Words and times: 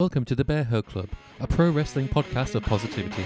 Welcome 0.00 0.24
to 0.24 0.34
the 0.34 0.46
Bear 0.46 0.64
Hug 0.64 0.86
Club, 0.86 1.10
a 1.40 1.46
pro 1.46 1.68
wrestling 1.68 2.08
podcast 2.08 2.54
of 2.54 2.62
positivity. 2.62 3.22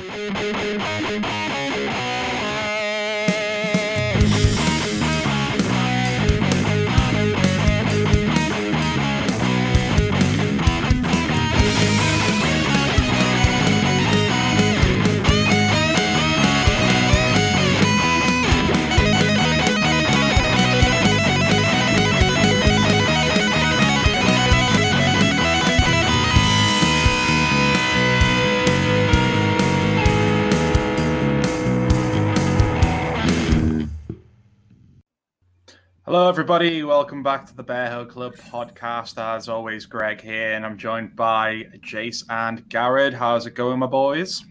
Hello, 36.14 36.28
everybody. 36.28 36.84
Welcome 36.84 37.24
back 37.24 37.44
to 37.46 37.56
the 37.56 37.64
Bear 37.64 37.90
Hug 37.90 38.08
Club 38.08 38.36
podcast. 38.36 39.20
As 39.20 39.48
always, 39.48 39.84
Greg 39.84 40.20
here, 40.20 40.52
and 40.52 40.64
I'm 40.64 40.78
joined 40.78 41.16
by 41.16 41.64
Jace 41.78 42.22
and 42.30 42.68
Garrett. 42.68 43.12
How's 43.12 43.46
it 43.46 43.56
going, 43.56 43.80
my 43.80 43.86
boys? 43.86 44.44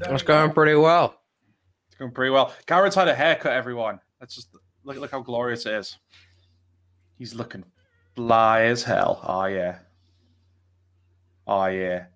It's 0.00 0.24
going 0.24 0.50
pretty 0.50 0.74
well. 0.74 1.20
It's 1.86 1.94
going 1.96 2.10
pretty 2.10 2.30
well. 2.30 2.52
Garrett's 2.66 2.96
had 2.96 3.06
a 3.06 3.14
haircut, 3.14 3.52
everyone. 3.52 4.00
Let's 4.20 4.34
just 4.34 4.48
look, 4.82 4.96
look 4.96 5.12
how 5.12 5.20
glorious 5.20 5.66
it 5.66 5.74
is. 5.74 5.96
He's 7.16 7.32
looking 7.32 7.62
fly 8.16 8.62
as 8.62 8.82
hell. 8.82 9.20
Oh, 9.22 9.44
yeah. 9.44 9.78
Oh, 11.46 11.66
yeah. 11.66 12.06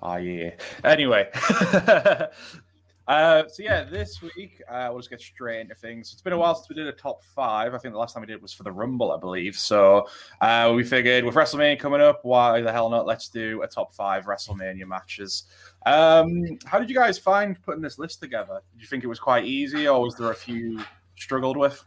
Oh, 0.00 0.16
yeah. 0.16 0.56
Anyway. 0.82 1.28
Uh, 3.08 3.48
so 3.48 3.62
yeah, 3.62 3.84
this 3.84 4.20
week 4.20 4.60
uh, 4.68 4.88
we'll 4.90 4.98
just 4.98 5.08
get 5.08 5.18
straight 5.18 5.60
into 5.60 5.74
things. 5.74 6.12
It's 6.12 6.20
been 6.20 6.34
a 6.34 6.38
while 6.38 6.54
since 6.54 6.68
we 6.68 6.74
did 6.74 6.86
a 6.86 6.92
top 6.92 7.24
five. 7.24 7.72
I 7.72 7.78
think 7.78 7.94
the 7.94 7.98
last 7.98 8.12
time 8.12 8.20
we 8.20 8.26
did 8.26 8.42
was 8.42 8.52
for 8.52 8.64
the 8.64 8.70
Rumble, 8.72 9.12
I 9.12 9.16
believe. 9.18 9.56
So 9.56 10.06
uh, 10.42 10.70
we 10.76 10.84
figured 10.84 11.24
with 11.24 11.34
WrestleMania 11.34 11.78
coming 11.78 12.02
up, 12.02 12.20
why 12.22 12.60
the 12.60 12.70
hell 12.70 12.90
not? 12.90 13.06
Let's 13.06 13.30
do 13.30 13.62
a 13.62 13.66
top 13.66 13.94
five 13.94 14.26
WrestleMania 14.26 14.86
matches. 14.86 15.44
Um, 15.86 16.58
how 16.66 16.78
did 16.78 16.90
you 16.90 16.94
guys 16.94 17.18
find 17.18 17.60
putting 17.62 17.80
this 17.80 17.98
list 17.98 18.20
together? 18.20 18.60
Did 18.74 18.82
you 18.82 18.86
think 18.88 19.04
it 19.04 19.08
was 19.08 19.18
quite 19.18 19.46
easy, 19.46 19.88
or 19.88 20.02
was 20.02 20.14
there 20.16 20.30
a 20.30 20.34
few 20.34 20.82
struggled 21.16 21.56
with? 21.56 21.82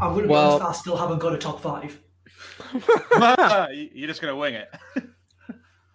I'm 0.00 0.12
going 0.14 0.22
to 0.24 0.28
Well- 0.30 0.62
honest, 0.62 0.78
I 0.78 0.80
still 0.80 0.96
haven't 0.96 1.18
got 1.18 1.34
a 1.34 1.38
top 1.38 1.60
five. 1.60 2.00
You're 3.92 4.06
just 4.08 4.20
gonna 4.20 4.36
wing 4.36 4.54
it. 4.54 4.68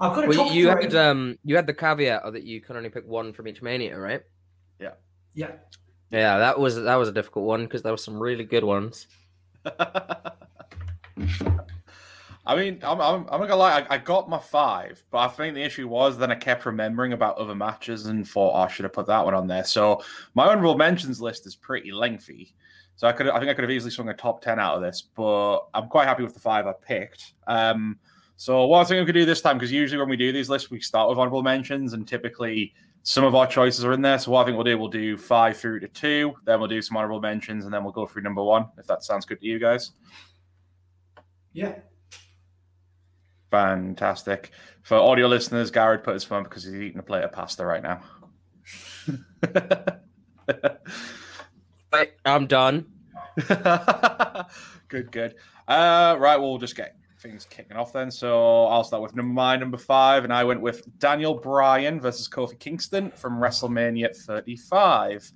I've 0.03 0.15
got 0.15 0.25
a 0.25 0.27
Well, 0.27 0.45
top 0.45 0.53
you 0.53 0.71
three. 0.71 0.83
had 0.83 0.95
um, 0.95 1.37
you 1.43 1.55
had 1.55 1.65
the 1.65 1.73
caveat 1.73 2.23
of 2.23 2.33
that 2.33 2.43
you 2.43 2.59
can 2.61 2.75
only 2.75 2.89
pick 2.89 3.07
one 3.07 3.31
from 3.33 3.47
each 3.47 3.61
mania, 3.61 3.97
right? 3.97 4.21
Yeah. 4.79 4.91
Yeah. 5.33 5.51
Yeah, 6.11 6.37
that 6.37 6.59
was 6.59 6.75
that 6.75 6.95
was 6.95 7.07
a 7.09 7.13
difficult 7.13 7.45
one 7.45 7.63
because 7.63 7.81
there 7.81 7.93
were 7.93 7.97
some 7.97 8.19
really 8.19 8.43
good 8.43 8.63
ones. 8.63 9.07
I 12.45 12.57
mean, 12.57 12.79
I'm, 12.83 12.99
I'm, 12.99 13.25
I'm 13.31 13.39
not 13.39 13.47
gonna 13.47 13.55
lie. 13.55 13.79
I, 13.89 13.95
I 13.95 13.97
got 13.97 14.29
my 14.29 14.37
five, 14.37 15.01
but 15.11 15.19
I 15.19 15.27
think 15.29 15.55
the 15.55 15.63
issue 15.63 15.87
was 15.87 16.17
then 16.17 16.29
I 16.31 16.35
kept 16.35 16.65
remembering 16.65 17.13
about 17.13 17.37
other 17.37 17.55
matches 17.55 18.07
and 18.07 18.27
thought 18.27 18.53
oh, 18.53 18.63
I 18.63 18.67
should 18.67 18.83
have 18.83 18.91
put 18.91 19.07
that 19.07 19.23
one 19.23 19.33
on 19.33 19.47
there. 19.47 19.63
So 19.63 20.03
my 20.33 20.47
honorable 20.47 20.75
mentions 20.77 21.21
list 21.21 21.47
is 21.47 21.55
pretty 21.55 21.91
lengthy. 21.93 22.53
So 22.95 23.07
I 23.07 23.13
could, 23.13 23.27
I 23.29 23.39
think 23.39 23.49
I 23.49 23.53
could 23.53 23.63
have 23.63 23.71
easily 23.71 23.91
swung 23.91 24.09
a 24.09 24.13
top 24.13 24.41
ten 24.41 24.59
out 24.59 24.75
of 24.75 24.81
this, 24.81 25.01
but 25.01 25.61
I'm 25.73 25.87
quite 25.87 26.05
happy 26.05 26.23
with 26.23 26.33
the 26.33 26.39
five 26.41 26.67
I 26.67 26.73
picked. 26.73 27.33
Um, 27.47 27.97
so 28.35 28.65
what 28.65 28.81
I 28.81 28.83
think 28.85 28.99
we 29.01 29.05
could 29.05 29.19
do 29.19 29.25
this 29.25 29.41
time, 29.41 29.57
because 29.57 29.71
usually 29.71 29.99
when 29.99 30.09
we 30.09 30.17
do 30.17 30.31
these 30.31 30.49
lists, 30.49 30.71
we 30.71 30.79
start 30.79 31.09
with 31.09 31.17
honorable 31.17 31.43
mentions, 31.43 31.93
and 31.93 32.07
typically 32.07 32.73
some 33.03 33.23
of 33.23 33.35
our 33.35 33.45
choices 33.45 33.85
are 33.85 33.93
in 33.93 34.01
there. 34.01 34.17
So 34.17 34.31
what 34.31 34.41
I 34.41 34.45
think 34.45 34.55
we'll 34.55 34.63
do, 34.63 34.77
we'll 34.77 34.87
do 34.87 35.17
five 35.17 35.57
through 35.57 35.81
to 35.81 35.87
two, 35.87 36.33
then 36.45 36.59
we'll 36.59 36.69
do 36.69 36.81
some 36.81 36.97
honorable 36.97 37.21
mentions, 37.21 37.65
and 37.65 37.73
then 37.73 37.83
we'll 37.83 37.93
go 37.93 38.05
through 38.05 38.23
number 38.23 38.43
one. 38.43 38.67
If 38.77 38.87
that 38.87 39.03
sounds 39.03 39.25
good 39.25 39.39
to 39.41 39.45
you 39.45 39.59
guys. 39.59 39.91
Yeah. 41.51 41.75
Fantastic. 43.51 44.51
For 44.81 44.97
audio 44.97 45.27
listeners, 45.27 45.69
Garrett 45.69 46.03
put 46.03 46.15
his 46.15 46.23
phone 46.23 46.43
because 46.43 46.63
he's 46.63 46.73
eating 46.73 46.99
a 46.99 47.03
plate 47.03 47.23
of 47.23 47.31
pasta 47.31 47.63
right 47.65 47.83
now. 47.83 48.01
I'm 52.25 52.47
done. 52.47 52.87
good, 54.87 55.11
good. 55.11 55.35
Uh, 55.67 56.17
right, 56.19 56.37
well, 56.37 56.49
we'll 56.49 56.57
just 56.57 56.75
get 56.75 56.95
things 57.23 57.45
kicking 57.49 57.77
off 57.77 57.93
then. 57.93 58.11
So 58.11 58.65
I'll 58.65 58.83
start 58.83 59.01
with 59.01 59.15
number 59.15 59.33
my 59.33 59.55
number 59.55 59.77
five, 59.77 60.23
and 60.25 60.33
I 60.33 60.43
went 60.43 60.61
with 60.61 60.85
Daniel 60.99 61.33
Bryan 61.33 61.99
versus 61.99 62.29
Kofi 62.29 62.59
Kingston 62.59 63.09
from 63.11 63.39
WrestleMania 63.39 64.15
35. 64.15 65.31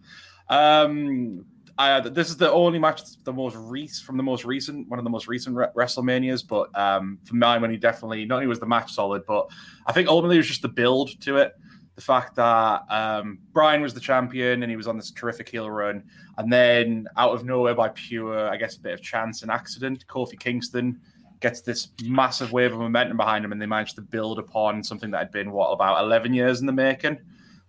Um, 0.49 1.45
I, 1.79 1.99
this 2.01 2.29
is 2.29 2.37
the 2.37 2.51
only 2.51 2.79
match, 2.79 3.01
the 3.23 3.33
most 3.33 3.55
from 4.03 4.17
the 4.17 4.23
most 4.23 4.45
recent, 4.45 4.87
one 4.89 4.99
of 4.99 5.05
the 5.05 5.09
most 5.09 5.27
recent 5.27 5.55
Re- 5.55 5.67
WrestleManias. 5.75 6.47
But 6.47 6.77
um, 6.77 7.19
for 7.23 7.35
mine, 7.35 7.61
when 7.61 7.71
he 7.71 7.77
definitely 7.77 8.25
not 8.25 8.35
only 8.35 8.47
was 8.47 8.59
the 8.59 8.65
match 8.65 8.93
solid, 8.93 9.23
but 9.25 9.49
I 9.85 9.93
think 9.93 10.07
ultimately 10.07 10.37
it 10.37 10.39
was 10.39 10.47
just 10.47 10.61
the 10.61 10.69
build 10.69 11.19
to 11.21 11.37
it. 11.37 11.53
The 11.95 12.01
fact 12.01 12.35
that 12.35 12.83
um, 12.91 13.39
Bryan 13.53 13.81
was 13.81 13.93
the 13.93 13.99
champion 13.99 14.61
and 14.61 14.69
he 14.69 14.75
was 14.75 14.87
on 14.87 14.97
this 14.97 15.09
terrific 15.09 15.49
heel 15.49 15.69
run, 15.69 16.03
and 16.37 16.51
then 16.51 17.07
out 17.15 17.33
of 17.33 17.45
nowhere, 17.45 17.73
by 17.73 17.89
pure, 17.89 18.49
I 18.49 18.57
guess, 18.57 18.77
a 18.77 18.81
bit 18.81 18.93
of 18.93 19.01
chance 19.01 19.41
and 19.41 19.49
accident, 19.49 20.05
Kofi 20.07 20.39
Kingston 20.39 20.99
gets 21.39 21.61
this 21.61 21.89
massive 22.03 22.51
wave 22.51 22.73
of 22.73 22.79
momentum 22.79 23.17
behind 23.17 23.45
him, 23.45 23.51
and 23.51 23.61
they 23.61 23.65
managed 23.65 23.95
to 23.95 24.01
build 24.01 24.39
upon 24.39 24.83
something 24.83 25.11
that 25.11 25.19
had 25.19 25.31
been 25.31 25.51
what 25.51 25.69
about 25.69 26.03
eleven 26.03 26.33
years 26.33 26.59
in 26.59 26.65
the 26.65 26.71
making 26.71 27.17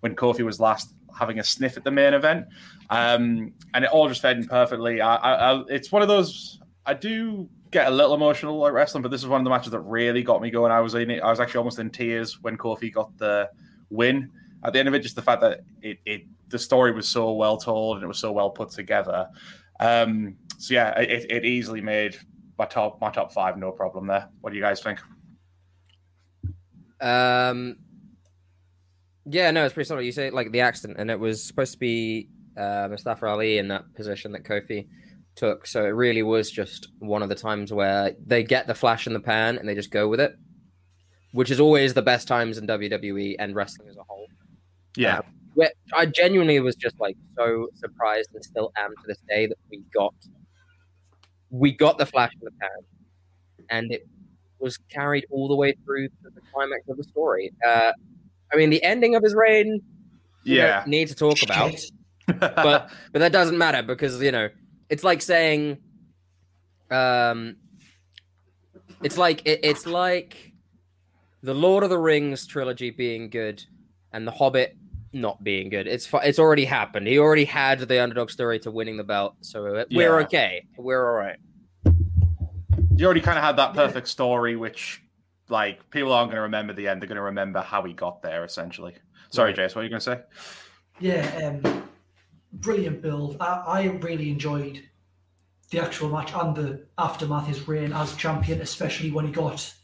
when 0.01 0.15
Kofi 0.15 0.45
was 0.45 0.61
last 0.61 0.95
having 1.19 1.39
a 1.39 1.45
sniff 1.45 1.77
at 1.77 1.85
the 1.85 1.91
main 1.91 2.15
event, 2.15 2.47
um, 2.91 3.53
and 3.75 3.85
it 3.85 3.91
all 3.91 4.09
just 4.09 4.23
fed 4.23 4.37
in 4.37 4.47
perfectly. 4.47 5.01
I, 5.01 5.17
I, 5.17 5.53
I, 5.53 5.65
it's 5.69 5.91
one 5.91 6.03
of 6.03 6.09
those 6.09 6.61
I 6.87 6.95
do 6.95 7.49
get 7.71 7.87
a 7.87 7.91
little 7.91 8.15
emotional 8.15 8.67
at 8.67 8.73
wrestling, 8.73 9.03
but 9.03 9.11
this 9.11 9.21
is 9.21 9.29
one 9.29 9.41
of 9.41 9.45
the 9.45 9.51
matches 9.51 9.73
that 9.73 9.81
really 9.81 10.23
got 10.23 10.41
me 10.41 10.51
going. 10.51 10.73
I 10.73 10.81
was 10.81 10.95
in 10.95 11.11
it, 11.11 11.21
I 11.21 11.31
was 11.31 11.41
actually 11.41 11.59
almost 11.59 11.79
in 11.79 11.91
tears 11.91 12.43
when 12.43 12.57
Kofi 12.57 12.93
got 12.93 13.17
the 13.19 13.51
win. 13.91 14.31
At 14.65 14.73
the 14.73 14.79
end 14.79 14.89
of 14.89 14.95
it, 14.95 15.01
just 15.01 15.17
the 15.17 15.23
fact 15.23 15.41
that 15.43 15.61
it, 15.83 15.99
it 16.05 16.23
the 16.49 16.59
story 16.59 16.93
was 16.93 17.07
so 17.07 17.33
well 17.33 17.57
told 17.59 17.99
and 17.99 18.05
it 18.05 18.09
was 18.09 18.19
so 18.19 18.33
well 18.33 18.51
put 18.51 18.71
together. 18.71 19.29
Um, 19.81 20.37
so 20.57 20.75
yeah, 20.75 20.99
it, 20.99 21.31
it 21.31 21.45
easily 21.45 21.81
made 21.81 22.17
my 22.59 22.67
top 22.67 23.01
my 23.01 23.11
top 23.11 23.33
five, 23.33 23.57
no 23.57 23.71
problem 23.71 24.07
there. 24.07 24.29
What 24.41 24.51
do 24.51 24.57
you 24.57 24.63
guys 24.63 24.83
think? 24.83 24.99
Um, 27.01 27.77
yeah, 29.25 29.51
no, 29.51 29.65
it's 29.65 29.75
pretty 29.75 29.87
solid. 29.87 30.05
You 30.05 30.13
say 30.13 30.31
like 30.31 30.51
the 30.51 30.61
accident, 30.61 30.99
and 30.99 31.11
it 31.11 31.19
was 31.19 31.43
supposed 31.43 31.73
to 31.73 31.79
be 31.79 32.29
uh, 32.57 32.89
Mustafa 32.91 33.27
Ali 33.27 33.59
in 33.59 33.69
that 33.69 33.95
position 33.95 34.33
that 34.33 34.45
Kofi 34.45 34.89
took. 35.37 35.67
So 35.67 35.85
it 35.85 35.91
really 35.91 36.23
was 36.23 36.51
just 36.51 36.89
one 36.99 37.23
of 37.23 37.29
the 37.29 37.35
times 37.35 37.73
where 37.73 38.15
they 38.27 38.43
get 38.43 38.67
the 38.67 38.75
flash 38.75 39.07
in 39.07 39.13
the 39.13 39.21
pan 39.21 39.57
and 39.57 39.69
they 39.69 39.75
just 39.75 39.93
go 39.93 40.09
with 40.09 40.19
it, 40.19 40.37
which 41.33 41.51
is 41.51 41.61
always 41.61 41.95
the 41.95 42.03
best 42.03 42.27
times 42.27 42.59
in 42.59 42.67
WWE 42.67 43.37
and 43.39 43.55
wrestling 43.55 43.89
as 43.89 43.97
a 43.97 44.03
whole. 44.03 44.27
Yeah, 44.97 45.21
where 45.55 45.71
I 45.95 46.07
genuinely 46.07 46.59
was 46.61 46.75
just 46.75 46.99
like 46.99 47.17
so 47.37 47.69
surprised 47.75 48.31
and 48.35 48.45
still 48.45 48.73
am 48.77 48.91
to 48.91 49.03
this 49.07 49.19
day 49.29 49.47
that 49.47 49.59
we 49.71 49.85
got 49.95 50.15
we 51.51 51.73
got 51.73 51.99
the 51.99 52.07
flash 52.07 52.33
in 52.35 52.41
the 52.45 52.51
pan 52.53 52.69
and 53.71 53.93
it 53.93 54.07
was 54.59 54.77
carried 54.91 55.27
all 55.31 55.49
the 55.49 55.55
way 55.57 55.75
through 55.85 56.09
to 56.09 56.31
the 56.35 56.41
climax 56.53 56.89
of 56.89 56.97
the 56.97 57.05
story. 57.05 57.53
Uh, 57.67 57.93
I 58.53 58.57
mean, 58.57 58.71
the 58.71 58.83
ending 58.83 59.15
of 59.15 59.23
his 59.23 59.35
reign, 59.35 59.81
we 60.45 60.57
don't 60.57 60.67
yeah, 60.67 60.85
need 60.87 61.09
to 61.09 61.15
talk 61.15 61.43
about, 61.43 61.75
but 62.27 62.91
but 63.13 63.19
that 63.19 63.33
doesn't 63.33 63.59
matter 63.59 63.83
because 63.83 64.21
you 64.23 64.33
know 64.33 64.49
it's 64.89 65.05
like 65.05 65.23
saying, 65.23 65.79
um, 66.91 67.57
it's 69.03 69.19
like 69.19 69.43
it, 69.47 69.61
it's 69.63 69.87
like 69.87 70.53
the 71.43 71.55
Lord 71.55 71.85
of 71.85 71.91
the 71.91 71.99
Rings 71.99 72.47
trilogy 72.47 72.91
being 72.91 73.31
good 73.31 73.63
and 74.13 74.27
the 74.27 74.33
Hobbit 74.33 74.77
not 75.13 75.43
being 75.45 75.69
good. 75.69 75.87
It's 75.87 76.07
fi- 76.07 76.25
it's 76.25 76.39
already 76.39 76.65
happened. 76.65 77.07
He 77.07 77.19
already 77.19 77.45
had 77.45 77.81
the 77.81 78.03
underdog 78.03 78.31
story 78.31 78.59
to 78.61 78.71
winning 78.71 78.97
the 78.97 79.05
belt, 79.05 79.35
so 79.41 79.63
we're 79.63 79.87
Yeah. 79.91 80.09
okay. 80.25 80.67
We're 80.77 81.07
all 81.07 81.17
right. 81.17 81.39
You 82.99 83.07
already 83.07 83.21
kind 83.21 83.39
of 83.39 83.45
had 83.45 83.57
that 83.57 83.75
perfect 83.75 84.09
story, 84.09 84.57
which 84.57 85.03
like 85.49 85.89
people 85.91 86.13
aren't 86.13 86.31
going 86.31 86.37
to 86.37 86.43
remember 86.43 86.73
the 86.73 86.89
end; 86.89 87.01
they're 87.01 87.09
going 87.09 87.17
to 87.17 87.23
remember 87.23 87.61
how 87.61 87.83
he 87.83 87.93
got 87.93 88.23
there. 88.23 88.45
Essentially. 88.45 88.95
Sorry, 89.31 89.53
Jace, 89.53 89.75
what 89.75 89.83
are 89.83 89.85
you 89.85 89.91
going 89.91 90.01
to 90.01 90.05
say? 90.05 90.21
Yeah. 91.01 91.61
Um, 91.65 91.89
brilliant 92.53 93.03
build. 93.03 93.37
I, 93.41 93.63
I 93.67 93.85
really 93.85 94.31
enjoyed 94.31 94.83
the 95.71 95.83
actual 95.83 96.09
match 96.09 96.33
and 96.35 96.57
the 96.57 96.87
aftermath, 96.97 97.47
his 97.47 97.69
reign 97.69 97.93
as 97.93 98.17
champion, 98.17 98.63
especially 98.63 99.11
when 99.11 99.27
he 99.27 99.33
got 99.33 99.75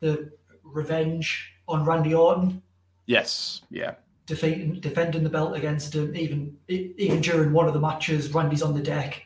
the 0.00 0.32
revenge 0.62 1.52
on 1.68 1.84
Randy 1.84 2.14
Orton, 2.14 2.62
Yes, 3.08 3.62
yeah, 3.70 3.94
defeating, 4.26 4.80
defending 4.80 5.24
the 5.24 5.30
belt 5.30 5.56
against 5.56 5.94
him. 5.94 6.14
Even 6.14 6.58
even 6.68 7.22
during 7.22 7.54
one 7.54 7.66
of 7.66 7.72
the 7.72 7.80
matches, 7.80 8.34
Randy's 8.34 8.60
on 8.60 8.74
the 8.74 8.82
deck. 8.82 9.22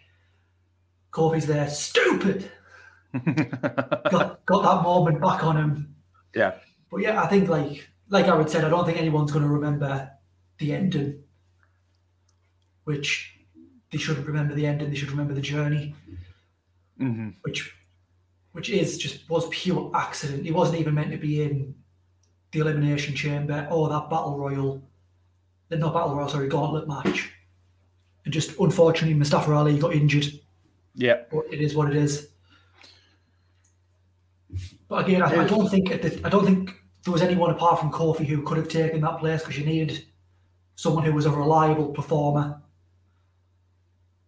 Kofi's 1.10 1.46
there. 1.46 1.68
Stupid. 1.68 2.48
Got 3.12 4.44
got 4.46 4.62
that 4.62 4.82
moment 4.82 5.20
back 5.20 5.44
on 5.44 5.56
him. 5.56 5.94
Yeah. 6.34 6.54
But 6.90 6.98
yeah, 6.98 7.22
I 7.22 7.26
think 7.26 7.48
like 7.48 7.88
like 8.08 8.26
Aaron 8.26 8.48
said, 8.48 8.64
I 8.64 8.68
don't 8.68 8.84
think 8.84 8.98
anyone's 8.98 9.32
going 9.32 9.44
to 9.44 9.48
remember 9.48 10.10
the 10.58 10.72
ending, 10.72 11.22
which 12.84 13.38
they 13.90 13.98
shouldn't 13.98 14.26
remember 14.26 14.54
the 14.54 14.66
ending. 14.66 14.90
They 14.90 14.96
should 14.96 15.10
remember 15.10 15.34
the 15.34 15.40
journey, 15.40 15.94
hmm 16.98 17.30
which 17.42 17.74
which 18.52 18.68
is 18.70 18.98
just 18.98 19.28
was 19.30 19.48
pure 19.48 19.90
accident. 19.94 20.44
He 20.44 20.52
wasn't 20.52 20.78
even 20.78 20.94
meant 20.94 21.10
to 21.10 21.18
be 21.18 21.42
in 21.42 21.74
the 22.52 22.60
elimination 22.60 23.14
chamber 23.14 23.66
or 23.70 23.88
that 23.88 24.10
battle 24.10 24.38
royal, 24.38 24.82
uh, 25.70 25.76
not 25.76 25.94
battle 25.94 26.14
royal, 26.14 26.28
sorry, 26.28 26.48
gauntlet 26.48 26.86
match. 26.86 27.32
And 28.24 28.32
just 28.32 28.58
unfortunately, 28.60 29.14
Mustafa 29.14 29.52
Ali 29.52 29.78
got 29.78 29.94
injured. 29.94 30.26
Yeah. 30.94 31.22
But 31.30 31.44
it 31.50 31.60
is 31.60 31.74
what 31.74 31.90
it 31.90 31.96
is. 31.96 32.28
But 34.92 35.08
again, 35.08 35.22
I, 35.22 35.44
I 35.44 35.46
don't 35.46 35.70
think 35.70 35.90
I 36.22 36.28
don't 36.28 36.44
think 36.44 36.78
there 37.02 37.12
was 37.12 37.22
anyone 37.22 37.48
apart 37.48 37.80
from 37.80 37.90
Kofi 37.90 38.26
who 38.26 38.42
could 38.42 38.58
have 38.58 38.68
taken 38.68 39.00
that 39.00 39.20
place 39.20 39.40
because 39.40 39.56
you 39.56 39.64
needed 39.64 40.04
someone 40.74 41.02
who 41.02 41.14
was 41.14 41.24
a 41.24 41.30
reliable 41.30 41.86
performer. 41.86 42.60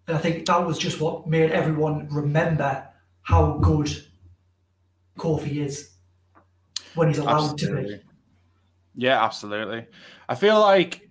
And 0.09 0.17
I 0.17 0.21
think 0.21 0.47
that 0.47 0.67
was 0.67 0.79
just 0.79 1.03
what 1.03 1.27
made 1.27 1.51
everyone 1.51 2.09
remember 2.11 2.89
how 3.21 3.59
good 3.59 3.91
Kofi 5.19 5.57
is 5.57 5.91
when 6.95 7.09
he's 7.09 7.19
allowed 7.19 7.59
to 7.59 7.83
be. 7.83 8.01
Yeah, 8.95 9.23
absolutely. 9.23 9.87
I 10.31 10.35
feel 10.35 10.59
like 10.61 11.11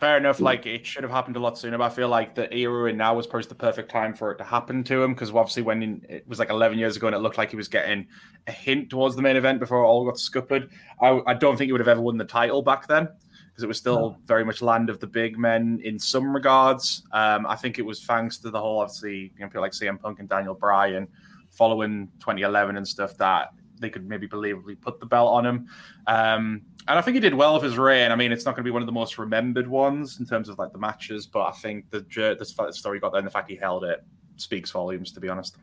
fair 0.00 0.16
enough. 0.16 0.40
Like 0.40 0.64
it 0.64 0.86
should 0.86 1.02
have 1.02 1.12
happened 1.12 1.36
a 1.36 1.40
lot 1.40 1.58
sooner. 1.58 1.76
But 1.76 1.84
I 1.84 1.90
feel 1.90 2.08
like 2.08 2.34
the 2.34 2.52
era 2.54 2.90
in 2.90 2.96
now 2.96 3.14
was 3.14 3.26
probably 3.26 3.46
the 3.48 3.54
perfect 3.54 3.90
time 3.90 4.14
for 4.14 4.32
it 4.32 4.38
to 4.38 4.44
happen 4.44 4.82
to 4.84 5.02
him 5.02 5.12
because 5.12 5.30
obviously 5.30 5.62
when 5.62 5.82
in, 5.82 6.06
it 6.08 6.26
was 6.26 6.38
like 6.38 6.50
11 6.50 6.78
years 6.78 6.96
ago 6.96 7.06
and 7.06 7.14
it 7.14 7.20
looked 7.20 7.38
like 7.38 7.50
he 7.50 7.56
was 7.56 7.68
getting 7.68 8.06
a 8.46 8.52
hint 8.52 8.88
towards 8.88 9.14
the 9.14 9.22
main 9.22 9.36
event 9.36 9.60
before 9.60 9.82
it 9.82 9.86
all 9.86 10.04
got 10.04 10.18
scuppered. 10.18 10.70
I, 11.00 11.20
I 11.26 11.34
don't 11.34 11.56
think 11.56 11.68
he 11.68 11.72
would 11.72 11.80
have 11.80 11.88
ever 11.88 12.00
won 12.00 12.16
the 12.16 12.24
title 12.24 12.62
back 12.62 12.88
then 12.88 13.08
because 13.48 13.62
it 13.62 13.68
was 13.68 13.76
still 13.76 14.16
very 14.24 14.44
much 14.44 14.62
land 14.62 14.88
of 14.88 15.00
the 15.00 15.06
big 15.06 15.38
men 15.38 15.80
in 15.84 15.98
some 15.98 16.34
regards. 16.34 17.02
Um, 17.12 17.46
I 17.46 17.56
think 17.56 17.78
it 17.78 17.82
was 17.82 18.02
thanks 18.02 18.38
to 18.38 18.50
the 18.50 18.58
whole 18.58 18.80
obviously 18.80 19.32
you 19.34 19.40
know, 19.40 19.48
people 19.48 19.60
like 19.60 19.72
CM 19.72 20.00
Punk 20.00 20.18
and 20.18 20.28
Daniel 20.28 20.54
Bryan 20.54 21.06
following 21.50 22.08
2011 22.20 22.78
and 22.78 22.88
stuff 22.88 23.16
that 23.18 23.52
they 23.80 23.90
could 23.90 24.08
maybe 24.08 24.28
believably 24.28 24.80
put 24.80 25.00
the 25.00 25.06
belt 25.06 25.32
on 25.32 25.44
him. 25.44 25.68
Um, 26.06 26.62
and 26.88 26.98
I 26.98 27.02
think 27.02 27.14
he 27.14 27.20
did 27.20 27.34
well 27.34 27.54
with 27.54 27.62
his 27.62 27.78
reign. 27.78 28.10
I 28.10 28.16
mean, 28.16 28.32
it's 28.32 28.44
not 28.44 28.52
going 28.52 28.64
to 28.64 28.68
be 28.68 28.72
one 28.72 28.82
of 28.82 28.86
the 28.86 28.92
most 28.92 29.18
remembered 29.18 29.68
ones 29.68 30.18
in 30.18 30.26
terms 30.26 30.48
of 30.48 30.58
like 30.58 30.72
the 30.72 30.78
matches, 30.78 31.26
but 31.26 31.42
I 31.42 31.52
think 31.52 31.90
the 31.90 32.00
the 32.10 32.72
story 32.72 33.00
got 33.00 33.12
there 33.12 33.18
and 33.18 33.26
the 33.26 33.30
fact 33.30 33.50
he 33.50 33.56
held 33.56 33.84
it 33.84 34.04
speaks 34.36 34.70
volumes, 34.70 35.12
to 35.12 35.20
be 35.20 35.28
honest. 35.28 35.56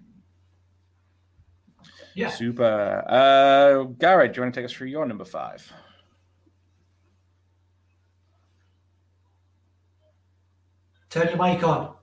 Yeah. 2.14 2.30
Super. 2.30 3.04
Uh, 3.08 3.84
Garrett, 4.00 4.34
do 4.34 4.38
you 4.38 4.44
want 4.44 4.54
to 4.54 4.60
take 4.60 4.66
us 4.66 4.74
through 4.74 4.88
your 4.88 5.06
number 5.06 5.26
five? 5.26 5.72
Turn 11.10 11.28
your 11.28 11.38
mic 11.38 11.64
on. 11.64 11.94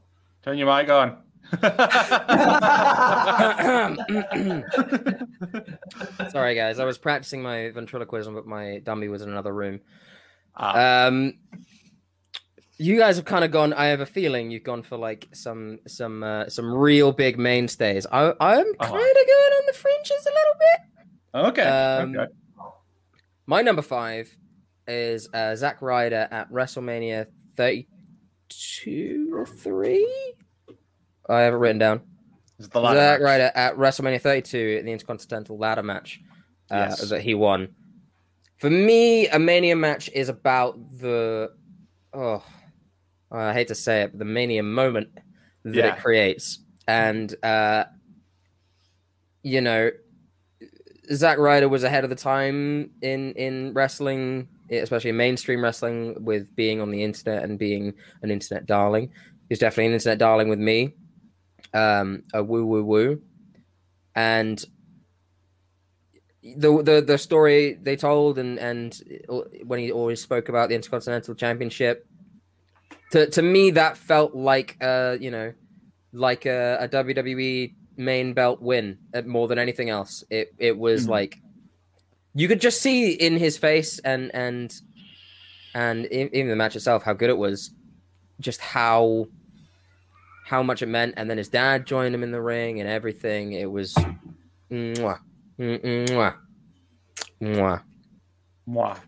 Turn 0.42 0.56
your 0.56 0.74
mic 0.74 0.88
on. 0.88 1.23
Sorry, 6.30 6.54
guys. 6.54 6.78
I 6.78 6.84
was 6.84 6.98
practicing 6.98 7.42
my 7.42 7.70
ventriloquism, 7.70 8.34
but 8.34 8.46
my 8.46 8.78
dummy 8.84 9.08
was 9.08 9.22
in 9.22 9.30
another 9.30 9.52
room. 9.52 9.80
Ah, 10.56 11.06
Um, 11.06 11.34
you 12.76 12.98
guys 12.98 13.14
have 13.16 13.24
kind 13.24 13.44
of 13.44 13.50
gone. 13.52 13.72
I 13.72 13.86
have 13.86 14.00
a 14.00 14.06
feeling 14.06 14.50
you've 14.50 14.64
gone 14.64 14.82
for 14.82 14.96
like 14.96 15.28
some 15.32 15.78
some 15.86 16.24
uh, 16.24 16.48
some 16.48 16.72
real 16.74 17.12
big 17.12 17.38
mainstays. 17.38 18.04
I, 18.10 18.32
I'm 18.40 18.64
kind 18.64 18.74
of 18.76 18.80
Uh-huh. 18.80 18.92
going 18.92 19.52
on 19.52 19.66
the 19.66 19.72
fringes 19.74 20.26
a 20.26 20.30
little 20.30 20.54
bit. 20.58 20.80
okay. 21.52 21.62
um, 21.68 22.16
okay. 22.16 22.32
My 23.46 23.62
number 23.62 23.82
five 23.82 24.36
is 24.88 25.28
uh, 25.32 25.54
Zack 25.54 25.80
Ryder 25.82 26.26
at 26.30 26.50
WrestleMania 26.50 27.26
32 27.56 29.30
or 29.32 29.46
3. 29.46 30.33
I 31.28 31.40
have 31.40 31.54
it 31.54 31.56
written 31.56 31.78
down. 31.78 32.00
Is 32.58 32.68
the 32.68 32.80
ladder 32.80 32.98
Zack. 33.00 33.20
Ryder 33.20 33.50
at 33.54 33.76
WrestleMania 33.76 34.20
32 34.20 34.76
in 34.80 34.86
the 34.86 34.92
Intercontinental 34.92 35.58
Ladder 35.58 35.82
match 35.82 36.20
uh, 36.70 36.86
Yes. 36.90 37.08
that 37.08 37.20
he 37.22 37.34
won. 37.34 37.68
For 38.58 38.70
me, 38.70 39.26
a 39.28 39.38
Mania 39.38 39.74
match 39.76 40.08
is 40.14 40.28
about 40.28 40.76
the 40.98 41.50
oh, 42.12 42.44
I 43.32 43.52
hate 43.52 43.68
to 43.68 43.74
say 43.74 44.02
it, 44.02 44.12
but 44.12 44.18
the 44.20 44.24
Mania 44.24 44.62
moment 44.62 45.08
that 45.64 45.74
Yeah. 45.74 45.96
it 45.96 46.00
creates, 46.00 46.60
and 46.86 47.34
uh, 47.44 47.84
you 49.42 49.60
know, 49.60 49.90
Zack 51.12 51.38
Ryder 51.38 51.68
was 51.68 51.82
ahead 51.84 52.04
of 52.04 52.10
the 52.10 52.16
time 52.16 52.90
in 53.02 53.32
in 53.32 53.74
wrestling, 53.74 54.48
especially 54.70 55.10
in 55.10 55.16
mainstream 55.16 55.62
wrestling, 55.62 56.22
with 56.24 56.54
being 56.54 56.80
on 56.80 56.90
the 56.90 57.02
internet 57.02 57.42
and 57.42 57.58
being 57.58 57.92
an 58.22 58.30
internet 58.30 58.66
darling. 58.66 59.10
He's 59.48 59.58
definitely 59.58 59.86
an 59.86 59.92
internet 59.94 60.18
darling 60.18 60.48
with 60.48 60.60
me. 60.60 60.94
Um, 61.74 62.22
a 62.32 62.42
woo 62.42 62.64
woo 62.64 62.84
woo, 62.84 63.20
and 64.14 64.64
the 66.42 66.82
the 66.82 67.00
the 67.04 67.18
story 67.18 67.74
they 67.82 67.96
told 67.96 68.38
and 68.38 68.58
and 68.58 69.00
when 69.64 69.78
he 69.80 69.90
always 69.90 70.20
spoke 70.22 70.48
about 70.48 70.68
the 70.68 70.74
Intercontinental 70.74 71.34
Championship, 71.34 72.06
to 73.12 73.28
to 73.30 73.42
me 73.42 73.70
that 73.72 73.96
felt 73.96 74.34
like 74.34 74.76
uh 74.80 75.16
you 75.20 75.30
know 75.30 75.52
like 76.12 76.46
a, 76.46 76.76
a 76.80 76.88
WWE 76.88 77.74
main 77.96 78.34
belt 78.34 78.60
win 78.62 78.98
uh, 79.14 79.22
more 79.22 79.48
than 79.48 79.58
anything 79.58 79.90
else. 79.90 80.22
It 80.30 80.54
it 80.58 80.78
was 80.78 81.06
Mhm. 81.06 81.10
like 81.10 81.40
you 82.34 82.46
could 82.46 82.60
just 82.60 82.80
see 82.80 83.12
in 83.12 83.36
his 83.36 83.56
face 83.58 83.98
and 84.00 84.32
and 84.34 84.72
and 85.74 86.06
even 86.06 86.48
the 86.48 86.56
match 86.56 86.76
itself 86.76 87.02
how 87.02 87.14
good 87.14 87.30
it 87.30 87.38
was, 87.38 87.70
just 88.38 88.60
how 88.60 89.26
how 90.44 90.62
much 90.62 90.82
it 90.82 90.86
meant. 90.86 91.14
And 91.16 91.28
then 91.28 91.38
his 91.38 91.48
dad 91.48 91.86
joined 91.86 92.14
him 92.14 92.22
in 92.22 92.30
the 92.30 92.40
ring 92.40 92.80
and 92.80 92.88
everything. 92.88 93.52
It 93.52 93.70
was 93.70 93.94
mwah, 94.70 95.18
mm, 95.58 96.08
mwah, 96.08 96.34
mwah. 97.42 97.82
Mwah. 98.68 98.98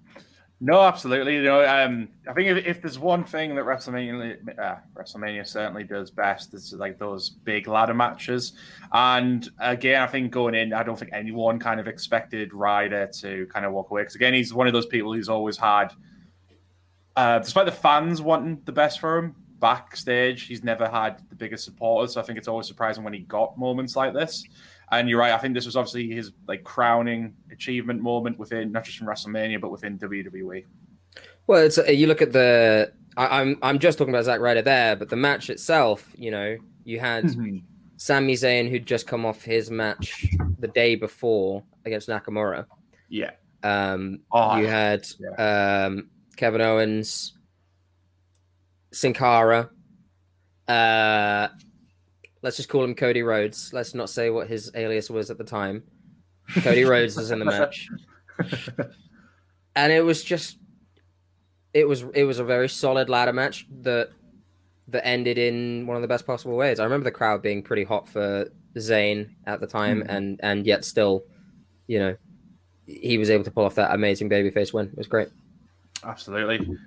No, 0.59 0.81
absolutely. 0.81 1.37
You 1.37 1.43
know, 1.43 1.67
um, 1.67 2.09
I 2.27 2.33
think 2.33 2.49
if, 2.49 2.67
if 2.67 2.81
there's 2.81 2.99
one 2.99 3.25
thing 3.25 3.55
that 3.57 3.67
WrestleMania, 3.67 4.59
uh, 4.59 4.77
WrestleMania 4.95 5.47
certainly 5.47 5.85
does 5.85 6.11
best, 6.11 6.55
is 6.55 6.73
like 6.73 6.99
those 6.99 7.29
big 7.29 7.69
ladder 7.69 7.93
matches. 7.93 8.55
And 8.93 9.47
again, 9.59 10.01
I 10.01 10.07
think 10.07 10.33
going 10.33 10.55
in, 10.55 10.73
I 10.73 10.83
don't 10.83 10.99
think 10.99 11.11
anyone 11.13 11.59
kind 11.59 11.79
of 11.79 11.89
expected 11.89 12.55
Ryder 12.55 13.11
to 13.21 13.47
kind 13.53 13.67
of 13.67 13.73
walk 13.73 13.91
away 13.91 14.03
because 14.03 14.15
again, 14.15 14.33
he's 14.33 14.55
one 14.55 14.67
of 14.67 14.73
those 14.73 14.87
people 14.87 15.13
who's 15.13 15.29
always 15.29 15.59
had, 15.59 15.89
uh, 17.17 17.39
despite 17.39 17.67
the 17.67 17.73
fans 17.73 18.23
wanting 18.23 18.63
the 18.65 18.73
best 18.73 18.99
for 18.99 19.19
him 19.19 19.35
backstage, 19.61 20.47
he's 20.47 20.63
never 20.63 20.89
had 20.89 21.23
the 21.29 21.35
biggest 21.35 21.65
supporters. 21.65 22.15
So 22.15 22.21
I 22.21 22.25
think 22.25 22.39
it's 22.39 22.49
always 22.49 22.67
surprising 22.67 23.05
when 23.05 23.13
he 23.13 23.21
got 23.21 23.59
moments 23.59 23.97
like 23.97 24.15
this. 24.15 24.45
And 24.93 25.09
you're 25.09 25.19
right. 25.19 25.33
I 25.33 25.39
think 25.39 25.55
this 25.55 25.67
was 25.67 25.77
obviously 25.77 26.09
his 26.09 26.33
like 26.47 26.63
crowning 26.63 27.35
achievement 27.51 28.01
moment 28.01 28.39
within 28.39 28.71
not 28.71 28.85
just 28.85 28.99
from 28.99 29.09
WrestleMania 29.09 29.61
but 29.61 29.71
within. 29.71 29.99
WWE. 29.99 30.65
Well, 31.47 31.63
it's 31.65 31.79
uh, 31.79 31.85
you 31.85 32.07
look 32.07 32.23
at 32.23 32.33
the. 32.33 32.93
I, 33.17 33.41
I'm 33.41 33.59
I'm 33.63 33.79
just 33.79 33.99
talking 33.99 34.13
about 34.15 34.25
Zack 34.25 34.41
Ryder 34.41 34.63
there, 34.63 34.95
but 34.95 35.09
the 35.09 35.17
match 35.17 35.51
itself, 35.51 36.13
you 36.17 36.31
know, 36.31 36.57
you 36.85 37.01
had 37.01 37.25
Mm-hmm. 37.25 37.59
Sami 37.97 38.35
Zayn 38.35 38.69
who'd 38.69 38.87
just 38.87 39.07
come 39.07 39.25
off 39.25 39.43
his 39.43 39.71
match 39.71 40.27
the 40.59 40.69
day 40.69 40.95
before 40.97 41.63
against 41.85 42.09
Nakamura. 42.09 42.67
Yeah. 43.09 43.31
Um, 43.63 44.21
Oh, 44.31 44.57
you 44.57 44.67
had 44.67 45.07
um, 45.39 46.11
Kevin 46.37 46.61
Owens, 46.61 47.33
Sin 48.97 49.13
Cara. 49.13 49.69
Uh, 50.67 51.49
let's 52.43 52.57
just 52.57 52.69
call 52.71 52.83
him 52.83 52.95
Cody 52.95 53.23
Rhodes. 53.23 53.71
Let's 53.75 53.95
not 53.95 54.09
say 54.09 54.31
what 54.31 54.49
his 54.49 54.71
alias 54.75 55.11
was 55.11 55.31
at 55.31 55.37
the 55.37 55.45
time. 55.45 55.83
Cody 56.63 56.85
Rhodes 56.85 57.15
was 57.17 57.31
in 57.31 57.39
the 57.39 57.45
match, 57.45 57.89
and 59.77 59.93
it 59.93 60.03
was 60.05 60.25
just, 60.25 60.59
it 61.75 61.87
was 61.87 62.05
it 62.15 62.25
was 62.25 62.39
a 62.39 62.45
very 62.45 62.69
solid 62.69 63.09
ladder 63.11 63.33
match 63.33 63.67
that 63.83 64.11
that 64.89 65.07
ended 65.07 65.37
in 65.37 65.87
one 65.87 65.97
of 65.97 66.03
the 66.03 66.09
best 66.09 66.27
possible 66.27 66.57
ways. 66.57 66.81
I 66.81 66.85
remember 66.85 67.05
the 67.05 67.11
crowd 67.11 67.43
being 67.43 67.63
pretty 67.63 67.85
hot 67.85 68.09
for 68.09 68.49
Zayn 68.77 69.29
at 69.47 69.61
the 69.61 69.67
time, 69.67 70.03
Mhm. 70.03 70.07
and 70.09 70.41
and 70.43 70.67
yet 70.67 70.85
still, 70.87 71.25
you 71.87 71.99
know, 71.99 72.17
he 72.87 73.19
was 73.19 73.29
able 73.29 73.45
to 73.45 73.51
pull 73.51 73.65
off 73.65 73.75
that 73.75 73.93
amazing 73.95 74.31
babyface 74.31 74.73
win. 74.73 74.87
It 74.87 74.97
was 74.97 75.09
great. 75.09 75.29
Absolutely. 76.03 76.79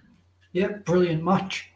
Yeah, 0.53 0.69
brilliant 0.85 1.23
match. 1.23 1.69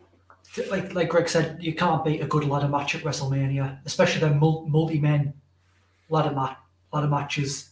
Like 0.70 0.94
like 0.94 1.10
Greg 1.10 1.28
said, 1.30 1.58
you 1.62 1.74
can't 1.74 2.06
beat 2.06 2.22
a 2.22 2.28
good 2.28 2.46
ladder 2.46 2.68
match 2.68 2.94
at 2.96 3.02
WrestleMania, 3.02 3.80
especially 3.86 4.22
the 4.22 4.36
multi-men 4.36 5.34
ladder 6.10 6.32
mat 6.36 6.60
ladder 6.92 7.08
matches. 7.08 7.70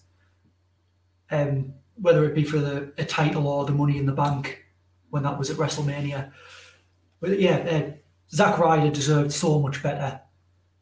Um, 1.30 1.74
whether 1.96 2.26
it 2.26 2.34
be 2.34 2.44
for 2.44 2.58
the 2.58 2.92
a 2.98 3.06
title 3.06 3.48
or 3.48 3.66
the 3.66 3.72
Money 3.72 3.98
in 3.98 4.06
the 4.06 4.12
Bank, 4.12 4.66
when 5.12 5.24
that 5.24 5.38
was 5.38 5.50
at 5.52 5.58
WrestleMania. 5.58 6.32
But 7.20 7.40
yeah, 7.40 7.58
uh, 7.58 7.92
Zack 8.34 8.58
Ryder 8.58 8.90
deserved 8.90 9.32
so 9.32 9.60
much 9.60 9.84
better 9.84 10.20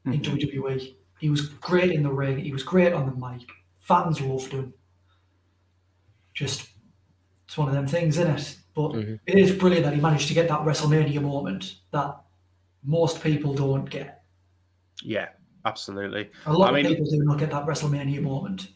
in 0.05 0.13
Mhm. 0.13 0.23
WWE. 0.23 0.95
He 1.19 1.29
was 1.29 1.49
great 1.49 1.91
in 1.91 2.03
the 2.03 2.11
ring. 2.13 2.37
He 2.39 2.53
was 2.53 2.63
great 2.63 2.93
on 2.93 3.05
the 3.05 3.15
mic. 3.27 3.49
Fans 3.79 4.21
loved 4.21 4.53
him. 4.53 4.73
Just, 6.33 6.69
it's 7.45 7.57
one 7.57 7.67
of 7.67 7.73
them 7.73 7.87
things, 7.87 8.17
isn't 8.17 8.35
it? 8.37 8.57
But 8.79 8.91
Mhm. 8.93 9.19
it 9.25 9.37
is 9.37 9.51
brilliant 9.53 9.83
that 9.83 9.93
he 9.93 9.99
managed 9.99 10.29
to 10.29 10.33
get 10.33 10.47
that 10.47 10.61
WrestleMania 10.61 11.21
moment 11.21 11.75
that 11.91 12.15
most 12.81 13.21
people 13.21 13.53
don't 13.53 13.89
get. 13.89 14.23
Yeah, 15.03 15.27
absolutely. 15.65 16.31
A 16.45 16.53
lot 16.53 16.67
I 16.67 16.69
of 16.69 16.75
mean- 16.75 16.85
people 16.95 17.11
do 17.11 17.21
not 17.25 17.37
get 17.39 17.51
that 17.51 17.65
WrestleMania 17.65 18.21
moment. 18.21 18.69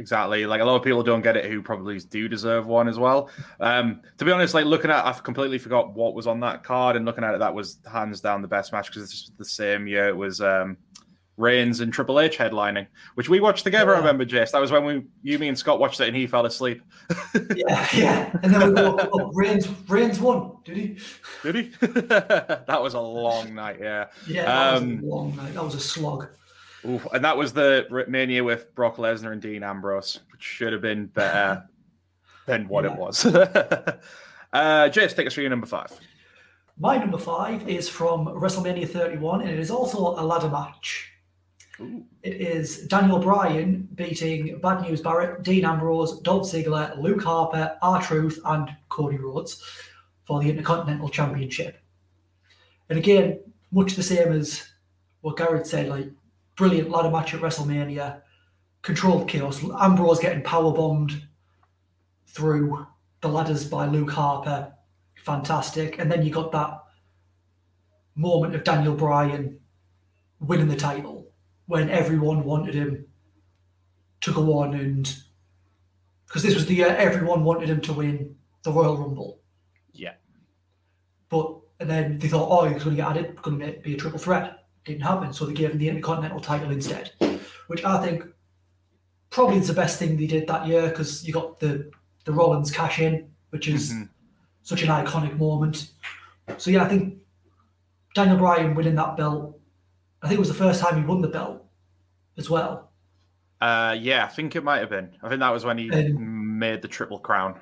Exactly. 0.00 0.44
Like 0.44 0.60
a 0.60 0.64
lot 0.64 0.74
of 0.74 0.82
people 0.82 1.04
don't 1.04 1.22
get 1.22 1.36
it 1.36 1.44
who 1.48 1.62
probably 1.62 2.00
do 2.00 2.26
deserve 2.28 2.66
one 2.66 2.88
as 2.88 2.98
well. 2.98 3.30
Um, 3.60 4.00
to 4.18 4.24
be 4.24 4.32
honest, 4.32 4.54
like 4.54 4.64
looking 4.64 4.90
at, 4.90 5.06
I've 5.06 5.22
completely 5.22 5.58
forgot 5.58 5.94
what 5.94 6.14
was 6.14 6.26
on 6.26 6.40
that 6.40 6.64
card, 6.64 6.96
and 6.96 7.04
looking 7.04 7.22
at 7.22 7.32
it, 7.34 7.38
that 7.38 7.54
was 7.54 7.78
hands 7.88 8.20
down 8.20 8.42
the 8.42 8.48
best 8.48 8.72
match 8.72 8.88
because 8.88 9.04
it's 9.04 9.30
the 9.38 9.44
same 9.44 9.86
year. 9.86 10.08
It 10.08 10.16
was 10.16 10.40
um, 10.40 10.76
Reigns 11.38 11.80
and 11.80 11.92
Triple 11.92 12.20
H 12.20 12.36
headlining, 12.36 12.86
which 13.14 13.28
we 13.28 13.40
watched 13.40 13.64
together. 13.64 13.94
I 13.94 13.98
remember, 13.98 14.24
Jace. 14.26 14.50
That 14.52 14.60
was 14.60 14.70
when 14.70 14.84
we, 14.84 15.02
you, 15.22 15.38
me, 15.38 15.48
and 15.48 15.58
Scott 15.58 15.78
watched 15.80 16.00
it, 16.00 16.08
and 16.08 16.16
he 16.16 16.26
fell 16.26 16.44
asleep. 16.46 16.82
Yeah, 17.56 17.88
yeah. 17.94 18.30
And 18.42 18.54
then 18.54 18.74
we 18.74 18.82
walked 18.82 19.02
up. 19.02 19.30
Reigns, 19.34 19.66
Reigns 19.88 20.20
won, 20.20 20.56
did 20.64 20.76
he? 20.76 20.98
Did 21.42 21.54
he? 21.54 21.62
that 21.80 22.78
was 22.80 22.94
a 22.94 23.00
long 23.00 23.54
night. 23.54 23.78
Yeah. 23.80 24.06
Yeah, 24.26 24.44
that 24.44 24.74
Um, 24.82 24.96
was 24.96 25.04
a 25.04 25.06
long 25.06 25.36
night. 25.36 25.54
That 25.54 25.64
was 25.64 25.74
a 25.74 25.80
slog. 25.80 26.28
Oof. 26.86 27.06
And 27.12 27.24
that 27.24 27.36
was 27.36 27.52
the 27.52 27.86
Mania 28.08 28.42
with 28.44 28.74
Brock 28.74 28.96
Lesnar 28.96 29.32
and 29.32 29.40
Dean 29.40 29.62
Ambrose, 29.62 30.20
which 30.32 30.42
should 30.42 30.72
have 30.72 30.82
been 30.82 31.06
better 31.06 31.64
than 32.46 32.68
what 32.68 32.84
it 32.84 32.94
was. 32.94 33.24
uh, 33.26 33.98
Jace, 34.52 35.14
take 35.16 35.26
us 35.26 35.34
through 35.34 35.42
your 35.44 35.50
number 35.50 35.66
five. 35.66 35.92
My 36.78 36.96
number 36.98 37.18
five 37.18 37.68
is 37.68 37.88
from 37.88 38.26
WrestleMania 38.26 38.88
31, 38.88 39.42
and 39.42 39.50
it 39.50 39.58
is 39.58 39.70
also 39.70 39.98
a 39.98 40.22
ladder 40.24 40.48
match. 40.48 41.11
Ooh. 41.80 42.04
It 42.22 42.34
is 42.40 42.86
Daniel 42.86 43.18
Bryan 43.18 43.88
beating 43.94 44.58
Bad 44.60 44.82
News 44.82 45.00
Barrett, 45.00 45.42
Dean 45.42 45.64
Ambrose, 45.64 46.20
Dolph 46.20 46.44
Ziggler, 46.44 47.00
Luke 47.00 47.22
Harper, 47.22 47.76
R 47.80 48.02
Truth, 48.02 48.38
and 48.44 48.68
Cody 48.88 49.16
Rhodes 49.16 49.62
for 50.24 50.40
the 50.40 50.50
Intercontinental 50.50 51.08
Championship. 51.08 51.80
And 52.88 52.98
again, 52.98 53.40
much 53.70 53.94
the 53.94 54.02
same 54.02 54.32
as 54.32 54.68
what 55.22 55.36
Garrett 55.36 55.66
said, 55.66 55.88
like 55.88 56.10
brilliant 56.56 56.90
ladder 56.90 57.10
match 57.10 57.32
at 57.32 57.40
WrestleMania, 57.40 58.20
controlled 58.82 59.28
chaos. 59.28 59.64
Ambrose 59.80 60.20
getting 60.20 60.42
power 60.42 60.72
bombed 60.72 61.26
through 62.26 62.86
the 63.20 63.28
ladders 63.28 63.64
by 63.64 63.86
Luke 63.86 64.10
Harper, 64.10 64.72
fantastic. 65.16 65.98
And 65.98 66.10
then 66.10 66.22
you 66.22 66.30
got 66.30 66.52
that 66.52 66.82
moment 68.14 68.54
of 68.54 68.64
Daniel 68.64 68.94
Bryan 68.94 69.58
winning 70.40 70.68
the 70.68 70.76
title 70.76 71.21
when 71.72 71.88
everyone 71.88 72.44
wanted 72.44 72.74
him 72.74 73.06
to 74.20 74.30
go 74.32 74.58
on 74.58 74.74
and 74.74 75.16
because 76.26 76.42
this 76.42 76.54
was 76.54 76.66
the 76.66 76.74
year 76.74 76.94
everyone 76.98 77.44
wanted 77.44 77.70
him 77.70 77.80
to 77.80 77.94
win 77.94 78.36
the 78.62 78.70
Royal 78.70 78.98
Rumble. 78.98 79.40
Yeah. 79.94 80.14
But 81.30 81.56
and 81.80 81.88
then 81.88 82.18
they 82.18 82.28
thought, 82.28 82.48
oh, 82.50 82.68
he's 82.68 82.84
going 82.84 82.94
to 82.96 83.02
get 83.02 83.10
added, 83.10 83.40
going 83.40 83.58
to 83.58 83.72
be 83.80 83.94
a 83.94 83.96
triple 83.96 84.18
threat. 84.18 84.66
Didn't 84.84 85.00
happen, 85.00 85.32
so 85.32 85.46
they 85.46 85.54
gave 85.54 85.70
him 85.70 85.78
the 85.78 85.88
Intercontinental 85.88 86.40
title 86.40 86.70
instead, 86.70 87.12
which 87.68 87.84
I 87.84 88.04
think 88.04 88.24
probably 89.30 89.56
is 89.56 89.68
the 89.68 89.74
best 89.74 89.98
thing 89.98 90.16
they 90.18 90.26
did 90.26 90.46
that 90.48 90.66
year 90.66 90.88
because 90.90 91.26
you 91.26 91.32
got 91.32 91.58
the 91.58 91.90
the 92.26 92.32
Rollins 92.32 92.70
cash 92.70 93.00
in, 93.00 93.30
which 93.50 93.66
is 93.66 93.92
Mhm. 93.92 94.08
such 94.62 94.82
an 94.82 94.88
iconic 94.90 95.38
moment. 95.38 95.90
So 96.58 96.70
yeah, 96.70 96.84
I 96.84 96.88
think 96.88 97.18
Daniel 98.14 98.36
Bryan 98.36 98.74
winning 98.74 98.96
that 98.96 99.16
belt. 99.16 99.58
I 100.22 100.28
think 100.28 100.38
it 100.38 100.40
was 100.40 100.48
the 100.48 100.54
first 100.54 100.80
time 100.80 100.96
he 100.96 101.04
won 101.04 101.20
the 101.20 101.28
belt 101.28 101.64
as 102.38 102.48
well. 102.48 102.92
Uh, 103.60 103.96
yeah, 103.98 104.24
I 104.24 104.28
think 104.28 104.56
it 104.56 104.64
might 104.64 104.78
have 104.78 104.90
been. 104.90 105.10
I 105.22 105.28
think 105.28 105.40
that 105.40 105.50
was 105.50 105.64
when 105.64 105.78
he 105.78 105.90
Um, 105.90 106.58
made 106.58 106.82
the 106.82 106.88
triple 106.88 107.18
crown. 107.18 107.58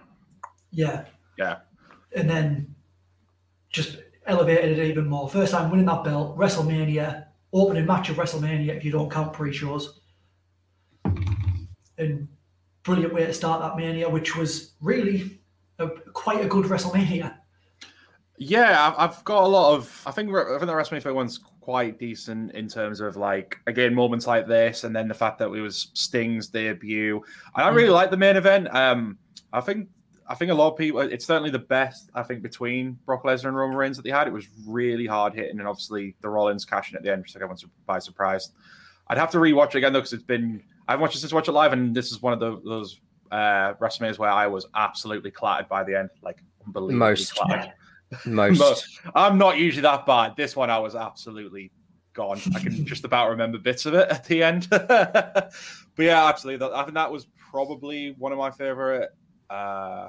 Yeah. 0.70 1.04
Yeah. 1.38 1.58
And 2.14 2.28
then 2.28 2.74
just 3.70 3.98
elevated 4.26 4.78
it 4.78 4.86
even 4.86 5.08
more. 5.08 5.28
First 5.28 5.52
time 5.52 5.70
winning 5.70 5.86
that 5.86 6.04
belt, 6.04 6.36
WrestleMania, 6.38 7.26
opening 7.52 7.86
match 7.86 8.08
of 8.10 8.16
WrestleMania 8.16 8.76
if 8.76 8.84
you 8.84 8.90
don't 8.90 9.10
count 9.10 9.32
pre-shows. 9.32 10.00
And 11.98 12.28
brilliant 12.82 13.12
way 13.12 13.26
to 13.26 13.32
start 13.34 13.60
that 13.60 13.76
Mania, 13.76 14.08
which 14.08 14.36
was 14.36 14.72
really 14.80 15.40
a, 15.78 15.88
quite 16.12 16.44
a 16.44 16.48
good 16.48 16.66
WrestleMania. 16.66 17.36
Yeah, 18.42 18.88
I've, 18.88 19.10
I've 19.10 19.24
got 19.24 19.44
a 19.44 19.46
lot 19.46 19.74
of. 19.74 20.02
I 20.06 20.12
think 20.12 20.30
I 20.34 20.44
think 20.58 20.60
the 20.62 20.72
WrestleMania 20.72 21.02
31's 21.02 21.40
quite 21.60 21.98
decent 21.98 22.52
in 22.52 22.68
terms 22.68 23.00
of 23.00 23.18
like 23.18 23.58
again 23.66 23.94
moments 23.94 24.26
like 24.26 24.46
this, 24.46 24.84
and 24.84 24.96
then 24.96 25.08
the 25.08 25.14
fact 25.14 25.38
that 25.40 25.52
it 25.52 25.60
was 25.60 25.90
Sting's 25.92 26.48
debut. 26.48 27.22
And 27.54 27.64
I 27.64 27.68
really 27.68 27.90
like 27.90 28.10
the 28.10 28.16
main 28.16 28.36
event. 28.36 28.74
Um, 28.74 29.18
I 29.52 29.60
think 29.60 29.88
I 30.26 30.34
think 30.34 30.50
a 30.50 30.54
lot 30.54 30.72
of 30.72 30.78
people. 30.78 31.00
It's 31.00 31.26
certainly 31.26 31.50
the 31.50 31.58
best. 31.58 32.10
I 32.14 32.22
think 32.22 32.40
between 32.40 32.98
Brock 33.04 33.24
Lesnar 33.24 33.48
and 33.48 33.56
Roman 33.56 33.76
Reigns 33.76 33.98
that 33.98 34.04
they 34.04 34.10
had. 34.10 34.26
It 34.26 34.32
was 34.32 34.48
really 34.66 35.06
hard 35.06 35.34
hitting, 35.34 35.58
and 35.58 35.68
obviously 35.68 36.16
the 36.22 36.30
Rollins 36.30 36.64
cashing 36.64 36.96
at 36.96 37.02
the 37.02 37.12
end, 37.12 37.24
just 37.24 37.36
like 37.36 37.42
everyone's 37.42 37.66
by 37.84 37.98
surprise. 37.98 38.52
I'd 39.08 39.18
have 39.18 39.30
to 39.32 39.38
rewatch 39.38 39.74
it 39.74 39.76
again 39.76 39.92
though 39.92 39.98
because 39.98 40.14
it's 40.14 40.22
been. 40.22 40.62
I 40.88 40.92
haven't 40.92 41.02
watched 41.02 41.16
it 41.16 41.18
since 41.18 41.32
I 41.32 41.34
watched 41.34 41.48
it 41.48 41.52
live, 41.52 41.74
and 41.74 41.94
this 41.94 42.10
is 42.10 42.22
one 42.22 42.32
of 42.32 42.40
the, 42.40 42.58
those 42.64 43.02
uh, 43.30 43.74
WrestleManias 43.74 44.18
where 44.18 44.30
I 44.30 44.46
was 44.46 44.66
absolutely 44.74 45.30
clattered 45.30 45.68
by 45.68 45.84
the 45.84 45.94
end, 45.94 46.08
like 46.22 46.38
unbelievably 46.64 46.96
Most. 46.96 47.34
clattered. 47.34 47.74
Most. 48.26 48.58
Most. 48.58 49.00
I'm 49.14 49.38
not 49.38 49.58
usually 49.58 49.82
that 49.82 50.06
bad. 50.06 50.34
This 50.36 50.56
one, 50.56 50.70
I 50.70 50.78
was 50.78 50.94
absolutely 50.94 51.70
gone. 52.12 52.40
I 52.54 52.58
can 52.60 52.84
just 52.84 53.04
about 53.04 53.30
remember 53.30 53.58
bits 53.58 53.86
of 53.86 53.94
it 53.94 54.08
at 54.10 54.24
the 54.24 54.42
end. 54.42 54.66
but 54.70 55.52
yeah, 55.98 56.26
absolutely. 56.26 56.66
I 56.72 56.82
think 56.82 56.94
that 56.94 57.10
was 57.10 57.28
probably 57.50 58.14
one 58.18 58.32
of 58.32 58.38
my 58.38 58.50
favorite, 58.50 59.10
uh, 59.48 60.08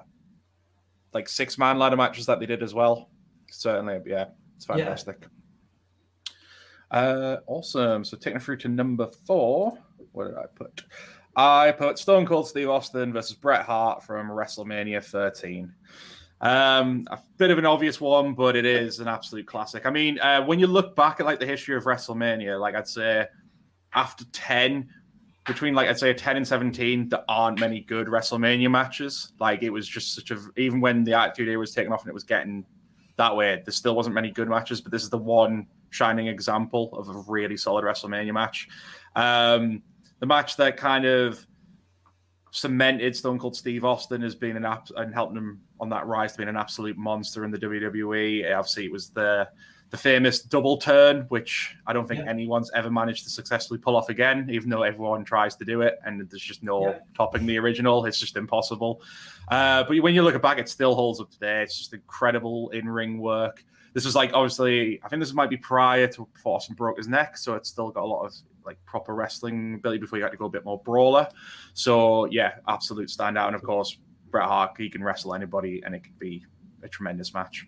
like 1.14 1.30
six 1.30 1.58
man 1.58 1.78
ladder 1.78 1.98
matches 1.98 2.26
that 2.26 2.40
they 2.40 2.46
did 2.46 2.64
as 2.64 2.74
well. 2.74 3.10
Certainly, 3.50 4.02
yeah, 4.06 4.26
it's 4.56 4.66
Yeah. 4.68 4.76
fantastic. 4.78 5.28
Uh, 6.90 7.38
awesome. 7.48 8.04
So 8.04 8.18
taking 8.18 8.38
it 8.38 8.44
through 8.44 8.58
to 8.58 8.68
number 8.68 9.08
four. 9.26 9.78
What 10.12 10.26
did 10.28 10.38
I 10.38 10.46
put? 10.56 10.84
I 11.36 11.72
put 11.72 11.98
Stone 11.98 12.26
Cold 12.26 12.48
Steve 12.48 12.70
Austin 12.70 13.14
versus 13.14 13.36
Bret 13.38 13.62
Hart 13.66 14.04
from 14.04 14.28
WrestleMania 14.30 15.04
13. 15.04 15.74
Um, 16.42 17.08
a 17.12 17.20
bit 17.38 17.52
of 17.52 17.60
an 17.60 17.68
obvious 17.68 18.02
one, 18.02 18.34
but 18.34 18.56
it 18.56 18.66
is 18.66 19.00
an 19.00 19.08
absolute 19.08 19.46
classic. 19.46 19.86
I 19.86 19.92
mean, 19.92 20.20
uh, 20.20 20.44
when 20.44 20.60
you 20.60 20.68
look 20.68 20.96
back 20.96 21.20
at 21.20 21.26
like 21.26 21.40
the 21.40 21.46
history 21.46 21.76
of 21.76 21.84
WrestleMania, 21.84 22.60
like 22.60 22.74
I'd 22.74 22.88
say 22.88 23.28
after 23.94 24.26
10, 24.26 24.90
between 25.46 25.76
like 25.76 25.88
I'd 25.88 26.00
say 26.00 26.14
10 26.14 26.38
and 26.38 26.48
17, 26.48 27.10
there 27.10 27.24
aren't 27.30 27.60
many 27.60 27.82
good 27.82 28.08
WrestleMania 28.08 28.72
matches. 28.72 29.34
Like 29.40 29.62
it 29.62 29.70
was 29.70 29.88
just 29.88 30.16
such 30.16 30.32
a 30.32 30.40
even 30.58 30.82
when 30.82 31.04
the 31.04 31.14
Attitude 31.14 31.56
was 31.58 31.74
taken 31.74 31.94
off 31.94 32.02
and 32.02 32.10
it 32.10 32.14
was 32.14 32.24
getting 32.24 32.66
that 33.18 33.36
way, 33.36 33.62
there 33.64 33.72
still 33.72 33.96
wasn't 33.96 34.16
many 34.16 34.32
good 34.32 34.50
matches. 34.50 34.82
But 34.82 34.92
this 34.92 35.04
is 35.04 35.12
the 35.12 35.18
one 35.20 35.68
shining 35.92 36.28
example 36.28 36.90
of 36.94 37.08
a 37.10 37.24
really 37.28 37.58
solid 37.58 37.86
WrestleMania 37.86 38.34
match. 38.34 38.68
Um, 39.16 39.84
the 40.20 40.26
match 40.26 40.58
that 40.58 40.78
kind 40.78 41.06
of 41.06 41.46
cemented 42.52 43.16
Stone 43.16 43.40
Cold 43.40 43.56
Steve 43.56 43.84
Austin 43.86 44.24
as 44.24 44.36
being 44.36 44.58
an 44.58 44.66
app 44.66 44.88
and 44.98 45.14
helping 45.14 45.38
him 45.38 45.62
on 45.80 45.90
that 45.90 46.06
rise 46.06 46.34
to 46.34 46.38
being 46.38 46.50
an 46.50 46.58
absolute 46.58 46.98
monster 46.98 47.44
in 47.46 47.52
the 47.52 47.58
WWE. 47.58 48.54
Obviously, 48.56 48.86
it 48.86 48.92
was 48.92 49.10
the 49.10 49.48
the 49.90 49.98
famous 49.98 50.42
double 50.42 50.78
turn, 50.78 51.24
which 51.28 51.76
I 51.86 51.92
don't 51.92 52.08
think 52.08 52.24
Yeah. 52.24 52.30
anyone's 52.30 52.72
ever 52.74 52.90
managed 52.90 53.26
to 53.26 53.30
successfully 53.30 53.78
pull 53.78 53.98
off 53.98 54.08
again, 54.08 54.48
even 54.50 54.70
though 54.70 54.84
everyone 54.84 55.26
tries 55.26 55.58
to 55.58 55.66
do 55.66 55.82
it, 55.82 56.00
and 56.06 56.22
there's 56.30 56.42
just 56.42 56.64
no 56.64 56.88
Yeah. 56.88 57.00
topping 57.14 57.46
the 57.46 57.58
original. 57.60 58.06
It's 58.06 58.18
just 58.18 58.38
impossible. 58.38 59.02
Uh, 59.50 59.84
but 59.84 60.00
when 60.00 60.16
you 60.16 60.24
look 60.24 60.42
back, 60.42 60.60
it 60.60 60.70
still 60.70 60.96
holds 60.96 61.20
up 61.20 61.30
today. 61.30 61.62
It's 61.64 61.78
just 61.78 61.94
incredible 61.94 62.70
in 62.70 62.88
ring 62.88 63.18
work. 63.20 63.66
This 63.94 64.06
was 64.06 64.16
like 64.16 64.32
obviously, 64.34 65.02
I 65.04 65.10
think 65.10 65.20
this 65.22 65.34
might 65.34 65.50
be 65.50 65.58
prior 65.58 66.08
to 66.08 66.26
before 66.34 66.56
Austin 66.56 66.76
broke 66.76 66.96
his 66.96 67.10
neck, 67.10 67.36
so 67.36 67.56
it's 67.56 67.68
still 67.68 67.92
got 67.92 68.04
a 68.04 68.08
lot 68.08 68.24
of 68.26 68.34
like 68.66 68.78
proper 68.86 69.16
wrestling 69.16 69.76
ability 69.76 70.00
before 70.00 70.18
you 70.18 70.24
had 70.24 70.32
to 70.32 70.38
go 70.38 70.46
a 70.46 70.50
bit 70.50 70.66
more 70.66 70.82
brawler. 70.84 71.28
So 71.74 72.26
yeah, 72.26 72.56
absolute 72.68 73.10
standout. 73.10 73.48
And 73.48 73.56
of 73.56 73.64
course, 73.64 73.98
Bret 74.30 74.48
Hart, 74.48 74.72
he 74.78 74.90
can 74.90 75.04
wrestle 75.04 75.34
anybody, 75.34 75.82
and 75.86 75.94
it 75.94 76.04
could 76.04 76.18
be 76.20 76.46
a 76.84 76.88
tremendous 76.88 77.34
match. 77.34 77.68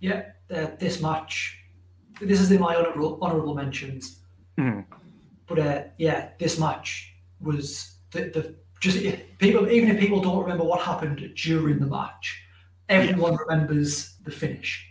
Yeah, 0.00 0.26
uh, 0.54 0.68
this 0.78 1.00
match, 1.00 1.58
this 2.20 2.40
is 2.40 2.50
in 2.50 2.60
my 2.60 2.74
honorable, 2.74 3.18
honorable 3.22 3.54
mentions. 3.54 4.20
Mhm. 4.58 4.84
But 5.46 5.58
uh, 5.58 5.82
yeah, 5.98 6.30
this 6.38 6.58
match 6.58 7.14
was 7.40 7.96
the, 8.12 8.30
the 8.30 8.54
just 8.80 8.98
people. 9.38 9.68
Even 9.68 9.90
if 9.90 10.00
people 10.00 10.20
don't 10.20 10.40
remember 10.40 10.64
what 10.64 10.80
happened 10.80 11.32
during 11.36 11.78
the 11.78 11.86
match, 11.86 12.42
everyone 12.88 13.36
remembers 13.36 14.16
the 14.24 14.30
finish. 14.30 14.86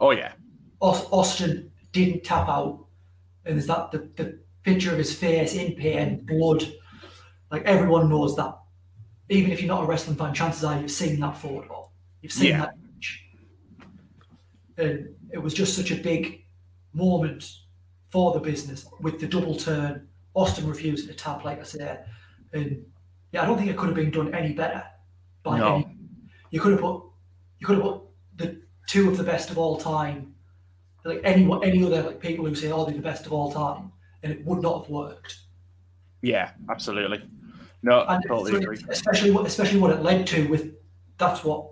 Oh 0.00 0.10
yeah, 0.10 0.32
Aus- 0.80 1.06
Austin 1.10 1.70
didn't 1.92 2.24
tap 2.24 2.48
out, 2.48 2.86
and 3.44 3.56
there's 3.56 3.66
that 3.66 3.90
the, 3.92 4.08
the 4.16 4.38
picture 4.62 4.92
of 4.92 4.98
his 4.98 5.14
face 5.14 5.54
in 5.54 5.74
pain, 5.74 6.24
blood. 6.26 6.70
Like 7.50 7.62
everyone 7.64 8.08
knows 8.08 8.36
that. 8.36 8.58
Even 9.30 9.50
if 9.50 9.60
you're 9.60 9.68
not 9.68 9.84
a 9.84 9.86
wrestling 9.86 10.16
fan, 10.16 10.34
chances 10.34 10.64
are 10.64 10.80
you've 10.80 10.90
seen 10.90 11.20
that 11.20 11.36
photo. 11.36 11.90
You've 12.22 12.32
seen 12.32 12.50
Yeah. 12.50 12.60
that 12.60 12.74
image. 12.82 13.24
And 14.76 15.14
it 15.32 15.38
was 15.38 15.54
just 15.54 15.74
such 15.76 15.90
a 15.90 15.96
big 15.96 16.44
moment 16.92 17.44
for 18.10 18.32
the 18.32 18.40
business 18.40 18.86
with 19.00 19.20
the 19.20 19.26
double 19.26 19.54
turn. 19.54 20.08
Austin 20.34 20.68
refusing 20.68 21.08
to 21.08 21.14
tap, 21.14 21.44
like 21.44 21.58
I 21.58 21.64
said, 21.64 22.04
and 22.52 22.84
yeah, 23.32 23.42
I 23.42 23.46
don't 23.46 23.58
think 23.58 23.70
it 23.70 23.76
could 23.76 23.86
have 23.88 23.96
been 23.96 24.10
done 24.10 24.34
any 24.34 24.52
better. 24.52 24.84
By 25.42 25.58
No. 25.58 25.76
any, 25.76 25.96
you 26.50 26.60
could 26.60 26.72
have 26.72 26.80
put 26.80 27.02
you 27.58 27.66
could 27.66 27.76
have 27.76 27.84
put 27.84 28.02
the 28.36 28.62
two 28.86 29.10
of 29.10 29.16
the 29.16 29.24
best 29.24 29.50
of 29.50 29.58
all 29.58 29.76
time, 29.78 30.34
like 31.08 31.20
any 31.24 31.50
any 31.62 31.82
other 31.84 32.02
like 32.02 32.20
people 32.20 32.44
who 32.44 32.54
say, 32.54 32.70
"Oh, 32.70 32.84
they're 32.84 32.94
the 32.94 33.00
best 33.00 33.26
of 33.26 33.32
all 33.32 33.50
time," 33.50 33.90
and 34.22 34.32
it 34.32 34.44
would 34.44 34.62
not 34.62 34.82
have 34.82 34.90
worked. 34.90 35.38
Yeah, 36.22 36.50
absolutely. 36.68 37.22
No, 37.82 38.04
And 38.08 38.22
totally 38.26 38.52
so- 38.52 38.58
agree. 38.58 38.78
especially 38.88 39.30
what 39.30 39.46
especially 39.46 39.78
what 39.80 39.90
it 39.90 40.02
led 40.02 40.26
to 40.28 40.48
with 40.48 40.74
that's 41.16 41.42
what 41.44 41.68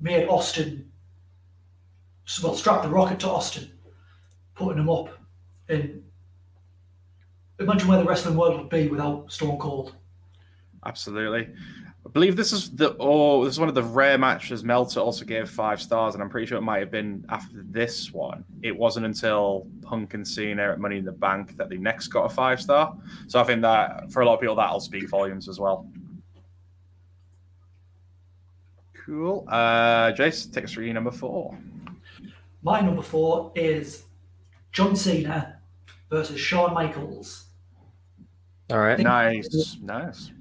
made 0.00 0.26
Austin 0.28 0.90
well 2.42 2.54
strap 2.54 2.82
the 2.82 2.88
rocket 2.88 3.18
to 3.20 3.28
Austin, 3.28 3.72
putting 4.54 4.78
him 4.78 4.88
up, 4.88 5.08
and 5.68 6.02
imagine 7.58 7.88
where 7.88 7.98
the 7.98 8.04
wrestling 8.04 8.36
world 8.36 8.56
would 8.58 8.68
be 8.70 8.88
without 8.88 9.30
Stone 9.32 9.58
Cold. 9.58 9.94
Absolutely. 10.86 11.52
I 12.10 12.12
believe 12.12 12.34
this 12.34 12.52
is 12.52 12.72
the 12.72 12.96
oh, 12.98 13.44
this 13.44 13.54
is 13.54 13.60
one 13.60 13.68
of 13.68 13.76
the 13.76 13.84
rare 13.84 14.18
matches 14.18 14.64
Meltzer 14.64 14.98
also 14.98 15.24
gave 15.24 15.48
five 15.48 15.80
stars, 15.80 16.14
and 16.14 16.22
I'm 16.24 16.28
pretty 16.28 16.44
sure 16.44 16.58
it 16.58 16.62
might 16.62 16.80
have 16.80 16.90
been 16.90 17.24
after 17.28 17.64
this 17.70 18.12
one. 18.12 18.44
It 18.62 18.76
wasn't 18.76 19.06
until 19.06 19.68
Punk 19.82 20.14
and 20.14 20.26
Cena 20.26 20.72
at 20.72 20.80
Money 20.80 20.98
in 20.98 21.04
the 21.04 21.12
Bank 21.12 21.56
that 21.56 21.68
they 21.68 21.76
next 21.76 22.08
got 22.08 22.24
a 22.24 22.28
five 22.28 22.60
star. 22.60 22.96
So 23.28 23.40
I 23.40 23.44
think 23.44 23.62
that 23.62 24.10
for 24.10 24.22
a 24.22 24.26
lot 24.26 24.34
of 24.34 24.40
people 24.40 24.56
that'll 24.56 24.80
speak 24.80 25.08
volumes 25.08 25.48
as 25.48 25.60
well. 25.60 25.88
Cool. 29.06 29.44
Uh 29.46 30.10
Jace, 30.10 30.52
take 30.52 30.64
us 30.64 30.72
through 30.72 30.92
number 30.92 31.12
four. 31.12 31.56
My 32.64 32.80
number 32.80 33.02
four 33.02 33.52
is 33.54 34.02
John 34.72 34.96
Cena 34.96 35.60
versus 36.10 36.40
Shawn 36.40 36.74
Michaels, 36.74 37.44
All 38.68 38.80
right. 38.80 38.98
Nice, 38.98 39.76
nice. 39.80 40.32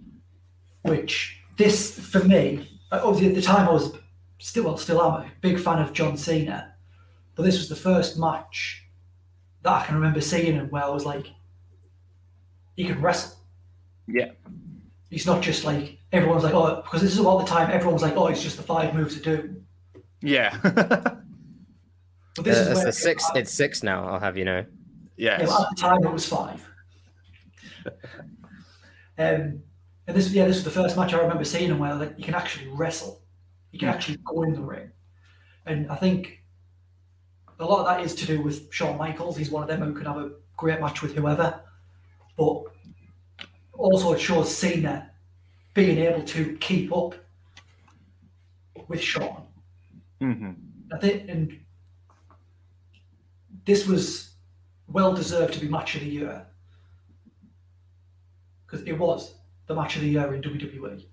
which 0.81 1.38
this 1.59 1.99
for 1.99 2.23
me, 2.23 2.67
uh, 2.91 3.01
obviously 3.03 3.29
at 3.29 3.35
the 3.35 3.41
time 3.41 3.67
I 3.67 3.71
was 3.71 3.91
still 4.39 4.63
well, 4.63 4.77
still 4.77 5.01
am 5.03 5.21
a 5.21 5.31
big 5.41 5.59
fan 5.59 5.79
of 5.79 5.93
John 5.93 6.17
Cena, 6.17 6.73
but 7.35 7.43
this 7.43 7.57
was 7.57 7.69
the 7.69 7.75
first 7.75 8.17
match 8.17 8.85
that 9.61 9.73
I 9.73 9.85
can 9.85 9.95
remember 9.95 10.21
seeing 10.21 10.55
him 10.55 10.69
where 10.69 10.83
I 10.83 10.89
was 10.89 11.05
like, 11.05 11.27
he 12.75 12.85
can 12.85 13.01
wrestle. 13.01 13.37
Yeah. 14.07 14.31
He's 15.09 15.25
not 15.25 15.43
just 15.43 15.65
like 15.65 15.99
everyone's 16.13 16.43
like, 16.43 16.53
oh, 16.53 16.81
because 16.81 17.01
this 17.01 17.11
is 17.11 17.19
about 17.19 17.39
the 17.39 17.45
time 17.45 17.69
everyone's 17.69 18.01
like, 18.01 18.15
oh, 18.15 18.27
it's 18.27 18.41
just 18.41 18.55
the 18.55 18.63
five 18.63 18.95
moves 18.95 19.15
to 19.15 19.21
do. 19.21 19.61
Yeah. 20.21 20.57
But 22.35 22.45
this 22.45 22.57
Uh, 22.57 22.61
is 22.61 22.67
it's 22.67 22.75
where 22.77 22.85
the 22.85 22.93
six. 22.93 23.25
It's 23.35 23.51
six 23.51 23.83
now. 23.83 24.07
I'll 24.07 24.19
have 24.19 24.37
you 24.37 24.45
know. 24.45 24.63
Yeah, 25.17 25.39
yes. 25.41 25.49
but 25.49 25.61
at 25.63 25.69
the 25.71 25.81
time 25.81 26.03
it 26.05 26.13
was 26.13 26.25
five. 26.25 26.65
um, 29.17 29.61
and 30.09 30.17
this, 30.17 30.31
yeah, 30.31 30.45
this 30.45 30.55
was 30.55 30.63
the 30.63 30.71
first 30.71 30.97
match 30.97 31.13
I 31.13 31.19
remember 31.19 31.43
seeing 31.43 31.69
him 31.69 31.77
where 31.77 31.93
like 31.93 32.15
you 32.17 32.23
can 32.23 32.33
actually 32.33 32.67
wrestle, 32.69 33.21
you 33.71 33.77
can 33.77 33.89
actually 33.89 34.17
go 34.25 34.41
in 34.41 34.53
the 34.53 34.61
ring, 34.61 34.91
and 35.67 35.87
I 35.91 35.95
think 35.95 36.43
a 37.59 37.65
lot 37.65 37.81
of 37.81 37.85
that 37.85 38.03
is 38.03 38.15
to 38.15 38.25
do 38.25 38.41
with 38.41 38.73
Shawn 38.73 38.97
Michaels. 38.97 39.37
He's 39.37 39.51
one 39.51 39.61
of 39.61 39.69
them 39.69 39.81
who 39.81 39.93
can 39.93 40.07
have 40.07 40.17
a 40.17 40.31
great 40.57 40.81
match 40.81 41.03
with 41.03 41.13
whoever, 41.13 41.61
but 42.35 42.63
also 43.73 44.13
it 44.13 44.19
shows 44.19 44.53
Cena 44.53 45.11
being 45.75 45.99
able 45.99 46.23
to 46.23 46.57
keep 46.59 46.91
up 46.91 47.13
with 48.87 49.01
Shawn. 49.01 49.43
hmm 50.19 50.53
I 50.91 50.97
think, 50.97 51.29
and 51.29 51.59
this 53.63 53.85
was 53.85 54.31
well 54.87 55.13
deserved 55.13 55.53
to 55.53 55.59
be 55.59 55.67
match 55.67 55.93
of 55.93 56.01
the 56.01 56.09
year. 56.09 56.47
Because 58.65 58.83
it 58.87 58.93
was 58.93 59.35
the 59.69 59.75
match 59.75 59.95
of 59.95 60.01
the 60.01 60.09
year 60.09 60.33
in 60.33 60.41
WWE. 60.41 61.05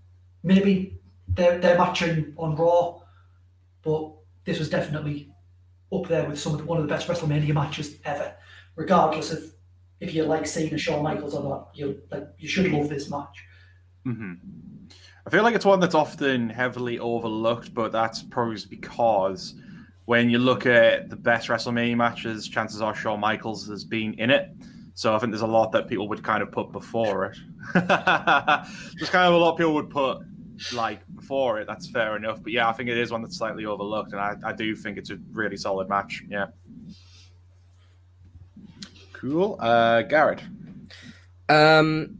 Maybe 0.43 0.99
they're 1.29 1.59
they're 1.59 1.79
matching 1.79 2.35
on 2.37 2.57
Raw, 2.57 3.01
but 3.83 4.13
this 4.45 4.59
was 4.59 4.69
definitely 4.69 5.31
up 5.93 6.09
there 6.09 6.29
with 6.29 6.41
some 6.41 6.55
of 6.55 6.59
the, 6.59 6.65
one 6.65 6.79
of 6.79 6.85
the 6.85 6.93
best 6.93 7.07
WrestleMania 7.07 7.55
matches 7.55 7.99
ever. 8.05 8.35
Regardless 8.75 9.31
of 9.31 9.45
if 10.01 10.15
you 10.15 10.25
like 10.25 10.47
Cena, 10.47 10.79
Shawn 10.79 11.03
Michaels 11.03 11.35
or 11.35 11.45
not, 11.45 11.71
you 11.75 12.01
like 12.11 12.27
you 12.39 12.49
should 12.49 12.73
love 12.73 12.89
this 12.89 13.09
match. 13.09 13.45
hmm 14.05 14.33
I 15.27 15.31
feel 15.31 15.43
like 15.43 15.57
it's 15.57 15.65
one 15.65 15.81
that's 15.81 15.97
often 15.97 16.49
heavily 16.49 17.01
overlooked, 17.01 17.75
but 17.75 17.91
that's 17.91 18.23
probably 18.23 18.63
because 18.71 19.55
when 20.05 20.31
you 20.31 20.39
look 20.39 20.67
at 20.67 21.11
the 21.11 21.17
best 21.17 21.49
WrestleMania 21.49 21.97
matches, 21.97 22.49
chances 22.49 22.81
are 22.81 22.95
Shawn 22.95 23.19
Michaels 23.19 23.69
has 23.69 23.85
been 23.85 24.15
in 24.15 24.31
it. 24.31 24.51
So 24.97 25.15
I 25.15 25.19
think 25.19 25.31
there's 25.31 25.43
a 25.43 25.47
lot 25.47 25.73
that 25.73 25.89
people 25.89 26.09
would 26.09 26.23
kind 26.25 26.43
of 26.43 26.51
put 26.51 26.73
before 26.73 27.27
it. 27.27 27.37
Just 28.97 29.13
kind 29.13 29.29
of 29.29 29.35
a 29.35 29.37
lot 29.37 29.53
of 29.53 29.59
people 29.59 29.75
would 29.75 29.91
put 29.91 30.23
like 30.73 31.01
before 31.15 31.61
it. 31.61 31.67
That's 31.67 31.87
fair 31.87 32.17
enough. 32.17 32.43
But 32.43 32.53
yeah, 32.53 32.67
I 32.67 32.73
think 32.73 32.89
it 32.89 32.97
is 32.97 33.11
one 33.11 33.21
that's 33.21 33.37
slightly 33.37 33.67
overlooked, 33.67 34.13
and 34.13 34.21
I, 34.23 34.37
I 34.43 34.53
do 34.55 34.75
think 34.75 34.97
it's 34.97 35.11
a 35.11 35.19
really 35.33 35.59
solid 35.59 35.91
match. 35.91 36.23
Yeah. 36.31 36.47
Cool. 39.13 39.59
Uh, 39.61 40.01
Garrett. 40.01 40.43
Um, 41.51 42.19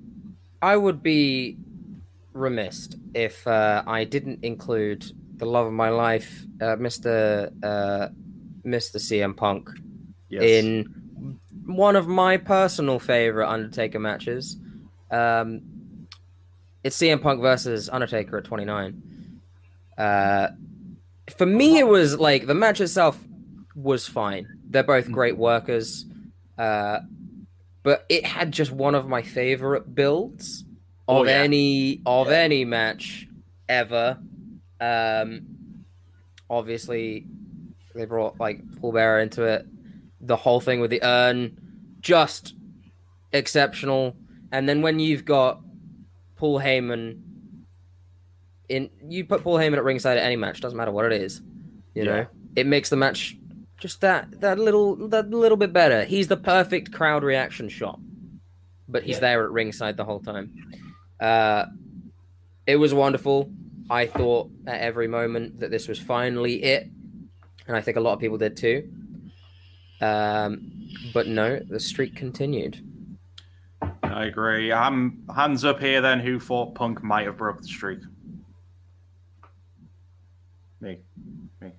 I 0.61 0.77
would 0.77 1.03
be 1.03 1.57
remiss 2.35 2.91
if 3.15 3.47
uh, 3.47 3.85
I 3.87 4.05
didn't 4.05 4.45
include 4.45 5.11
the 5.39 5.47
love 5.47 5.67
of 5.67 5.73
my 5.73 5.89
life, 5.89 6.45
uh, 6.61 6.77
Mister 6.77 7.51
uh, 7.63 8.09
Mister 8.65 8.99
CM 8.99 9.35
Punk, 9.35 9.71
Yes. 10.29 10.43
in 10.43 11.06
one 11.67 11.97
of 11.97 12.07
my 12.07 12.37
personal 12.37 12.99
favorite 12.99 13.49
Undertaker 13.49 13.99
matches. 13.99 14.57
Um, 15.11 15.63
it's 16.85 16.97
CM 16.97 17.21
Punk 17.21 17.41
versus 17.41 17.89
Undertaker 17.91 18.39
at 18.39 18.45
29. 18.45 19.03
Uh, 19.99 20.49
for 21.37 21.47
me, 21.47 21.79
it 21.79 21.87
was 21.89 22.19
like 22.19 22.47
the 22.47 22.55
match 22.55 22.81
itself 22.81 23.19
was 23.75 24.07
fine. 24.07 24.47
They're 24.69 24.83
both 24.85 25.11
great 25.11 25.37
workers, 25.37 26.07
uh, 26.59 27.01
but 27.83 28.05
it 28.09 28.25
had 28.25 28.53
just 28.53 28.71
one 28.73 28.95
of 28.95 29.09
my 29.09 29.23
favorite 29.23 29.95
builds 29.95 30.65
of 31.09 31.19
Oh, 31.19 31.25
yeah. 31.25 31.33
any 31.43 32.03
of 32.07 32.29
Yeah. 32.29 32.35
any 32.39 32.65
match 32.65 33.29
ever. 33.69 34.19
Um, 34.81 35.47
obviously, 36.51 37.27
they 37.95 38.05
brought 38.05 38.39
like 38.39 38.61
Paul 38.81 38.93
Bearer 38.93 39.21
into 39.21 39.45
it. 39.45 39.67
The 40.21 40.37
whole 40.37 40.61
thing 40.61 40.81
with 40.81 40.91
the 40.91 41.03
urn, 41.03 41.57
just 42.01 42.55
exceptional. 43.33 44.17
And 44.53 44.69
then 44.69 44.83
when 44.83 44.99
you've 44.99 45.25
got 45.25 45.61
Paul 46.37 46.61
Heyman 46.61 47.21
in, 48.69 48.91
you 49.09 49.25
put 49.25 49.43
Paul 49.43 49.57
Heyman 49.59 49.77
at 49.77 49.85
ringside 49.85 50.17
at 50.19 50.25
any 50.25 50.37
match, 50.37 50.61
doesn't 50.61 50.77
matter 50.77 50.91
what 50.93 51.07
it 51.07 51.21
is. 51.21 51.41
You 51.95 52.05
Yeah. 52.05 52.05
know, 52.05 52.27
it 52.57 52.67
makes 52.67 52.91
the 52.91 52.97
match 52.97 53.37
just 53.79 54.01
that 54.01 54.41
that 54.41 54.59
little 54.59 54.97
that 55.09 55.31
little 55.31 55.57
bit 55.57 55.73
better. 55.73 56.05
He's 56.05 56.29
the 56.29 56.37
perfect 56.37 56.93
crowd 56.93 57.23
reaction 57.23 57.69
shot, 57.69 58.01
but 58.89 59.03
he's 59.03 59.17
Yeah. 59.17 59.21
there 59.21 59.45
at 59.45 59.51
ringside 59.51 59.97
the 59.97 60.05
whole 60.05 60.21
time. 60.21 60.53
Uh, 61.21 61.67
it 62.67 62.77
was 62.77 62.93
wonderful. 62.95 63.51
I 63.89 64.07
thought 64.07 64.51
at 64.67 64.81
every 64.81 65.07
moment 65.09 65.61
that 65.61 65.71
this 65.71 65.87
was 65.89 65.99
finally 65.99 66.63
it, 66.65 66.89
and 67.69 67.77
I 67.77 67.81
think 67.81 67.97
a 67.97 68.01
lot 68.01 68.15
of 68.15 68.19
people 68.21 68.39
did 68.39 68.57
too. 68.57 68.89
Um, 70.01 70.89
but 71.15 71.27
no, 71.27 71.59
the 71.69 71.81
streak 71.81 72.15
continued. 72.17 72.81
I 74.03 74.27
agree. 74.27 74.73
I'm 74.73 75.25
hands 75.35 75.65
up 75.65 75.81
here 75.81 76.01
then. 76.01 76.21
Who 76.21 76.39
thought 76.41 76.75
Punk 76.75 77.03
might 77.03 77.27
have 77.27 77.37
broke 77.37 77.61
the 77.61 77.69
streak? 77.69 78.01
Me. 80.81 80.99
Me. 81.61 81.73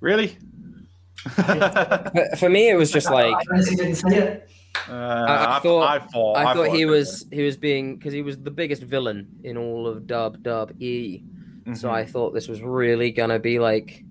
Really? 0.00 0.38
uh, 1.38 2.10
For, 2.10 2.36
for 2.36 2.48
me, 2.48 2.68
it 2.70 2.74
was 2.76 2.90
just 2.90 3.10
like 3.10 3.34
I 3.34 3.40
honestly 3.52 3.76
didn't 3.76 3.94
see. 3.96 4.18
I 4.88 5.60
thought- 5.62 5.88
I 5.88 5.98
thought, 6.00 6.36
I 6.36 6.52
thought 6.54 6.68
he 6.74 6.82
it 6.82 6.86
was 6.86 7.26
he 7.32 7.42
was 7.42 7.56
being 7.56 7.96
because 7.96 8.12
he 8.12 8.22
was 8.22 8.38
the 8.38 8.50
biggest 8.50 8.82
villain 8.82 9.28
in 9.44 9.56
all 9.56 9.86
of 9.86 10.06
Dub 10.06 10.42
Dub 10.42 10.72
E. 10.82 11.22
Mhm. 11.66 11.76
So 11.76 11.90
I 11.90 12.04
thought 12.04 12.34
this 12.34 12.48
was 12.48 12.60
really 12.60 13.10
gonna 13.10 13.38
be 13.38 13.58
like, 13.58 14.03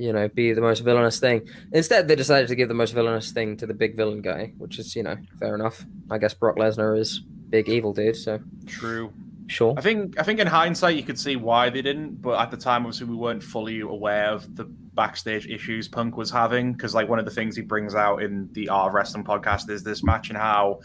you 0.00 0.14
know, 0.14 0.28
be 0.28 0.52
the 0.54 0.62
most 0.62 0.80
villainous 0.80 1.20
thing. 1.20 1.46
Instead, 1.72 2.08
they 2.08 2.16
decided 2.16 2.48
to 2.48 2.54
give 2.54 2.68
the 2.68 2.74
most 2.74 2.92
villainous 2.92 3.32
thing 3.32 3.56
to 3.58 3.66
the 3.66 3.74
big 3.74 3.96
villain 3.96 4.22
guy, 4.22 4.52
which 4.56 4.78
is 4.78 4.96
you 4.96 5.02
know 5.02 5.16
fair 5.38 5.54
enough. 5.54 5.84
I 6.10 6.16
guess 6.16 6.32
Brock 6.32 6.56
Lesnar 6.56 6.98
is 6.98 7.20
big 7.50 7.68
evil 7.68 7.92
dude, 7.92 8.16
so 8.16 8.40
true. 8.66 9.12
sure. 9.46 9.74
I 9.76 9.82
think 9.82 10.18
I 10.18 10.22
think 10.22 10.40
in 10.40 10.46
hindsight 10.46 10.96
you 10.96 11.02
could 11.02 11.18
see 11.18 11.36
why 11.36 11.68
they 11.68 11.82
didn't, 11.82 12.22
but 12.22 12.40
at 12.40 12.50
the 12.50 12.56
time 12.56 12.86
obviously 12.86 13.08
we 13.08 13.16
weren't 13.16 13.42
fully 13.42 13.80
aware 13.80 14.30
of 14.30 14.56
the 14.56 14.64
backstage 14.64 15.46
issues 15.46 15.86
Punk 15.86 16.16
was 16.16 16.30
having 16.30 16.72
because 16.72 16.94
like 16.94 17.08
one 17.08 17.18
of 17.18 17.24
the 17.24 17.30
things 17.30 17.54
he 17.54 17.62
brings 17.62 17.94
out 17.94 18.22
in 18.22 18.48
the 18.52 18.68
Art 18.70 18.88
of 18.88 18.94
Wrestling 18.94 19.24
podcast 19.24 19.68
is 19.68 19.82
this 19.82 20.02
match 20.02 20.30
and 20.30 20.38
how 20.38 20.80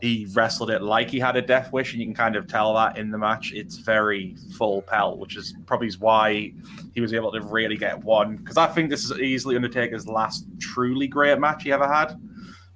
he 0.00 0.28
wrestled 0.34 0.70
it 0.70 0.82
like 0.82 1.10
he 1.10 1.18
had 1.18 1.36
a 1.36 1.42
death 1.42 1.72
wish, 1.72 1.92
and 1.92 2.00
you 2.00 2.06
can 2.06 2.14
kind 2.14 2.36
of 2.36 2.46
tell 2.46 2.72
that 2.74 2.96
in 2.98 3.10
the 3.10 3.18
match. 3.18 3.52
It's 3.52 3.76
very 3.78 4.36
full 4.56 4.82
pelt, 4.82 5.18
which 5.18 5.36
is 5.36 5.54
probably 5.66 5.90
why 5.98 6.52
he 6.94 7.00
was 7.00 7.12
able 7.12 7.32
to 7.32 7.40
really 7.40 7.76
get 7.76 8.02
one. 8.04 8.36
Because 8.36 8.56
I 8.56 8.66
think 8.68 8.90
this 8.90 9.04
is 9.04 9.18
easily 9.18 9.56
Undertaker's 9.56 10.06
last 10.06 10.46
truly 10.60 11.08
great 11.08 11.38
match 11.40 11.64
he 11.64 11.72
ever 11.72 11.88
had. 11.92 12.14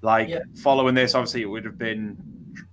Like 0.02 0.28
Yeah. 0.28 0.40
following 0.62 0.94
this, 0.96 1.14
obviously 1.14 1.42
it 1.42 1.46
would 1.46 1.64
have 1.64 1.78
been 1.78 2.16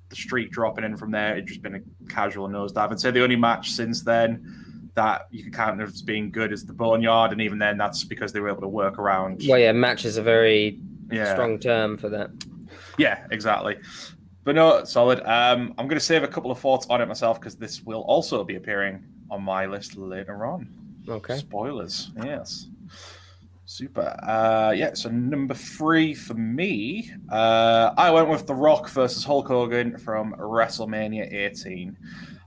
the 0.10 0.16
streak 0.16 0.50
dropping 0.52 0.84
in 0.84 0.98
from 0.98 1.12
there. 1.12 1.34
It'd 1.34 1.46
just 1.48 1.62
been 1.62 1.76
a 1.76 1.82
casual 2.12 2.48
nosedive. 2.50 2.92
I'd 2.92 3.00
say 3.00 3.12
the 3.12 3.22
only 3.24 3.36
match 3.36 3.70
since 3.72 4.02
then 4.02 4.92
that 4.96 5.28
you 5.30 5.44
can 5.44 5.52
count 5.54 5.80
as 5.80 6.02
being 6.02 6.32
good 6.32 6.52
is 6.52 6.66
the 6.66 6.74
Boneyard, 6.74 7.32
and 7.32 7.40
even 7.40 7.60
then, 7.60 7.78
that's 7.78 8.04
because 8.04 8.34
they 8.34 8.40
were 8.40 8.50
able 8.50 8.62
to 8.62 8.68
work 8.68 8.98
around. 8.98 9.44
Well, 9.48 9.60
yeah, 9.60 9.72
match 9.72 10.04
is 10.06 10.18
a 10.18 10.24
very 10.24 10.80
yeah, 11.12 11.34
strong 11.34 11.60
term 11.60 11.98
for 11.98 12.10
that. 12.10 12.32
yeah, 12.98 13.26
exactly. 13.30 13.78
But 14.50 14.56
no, 14.56 14.84
solid. 14.84 15.20
Um, 15.28 15.76
I'm 15.78 15.86
going 15.86 16.00
to 16.00 16.04
save 16.04 16.24
a 16.24 16.28
couple 16.28 16.50
of 16.50 16.58
thoughts 16.58 16.88
on 16.90 17.02
it 17.02 17.08
myself 17.08 17.40
because 17.40 17.56
this 17.56 17.84
will 17.84 18.02
also 18.08 18.44
be 18.44 18.56
appearing 18.56 19.06
on 19.30 19.44
my 19.44 19.68
list 19.68 19.96
later 19.96 20.44
on. 20.44 20.68
Okay. 21.08 21.38
Spoilers, 21.38 22.10
yes. 22.26 22.66
Super. 23.66 24.18
Uh, 24.24 24.74
yeah, 24.76 24.96
so 24.96 25.10
number 25.10 25.54
three 25.54 26.16
for 26.16 26.34
me, 26.34 27.12
uh, 27.32 27.94
I 27.96 28.10
went 28.10 28.28
with 28.28 28.48
The 28.48 28.56
Rock 28.56 28.90
versus 28.90 29.24
Hulk 29.24 29.48
Hogan 29.48 30.00
from 30.00 30.34
WrestleMania 30.40 31.32
18. 31.32 31.96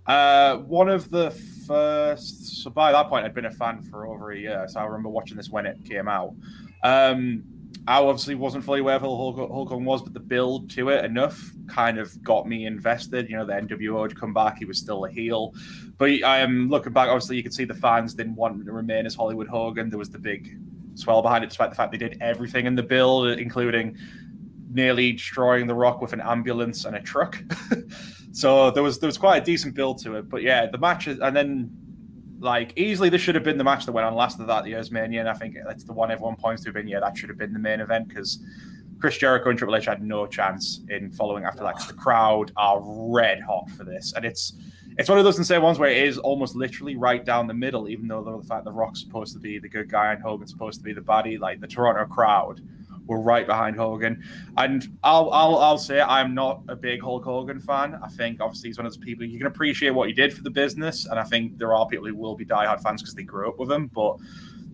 Uh, 0.09 0.57
one 0.57 0.89
of 0.89 1.09
the 1.09 1.31
first, 1.69 2.65
so 2.65 2.71
by 2.71 2.91
that 2.91 3.09
point, 3.11 3.25
I'd 3.25 3.33
been 3.33 3.45
a 3.45 3.53
fan 3.53 3.81
for 3.81 4.09
over 4.09 4.33
a 4.33 4.37
year, 4.37 4.67
so 4.67 4.81
I 4.81 4.87
remember 4.87 5.09
watching 5.09 5.37
this 5.37 5.51
when 5.51 5.67
it 5.67 5.85
came 5.85 6.09
out. 6.09 6.35
Um, 6.83 7.45
I 7.87 7.99
obviously 7.99 8.35
wasn't 8.35 8.65
fully 8.65 8.81
aware 8.81 8.97
of 8.97 9.03
who 9.03 9.09
Hulk, 9.09 9.37
Hulk 9.37 9.69
Hogan 9.69 9.85
was, 9.85 10.03
but 10.03 10.15
the 10.15 10.21
build 10.21 10.71
to 10.71 10.91
it 10.91 11.05
enough 11.05 11.51
kind 11.67 11.99
of 11.99 12.23
got 12.23 12.47
me 12.47 12.67
invested. 12.67 13.29
You 13.29 13.37
know, 13.37 13.45
the 13.45 13.55
NWO 13.55 14.03
had 14.03 14.19
come 14.19 14.33
back; 14.33 14.59
he 14.59 14.65
was 14.65 14.79
still 14.79 15.05
a 15.05 15.11
heel. 15.11 15.53
But 15.99 16.11
I 16.23 16.39
am 16.39 16.69
looking 16.69 16.93
back. 16.93 17.09
Obviously, 17.09 17.37
you 17.37 17.43
could 17.43 17.55
see 17.55 17.65
the 17.65 17.75
fans 17.75 18.15
didn't 18.15 18.37
want 18.37 18.65
to 18.65 18.73
remain 18.73 19.07
as 19.07 19.15
Hollywood 19.15 19.49
Hogan. 19.49 19.91
There 19.91 19.99
was 19.99 20.11
the 20.11 20.19
big 20.19 20.59
swell 20.95 21.23
behind 21.23 21.45
it, 21.45 21.49
despite 21.49 21.71
the 21.71 21.77
fact 21.77 21.93
they 21.93 21.99
did 21.99 22.19
everything 22.21 22.67
in 22.67 22.75
the 22.75 22.83
build, 22.83 23.39
including 23.39 23.97
nearly 24.71 25.13
destroying 25.13 25.67
the 25.67 25.75
Rock 25.75 26.01
with 26.01 26.13
an 26.13 26.21
ambulance 26.21 26.85
and 26.85 26.97
a 26.97 27.01
truck. 27.01 27.43
so 28.33 28.71
there 28.71 28.83
was 28.83 28.99
there 28.99 29.09
was 29.09 29.19
quite 29.19 29.43
a 29.43 29.45
decent 29.45 29.75
build 29.75 30.03
to 30.03 30.17
it. 30.17 30.29
But 30.29 30.43
yeah, 30.43 30.67
the 30.67 30.79
matches, 30.79 31.19
and 31.21 31.35
then 31.35 31.71
like 32.43 32.73
easily 32.77 33.09
this 33.09 33.21
should 33.21 33.35
have 33.35 33.45
been 33.45 33.59
the 33.59 33.65
match 33.65 33.87
that 33.87 33.93
went 33.93 34.07
on 34.07 34.15
last 34.15 34.41
of 34.41 34.47
that 34.49 34.67
year's 34.67 34.91
Mania, 34.91 35.21
and 35.21 35.29
I 35.29 35.35
think 35.35 35.57
that's 35.67 35.85
the 35.85 35.93
one 35.93 36.11
everyone 36.11 36.37
points 36.37 36.65
to. 36.65 36.73
Been 36.73 36.89
yeah, 36.89 37.01
that 37.01 37.17
should 37.17 37.29
have 37.29 37.39
been 37.39 37.53
the 37.53 37.59
main 37.59 37.81
event 37.81 38.09
because 38.09 38.41
Chris 39.01 39.17
Jericho 39.17 39.51
and 39.51 39.59
Triple 39.59 39.77
H 39.77 39.87
had 39.87 40.03
no 40.03 40.27
chance 40.27 40.81
in 40.91 41.11
following 41.11 41.45
after 41.45 41.63
that 41.63 41.75
'cause 41.75 41.89
the 41.89 41.95
crowd 41.95 42.53
are 42.57 42.81
red 42.83 43.41
hot 43.41 43.71
for 43.71 43.85
this, 43.85 44.13
and 44.15 44.25
it's 44.25 44.55
it's 44.99 45.09
one 45.09 45.19
of 45.19 45.25
those 45.25 45.39
insane 45.39 45.63
ones 45.63 45.79
where 45.79 45.91
it 45.91 45.97
is 46.07 46.19
almost 46.19 46.55
literally 46.55 46.97
right 46.97 47.25
down 47.25 47.47
the 47.47 47.55
middle, 47.55 47.89
even 47.89 48.07
though 48.09 48.39
the 48.41 48.47
fact 48.47 48.65
the 48.65 48.73
Rock's 48.73 49.01
supposed 49.01 49.33
to 49.33 49.39
be 49.39 49.59
the 49.59 49.69
good 49.69 49.89
guy 49.91 50.13
and 50.13 50.23
Hogan's 50.23 50.51
supposed 50.51 50.81
to 50.81 50.85
be 50.85 50.93
the 50.93 51.01
baddie, 51.01 51.39
like 51.39 51.61
the 51.61 51.67
Toronto 51.67 52.05
crowd 52.05 52.61
were 53.07 53.21
right 53.21 53.47
behind 53.47 53.77
Hogan. 53.77 54.23
And 54.57 54.87
I'll 55.03 55.31
I'll 55.31 55.57
I'll 55.57 55.79
say 55.79 56.01
I'm 56.01 56.35
not 56.35 56.63
a 56.69 56.77
big 56.77 57.03
Hulk 57.03 57.25
Hogan 57.25 57.61
fan. 57.61 57.99
I 58.03 58.09
think 58.09 58.41
obviously 58.41 58.71
he's 58.71 58.79
one 58.79 58.87
of 58.87 58.93
those 58.93 59.05
people 59.05 59.25
you 59.25 59.39
can 59.39 59.47
appreciate 59.47 59.91
what 59.91 60.09
he 60.09 60.15
did 60.15 60.33
for 60.33 60.43
the 60.43 60.51
business, 60.51 61.07
and 61.07 61.19
I 61.19 61.25
think 61.25 61.59
there 61.59 61.75
are 61.75 61.87
people 61.87 62.07
who 62.07 62.17
will 62.17 62.37
be 62.37 62.45
diehard 62.45 62.83
fans 62.83 63.03
because 63.03 63.15
they 63.15 63.25
grew 63.25 63.49
up 63.49 63.59
with 63.59 63.71
him, 63.71 63.89
but. 63.89 64.17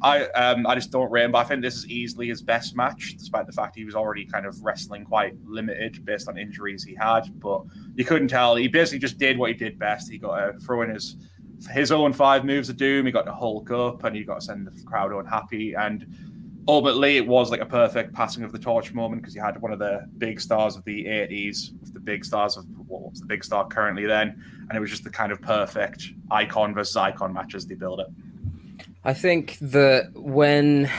I 0.00 0.26
um, 0.26 0.64
I 0.64 0.76
just 0.76 0.92
don't 0.92 1.12
him, 1.16 1.32
but 1.32 1.38
I 1.38 1.44
think 1.44 1.60
this 1.60 1.74
is 1.74 1.88
easily 1.88 2.28
his 2.28 2.40
best 2.40 2.76
match, 2.76 3.16
despite 3.18 3.46
the 3.46 3.52
fact 3.52 3.74
he 3.74 3.84
was 3.84 3.96
already 3.96 4.24
kind 4.24 4.46
of 4.46 4.62
wrestling 4.62 5.04
quite 5.04 5.34
limited 5.44 6.04
based 6.04 6.28
on 6.28 6.38
injuries 6.38 6.84
he 6.84 6.94
had. 6.94 7.22
But 7.40 7.62
you 7.96 8.04
couldn't 8.04 8.28
tell. 8.28 8.54
He 8.54 8.68
basically 8.68 9.00
just 9.00 9.18
did 9.18 9.36
what 9.36 9.50
he 9.50 9.54
did 9.54 9.76
best. 9.76 10.08
He 10.08 10.18
got 10.18 10.36
to 10.36 10.58
throw 10.60 10.82
in 10.82 10.90
his 10.90 11.16
his 11.70 11.90
own 11.90 12.12
five 12.12 12.44
moves 12.44 12.68
of 12.68 12.76
doom. 12.76 13.06
He 13.06 13.12
got 13.12 13.26
to 13.26 13.32
Hulk 13.32 13.70
up, 13.70 14.04
and 14.04 14.14
he 14.14 14.22
got 14.22 14.40
to 14.40 14.46
send 14.46 14.66
the 14.66 14.82
crowd 14.84 15.12
unhappy. 15.12 15.74
And 15.74 16.06
ultimately, 16.68 17.16
it 17.16 17.26
was 17.26 17.50
like 17.50 17.60
a 17.60 17.66
perfect 17.66 18.12
passing 18.12 18.44
of 18.44 18.52
the 18.52 18.58
torch 18.58 18.92
moment 18.92 19.22
because 19.22 19.34
you 19.34 19.42
had 19.42 19.60
one 19.60 19.72
of 19.72 19.78
the 19.78 20.06
big 20.18 20.40
stars 20.40 20.76
of 20.76 20.84
the 20.84 21.06
'80s, 21.06 21.72
with 21.80 21.94
the 21.94 22.00
big 22.00 22.24
stars 22.24 22.56
of 22.56 22.66
what 22.86 23.10
was 23.10 23.20
the 23.20 23.26
big 23.26 23.42
star 23.42 23.66
currently 23.66 24.06
then, 24.06 24.40
and 24.68 24.76
it 24.76 24.80
was 24.80 24.90
just 24.90 25.02
the 25.02 25.10
kind 25.10 25.32
of 25.32 25.40
perfect 25.40 26.04
icon 26.30 26.74
versus 26.74 26.96
icon 26.96 27.32
match 27.32 27.54
as 27.54 27.66
they 27.66 27.74
build 27.74 28.00
it. 28.00 28.06
I 29.04 29.14
think 29.14 29.58
that 29.60 30.10
when 30.14 30.90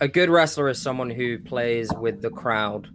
a 0.00 0.08
good 0.08 0.30
wrestler 0.30 0.68
is 0.68 0.80
someone 0.80 1.10
who 1.10 1.38
plays 1.38 1.92
with 1.92 2.22
the 2.22 2.30
crowd 2.30 2.88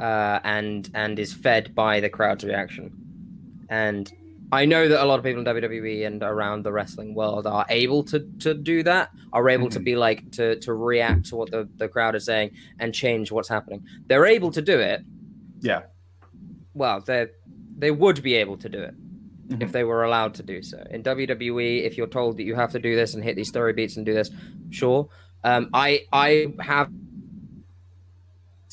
uh, 0.00 0.40
and 0.42 0.88
and 0.94 1.18
is 1.18 1.34
fed 1.34 1.74
by 1.74 2.00
the 2.00 2.08
crowd's 2.08 2.44
reaction, 2.44 3.66
and 3.68 4.10
I 4.50 4.64
know 4.64 4.88
that 4.88 5.02
a 5.02 5.06
lot 5.06 5.18
of 5.18 5.24
people 5.24 5.40
in 5.40 5.44
WWE 5.46 6.06
and 6.06 6.22
around 6.22 6.64
the 6.64 6.72
wrestling 6.72 7.14
world 7.14 7.46
are 7.46 7.66
able 7.68 8.02
to 8.04 8.20
to 8.40 8.54
do 8.54 8.82
that, 8.84 9.10
are 9.32 9.48
able 9.50 9.68
to 9.70 9.78
Mhm. 9.80 9.84
be 9.84 9.96
like 9.96 10.30
to 10.32 10.56
to 10.60 10.72
react 10.72 11.26
to 11.26 11.36
what 11.36 11.50
the, 11.50 11.68
the 11.76 11.88
crowd 11.88 12.14
is 12.14 12.24
saying 12.24 12.52
and 12.78 12.94
change 12.94 13.30
what's 13.30 13.48
happening. 13.48 13.84
They're 14.06 14.26
able 14.26 14.50
to 14.52 14.62
do 14.62 14.78
it. 14.78 15.04
Yeah. 15.60 15.82
Well, 16.74 17.00
they 17.00 17.26
they 17.76 17.90
would 17.90 18.22
be 18.22 18.34
able 18.34 18.56
to 18.58 18.68
do 18.68 18.80
it 18.80 18.94
if 19.50 19.68
Mhm. 19.68 19.72
they 19.72 19.84
were 19.84 20.02
allowed 20.04 20.34
to 20.34 20.42
do 20.42 20.62
so. 20.62 20.82
In 20.90 21.02
WWE, 21.02 21.84
if 21.84 21.96
you're 21.98 22.06
told 22.06 22.36
that 22.38 22.44
you 22.44 22.54
have 22.54 22.72
to 22.72 22.78
do 22.78 22.96
this 22.96 23.14
and 23.14 23.22
hit 23.22 23.36
these 23.36 23.48
story 23.48 23.72
beats 23.72 23.96
and 23.96 24.04
do 24.06 24.14
this, 24.14 24.30
sure. 24.70 25.08
Um, 25.44 25.68
I 25.74 26.06
I 26.12 26.54
have 26.60 26.90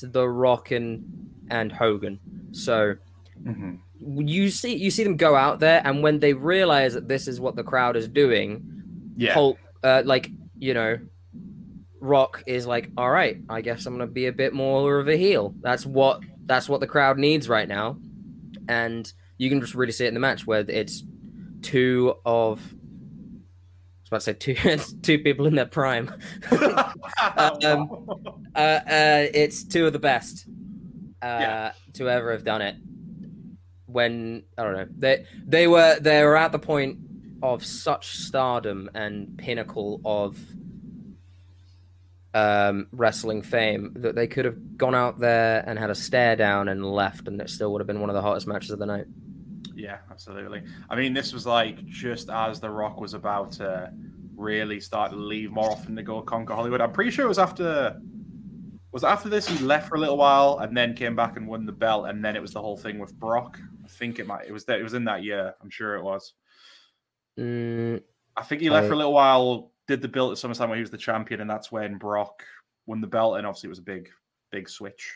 the 0.01 0.27
Rock 0.27 0.71
and 0.71 1.03
and 1.49 1.71
Hogan. 1.71 2.19
So 2.51 2.95
Mhm. 3.43 3.79
You 4.07 4.49
see 4.49 4.75
you 4.75 4.91
see 4.91 5.03
them 5.03 5.17
go 5.17 5.35
out 5.35 5.59
there, 5.59 5.81
and 5.85 6.03
when 6.03 6.19
they 6.19 6.33
realize 6.33 6.93
that 6.93 7.07
this 7.07 7.27
is 7.27 7.39
what 7.39 7.55
the 7.55 7.63
crowd 7.63 7.95
is 7.95 8.07
doing, 8.07 8.63
Yeah. 9.17 9.33
Hulk, 9.33 9.57
uh, 9.83 10.03
like 10.05 10.29
you 10.57 10.73
know, 10.73 10.97
Rock 11.99 12.43
is 12.45 12.65
like, 12.67 12.89
all 12.97 13.09
right, 13.09 13.37
I 13.49 13.61
guess 13.61 13.85
I'm 13.85 13.93
gonna 13.93 14.07
be 14.07 14.27
a 14.27 14.31
bit 14.33 14.53
more 14.53 14.99
of 14.99 15.07
a 15.07 15.17
heel. 15.17 15.55
That's 15.61 15.85
what 15.85 16.21
that's 16.45 16.69
what 16.69 16.79
the 16.81 16.87
crowd 16.87 17.17
needs 17.17 17.49
right 17.49 17.67
now, 17.67 17.97
and 18.67 19.11
you 19.37 19.49
can 19.49 19.59
just 19.59 19.75
really 19.75 19.91
see 19.91 20.05
it 20.05 20.09
in 20.09 20.13
the 20.13 20.19
match 20.19 20.45
where 20.45 20.63
it's 20.67 21.03
two 21.61 22.13
of. 22.25 22.59
I 24.07 24.07
was 24.07 24.07
about 24.09 24.17
to 24.17 24.21
say 24.21 24.33
two 24.33 24.93
two 25.01 25.19
people 25.19 25.47
in 25.47 25.55
their 25.55 25.65
prime. 25.65 26.13
um, 26.51 28.05
uh, 28.55 28.59
uh, 28.59 29.25
it's 29.33 29.63
two 29.63 29.87
of 29.87 29.93
the 29.93 29.99
best 29.99 30.45
uh, 31.21 31.25
Yeah. 31.41 31.71
to 31.93 32.09
ever 32.09 32.31
have 32.31 32.43
done 32.43 32.61
it. 32.61 32.75
When 33.95 34.43
I 34.57 34.63
don't 34.63 34.73
know, 34.73 34.87
they 34.97 35.25
they 35.45 35.67
were 35.67 35.97
they 36.01 36.21
were 36.21 36.35
at 36.35 36.51
the 36.51 36.59
point 36.59 36.97
of 37.41 37.63
such 37.63 38.17
stardom 38.17 38.89
and 38.93 39.37
pinnacle 39.37 40.01
of 40.03 40.37
um, 42.33 42.87
wrestling 42.91 43.41
fame 43.41 43.93
that 43.95 44.13
they 44.13 44.27
could 44.27 44.43
have 44.43 44.77
gone 44.77 44.95
out 44.95 45.19
there 45.19 45.63
and 45.65 45.79
had 45.79 45.89
a 45.89 45.95
stare 45.95 46.35
down 46.35 46.67
and 46.67 46.85
left, 46.85 47.29
and 47.29 47.39
it 47.39 47.49
still 47.49 47.71
would 47.71 47.79
have 47.79 47.87
been 47.87 48.01
one 48.01 48.09
of 48.09 48.15
the 48.15 48.21
hottest 48.21 48.47
matches 48.47 48.71
of 48.71 48.79
the 48.79 48.85
night. 48.85 49.05
Yeah, 49.73 49.99
absolutely. 50.11 50.63
I 50.89 50.97
mean, 50.97 51.13
this 51.13 51.31
was 51.31 51.45
like 51.45 51.85
just 51.85 52.29
as 52.29 52.59
The 52.59 52.69
Rock 52.69 52.99
was 52.99 53.13
about 53.13 53.53
to 53.53 53.93
really 54.35 54.81
start 54.81 55.11
to 55.11 55.17
leave 55.17 55.51
more 55.51 55.71
often 55.71 55.95
to 55.95 56.03
go 56.03 56.21
conquer 56.21 56.53
Hollywood. 56.53 56.81
I'm 56.81 56.91
pretty 56.91 57.11
sure 57.11 57.23
it 57.23 57.29
was 57.29 57.39
after 57.39 57.97
was 58.91 59.05
after 59.05 59.29
this 59.29 59.47
he 59.47 59.57
left 59.63 59.87
for 59.87 59.95
a 59.95 59.99
little 59.99 60.17
while 60.17 60.59
and 60.59 60.75
then 60.75 60.95
came 60.95 61.15
back 61.15 61.37
and 61.37 61.47
won 61.47 61.65
the 61.65 61.71
belt, 61.71 62.09
and 62.09 62.23
then 62.23 62.35
it 62.35 62.41
was 62.41 62.51
the 62.51 62.61
whole 62.61 62.75
thing 62.75 62.99
with 62.99 63.13
Brock. 63.17 63.57
I 63.85 63.87
think 63.87 64.19
it 64.19 64.25
might 64.27 64.47
it 64.47 64.51
was 64.51 64.65
that 64.65 64.79
it 64.79 64.83
was 64.83 64.93
in 64.95 65.05
that 65.05 65.23
year. 65.23 65.53
I'm 65.61 65.69
sure 65.69 65.95
it 65.95 66.03
was. 66.03 66.33
Mm, 67.39 68.01
I 68.35 68.43
think 68.43 68.61
he 68.61 68.69
left 68.69 68.85
I- 68.85 68.87
for 68.89 68.93
a 68.93 68.97
little 68.97 69.13
while, 69.13 69.71
did 69.87 70.01
the 70.01 70.07
belt 70.07 70.31
at 70.31 70.37
SummerSlam 70.37 70.67
where 70.69 70.75
he 70.77 70.81
was 70.81 70.91
the 70.91 70.97
champion, 70.97 71.41
and 71.41 71.49
that's 71.49 71.71
when 71.71 71.97
Brock 71.97 72.43
won 72.87 73.01
the 73.01 73.07
belt, 73.07 73.37
and 73.37 73.45
obviously 73.45 73.67
it 73.67 73.69
was 73.69 73.79
a 73.79 73.83
big, 73.83 74.09
big 74.51 74.67
switch. 74.69 75.15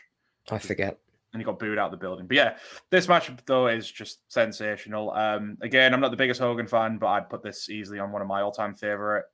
I 0.50 0.58
forget. 0.58 0.98
and 1.32 1.40
he 1.40 1.44
got 1.44 1.58
booed 1.60 1.78
out 1.78 1.86
of 1.86 1.90
the 1.92 2.04
building. 2.04 2.26
But 2.26 2.36
yeah, 2.36 2.56
this 2.90 3.06
match 3.08 3.30
though 3.46 3.68
is 3.68 3.88
just 3.90 4.20
sensational. 4.32 5.12
Um, 5.12 5.56
again, 5.60 5.94
I'm 5.94 6.00
not 6.00 6.10
the 6.10 6.16
biggest 6.16 6.40
Hogan 6.40 6.66
fan, 6.66 6.98
but 6.98 7.06
I'd 7.06 7.30
put 7.30 7.42
this 7.42 7.68
easily 7.70 8.00
on 8.00 8.10
one 8.10 8.20
of 8.22 8.26
my 8.26 8.40
all-time 8.42 8.74
favorite 8.74 9.26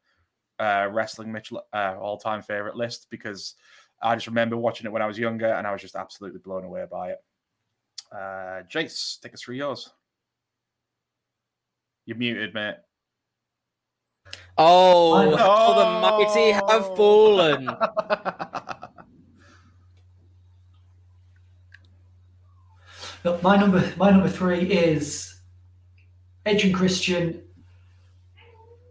uh, 0.58 0.88
wrestling 0.92 1.32
match, 1.32 1.52
uh, 1.72 1.96
all-time 1.98 2.42
favorite 2.42 2.76
list 2.76 3.06
because 3.10 3.54
I 4.02 4.14
just 4.14 4.26
remember 4.26 4.56
watching 4.58 4.86
it 4.86 4.92
when 4.92 5.00
I 5.00 5.06
was 5.06 5.18
younger, 5.18 5.46
and 5.52 5.66
I 5.66 5.72
was 5.72 5.80
just 5.80 5.96
absolutely 5.96 6.40
blown 6.40 6.64
away 6.64 6.84
by 6.90 7.10
it. 7.12 7.18
Uh, 8.12 8.62
Jace, 8.72 9.20
take 9.20 9.34
us 9.34 9.42
through 9.42 9.56
yours. 9.56 9.90
You're 12.06 12.16
muted, 12.16 12.54
mate. 12.54 12.76
Oh, 14.58 15.14
oh 15.14 15.30
know. 15.30 15.36
how 15.36 15.74
the 15.74 16.24
mighty 16.24 16.52
have 16.52 16.96
fallen. 16.96 17.68
No, 23.26 23.40
my 23.42 23.56
number 23.56 23.92
my 23.96 24.12
number 24.12 24.28
three 24.28 24.60
is 24.70 25.40
Edge 26.44 26.64
and 26.64 26.72
Christian, 26.72 27.42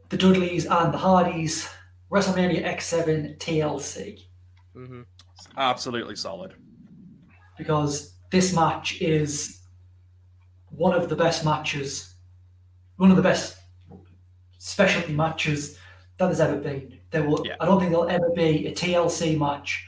the 0.09 0.17
Dudleys 0.17 0.65
and 0.65 0.93
the 0.93 0.97
Hardys, 0.97 1.69
WrestleMania 2.11 2.65
X7 2.65 3.37
TLC. 3.37 4.25
hmm 4.73 5.03
absolutely 5.55 6.17
solid. 6.17 6.53
Because 7.57 8.14
this 8.31 8.53
match 8.53 9.01
is 9.01 9.59
one 10.69 10.93
of 10.93 11.09
the 11.09 11.15
best 11.15 11.45
matches, 11.45 12.13
one 12.97 13.11
of 13.11 13.17
the 13.17 13.23
best 13.23 13.57
specialty 14.57 15.13
matches 15.13 15.77
that 16.17 16.25
there's 16.27 16.39
ever 16.39 16.57
been. 16.57 16.99
There 17.11 17.23
will, 17.23 17.45
Yeah. 17.45 17.55
I 17.59 17.65
don't 17.65 17.79
think 17.79 17.91
there'll 17.91 18.09
ever 18.09 18.29
be 18.31 18.67
a 18.67 18.73
TLC 18.73 19.37
match 19.37 19.87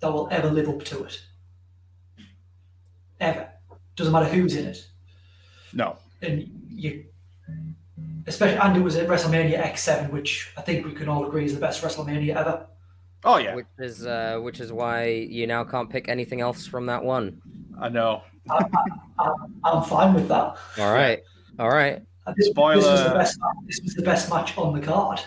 that 0.00 0.12
will 0.12 0.28
ever 0.30 0.50
live 0.50 0.68
up 0.68 0.82
to 0.84 1.04
it. 1.04 1.20
Ever. 3.20 3.50
Doesn't 3.96 4.12
matter 4.12 4.28
who's 4.28 4.56
in 4.56 4.66
it. 4.66 4.86
No. 5.72 5.98
And 6.22 6.48
you, 6.68 7.04
especially, 8.26 8.58
and 8.58 8.76
it 8.76 8.80
was 8.80 8.96
at 8.96 9.08
WrestleMania 9.08 9.62
X7, 9.62 10.10
which 10.10 10.52
I 10.56 10.62
think 10.62 10.84
we 10.84 10.92
can 10.92 11.08
all 11.08 11.26
agree 11.26 11.44
is 11.44 11.54
the 11.54 11.60
best 11.60 11.82
WrestleMania 11.82 12.34
ever. 12.34 12.66
Oh 13.24 13.38
yeah, 13.38 13.54
Which 13.54 13.66
is 13.78 14.06
uh, 14.06 14.38
which 14.42 14.60
is 14.60 14.72
why 14.72 15.06
you 15.06 15.46
now 15.46 15.64
can't 15.64 15.88
pick 15.88 16.08
anything 16.08 16.40
else 16.40 16.66
from 16.66 16.86
that 16.86 17.02
one. 17.02 17.40
I 17.80 17.88
know. 17.88 18.22
I'm 19.64 19.82
fine 19.84 20.14
with 20.14 20.28
that. 20.28 20.56
All 20.78 20.92
right, 20.92 21.20
all 21.58 21.70
right. 21.70 22.02
This, 22.36 22.48
this 22.48 22.56
was 22.56 23.04
the 23.04 23.14
best. 23.14 23.38
This 23.66 23.80
was 23.82 23.94
the 23.94 24.02
best 24.02 24.30
match 24.30 24.56
on 24.58 24.78
the 24.78 24.80
card. 24.84 25.20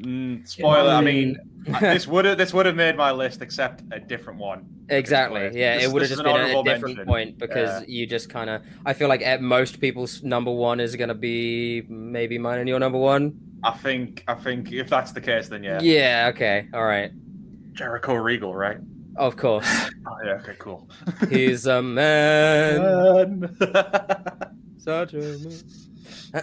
Mm, 0.00 0.46
spoiler. 0.46 0.90
I 0.90 1.00
mean, 1.00 1.36
this 1.80 2.06
would 2.06 2.24
have 2.24 2.38
this 2.38 2.52
would 2.52 2.66
have 2.66 2.74
made 2.76 2.96
my 2.96 3.12
list, 3.12 3.42
except 3.42 3.82
a 3.92 4.00
different 4.00 4.38
one. 4.38 4.66
Exactly. 4.88 5.50
Yeah, 5.52 5.76
this 5.76 5.84
it 5.84 5.92
would 5.92 6.02
have 6.02 6.08
just 6.10 6.22
been 6.22 6.36
a, 6.36 6.62
different 6.62 6.96
mention. 6.96 7.06
point 7.06 7.38
because 7.38 7.82
Yeah. 7.82 7.86
you 7.88 8.06
just 8.06 8.28
kind 8.28 8.50
of. 8.50 8.62
I 8.84 8.92
feel 8.92 9.08
like 9.08 9.22
at 9.22 9.40
most 9.40 9.80
people's 9.80 10.22
number 10.22 10.50
one 10.50 10.80
is 10.80 10.96
going 10.96 11.08
to 11.08 11.14
be 11.14 11.82
maybe 11.88 12.38
mine 12.38 12.58
and 12.58 12.68
your 12.68 12.80
number 12.80 12.98
one. 12.98 13.38
I 13.64 13.72
think. 13.72 14.24
I 14.28 14.34
think 14.34 14.72
if 14.72 14.88
that's 14.88 15.12
the 15.12 15.20
case, 15.20 15.48
then 15.48 15.62
yeah. 15.62 15.80
Yeah. 15.80 16.30
Okay. 16.34 16.68
All 16.72 16.84
right. 16.84 17.10
Jericho 17.72 18.14
Regal, 18.14 18.54
right? 18.54 18.78
Of 19.16 19.36
course. 19.36 19.66
Oh 20.06 20.18
yeah. 20.22 20.32
Okay. 20.32 20.52
Cool. 20.58 20.86
He's 21.30 21.64
a 21.66 21.80
man. 21.80 23.56
Such 24.76 25.14
a 25.14 25.18
man. 25.18 25.62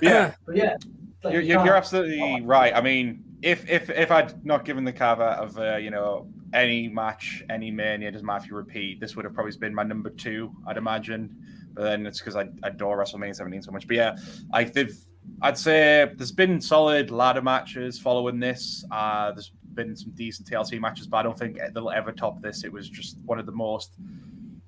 Yeah. 0.02 0.34
Yeah, 0.52 0.78
like, 1.24 1.34
You're, 1.34 1.42
you 1.44 1.50
you're, 1.50 1.66
you're 1.66 1.76
absolutely 1.76 2.42
right. 2.42 2.74
I 2.76 2.82
mean, 2.82 3.24
if 3.44 3.70
if 3.70 3.92
if 3.92 4.10
I'd 4.10 4.44
not 4.44 4.66
given 4.66 4.84
the 4.84 4.92
caveat 4.92 5.38
of 5.38 5.60
uh, 5.60 5.76
you 5.76 5.92
know 5.92 6.28
any 6.54 6.88
match, 6.88 7.44
any 7.50 7.70
mania 7.70 8.12
doesn't 8.12 8.26
matter 8.26 8.46
if 8.46 8.50
you 8.50 8.56
repeat, 8.56 9.00
this 9.00 9.16
would 9.16 9.26
have 9.26 9.36
probably 9.36 9.56
been 9.58 9.76
my 9.76 9.84
number 9.84 10.10
two, 10.10 10.52
I'd 10.68 10.78
imagine. 10.78 11.36
But 11.74 11.84
then 11.84 12.06
it's 12.06 12.20
because 12.20 12.36
I 12.36 12.48
adore 12.64 12.98
WrestleMania 12.98 13.36
17 13.36 13.62
so 13.62 13.72
much. 13.72 13.88
But 13.88 13.98
yeah, 13.98 14.16
I 14.52 14.64
they've 14.64 14.98
I'd 15.42 15.58
say 15.58 16.12
there's 16.16 16.32
been 16.32 16.62
solid 16.62 17.12
ladder 17.12 17.42
matches 17.42 18.00
following 18.00 18.40
this. 18.40 18.86
Uh, 18.92 19.32
there's 19.32 19.52
been 19.74 19.96
some 19.96 20.12
decent 20.12 20.50
TLC 20.50 20.80
matches, 20.80 21.08
but 21.08 21.18
I 21.18 21.24
don't 21.24 21.38
think 21.38 21.60
they'll 21.74 21.90
ever 21.90 22.12
top 22.12 22.42
this. 22.42 22.64
It 22.64 22.72
was 22.72 22.90
just 22.90 23.18
one 23.26 23.40
of 23.40 23.46
the 23.46 23.52
most 23.52 23.96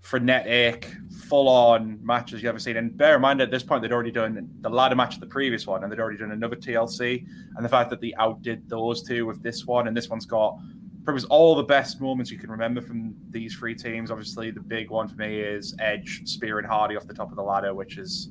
frenetic, 0.02 0.92
full-on 1.30 1.98
matches 2.06 2.42
you've 2.42 2.50
ever 2.50 2.60
seen. 2.60 2.78
And 2.78 2.96
bear 2.98 3.16
in 3.16 3.22
mind, 3.22 3.40
at 3.40 3.52
this 3.52 3.64
point, 3.64 3.82
they'd 3.82 3.92
already 3.92 4.12
done 4.12 4.50
the 4.62 4.70
ladder 4.70 4.96
match 4.96 5.16
of 5.16 5.22
the 5.22 5.28
previous 5.28 5.66
one, 5.66 5.84
and 5.84 5.92
they'd 5.92 6.00
already 6.00 6.18
done 6.18 6.32
another 6.32 6.58
TLC. 6.58 7.26
And 7.56 7.64
the 7.64 7.70
fact 7.70 7.90
that 7.90 8.02
they 8.02 8.14
outdid 8.18 8.68
those 8.70 9.02
two 9.04 9.26
with 9.26 9.42
this 9.42 9.66
one, 9.66 9.88
and 9.88 9.96
this 9.96 10.10
one's 10.10 10.26
got 10.26 10.58
probably 11.06 11.24
all 11.30 11.56
the 11.56 11.64
best 11.64 12.02
moments 12.02 12.32
you 12.32 12.38
can 12.38 12.50
remember 12.50 12.82
from 12.82 13.16
these 13.30 13.56
three 13.56 13.76
teams. 13.76 14.12
Obviously, 14.12 14.52
the 14.52 14.60
big 14.60 14.90
one 14.90 15.08
for 15.08 15.16
me 15.16 15.40
is 15.40 15.76
Edge 15.80 16.22
spearing 16.26 16.66
Hardy 16.66 16.96
off 16.96 17.08
the 17.08 17.14
top 17.14 17.30
of 17.30 17.36
the 17.36 17.44
ladder, 17.44 17.74
which 17.74 17.98
is 17.98 18.30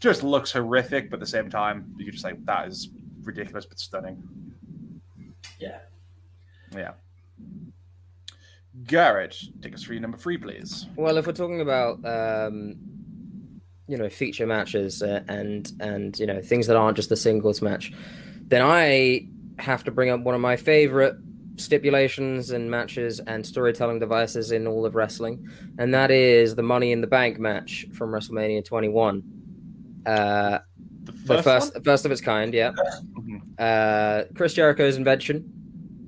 just 0.00 0.22
looks 0.22 0.52
horrific, 0.52 1.10
but 1.10 1.16
at 1.16 1.20
the 1.20 1.26
same 1.26 1.48
time, 1.48 1.94
you're 1.98 2.12
just 2.12 2.24
like, 2.24 2.44
that 2.46 2.68
is 2.68 2.88
ridiculous 3.22 3.66
but 3.66 3.78
stunning. 3.78 4.22
Yeah. 5.58 5.78
Yeah. 6.74 6.92
Garrett, 8.86 9.36
take 9.62 9.74
us 9.74 9.84
through 9.84 10.00
number 10.00 10.18
three, 10.18 10.36
please. 10.36 10.86
Well, 10.96 11.16
if 11.16 11.26
we're 11.26 11.32
talking 11.32 11.60
about 11.60 12.04
um, 12.04 12.76
you 13.86 13.96
know 13.96 14.08
feature 14.08 14.46
matches 14.46 15.02
uh, 15.02 15.22
and 15.28 15.70
and 15.80 16.18
you 16.18 16.26
know 16.26 16.42
things 16.42 16.66
that 16.66 16.76
aren't 16.76 16.96
just 16.96 17.08
the 17.08 17.16
singles 17.16 17.62
match, 17.62 17.92
then 18.48 18.62
I 18.62 19.28
have 19.58 19.84
to 19.84 19.90
bring 19.90 20.10
up 20.10 20.20
one 20.20 20.34
of 20.34 20.40
my 20.40 20.56
favorite 20.56 21.16
stipulations 21.56 22.50
and 22.50 22.68
matches 22.68 23.20
and 23.20 23.46
storytelling 23.46 24.00
devices 24.00 24.50
in 24.50 24.66
all 24.66 24.84
of 24.84 24.96
wrestling, 24.96 25.48
and 25.78 25.94
that 25.94 26.10
is 26.10 26.56
the 26.56 26.62
Money 26.62 26.90
in 26.90 27.00
the 27.00 27.06
Bank 27.06 27.38
match 27.38 27.86
from 27.92 28.10
WrestleMania 28.10 28.64
21. 28.64 29.22
Uh, 30.06 30.58
The 31.04 31.12
the 31.12 31.18
first, 31.26 31.44
first 31.44 31.74
one? 31.74 31.82
first 31.84 32.06
of 32.06 32.12
its 32.12 32.20
kind, 32.20 32.52
yeah. 32.54 32.72
Mhm. 33.12 33.40
Uh, 33.58 34.24
Chris 34.34 34.54
Jericho's 34.54 34.96
invention, 34.96 35.44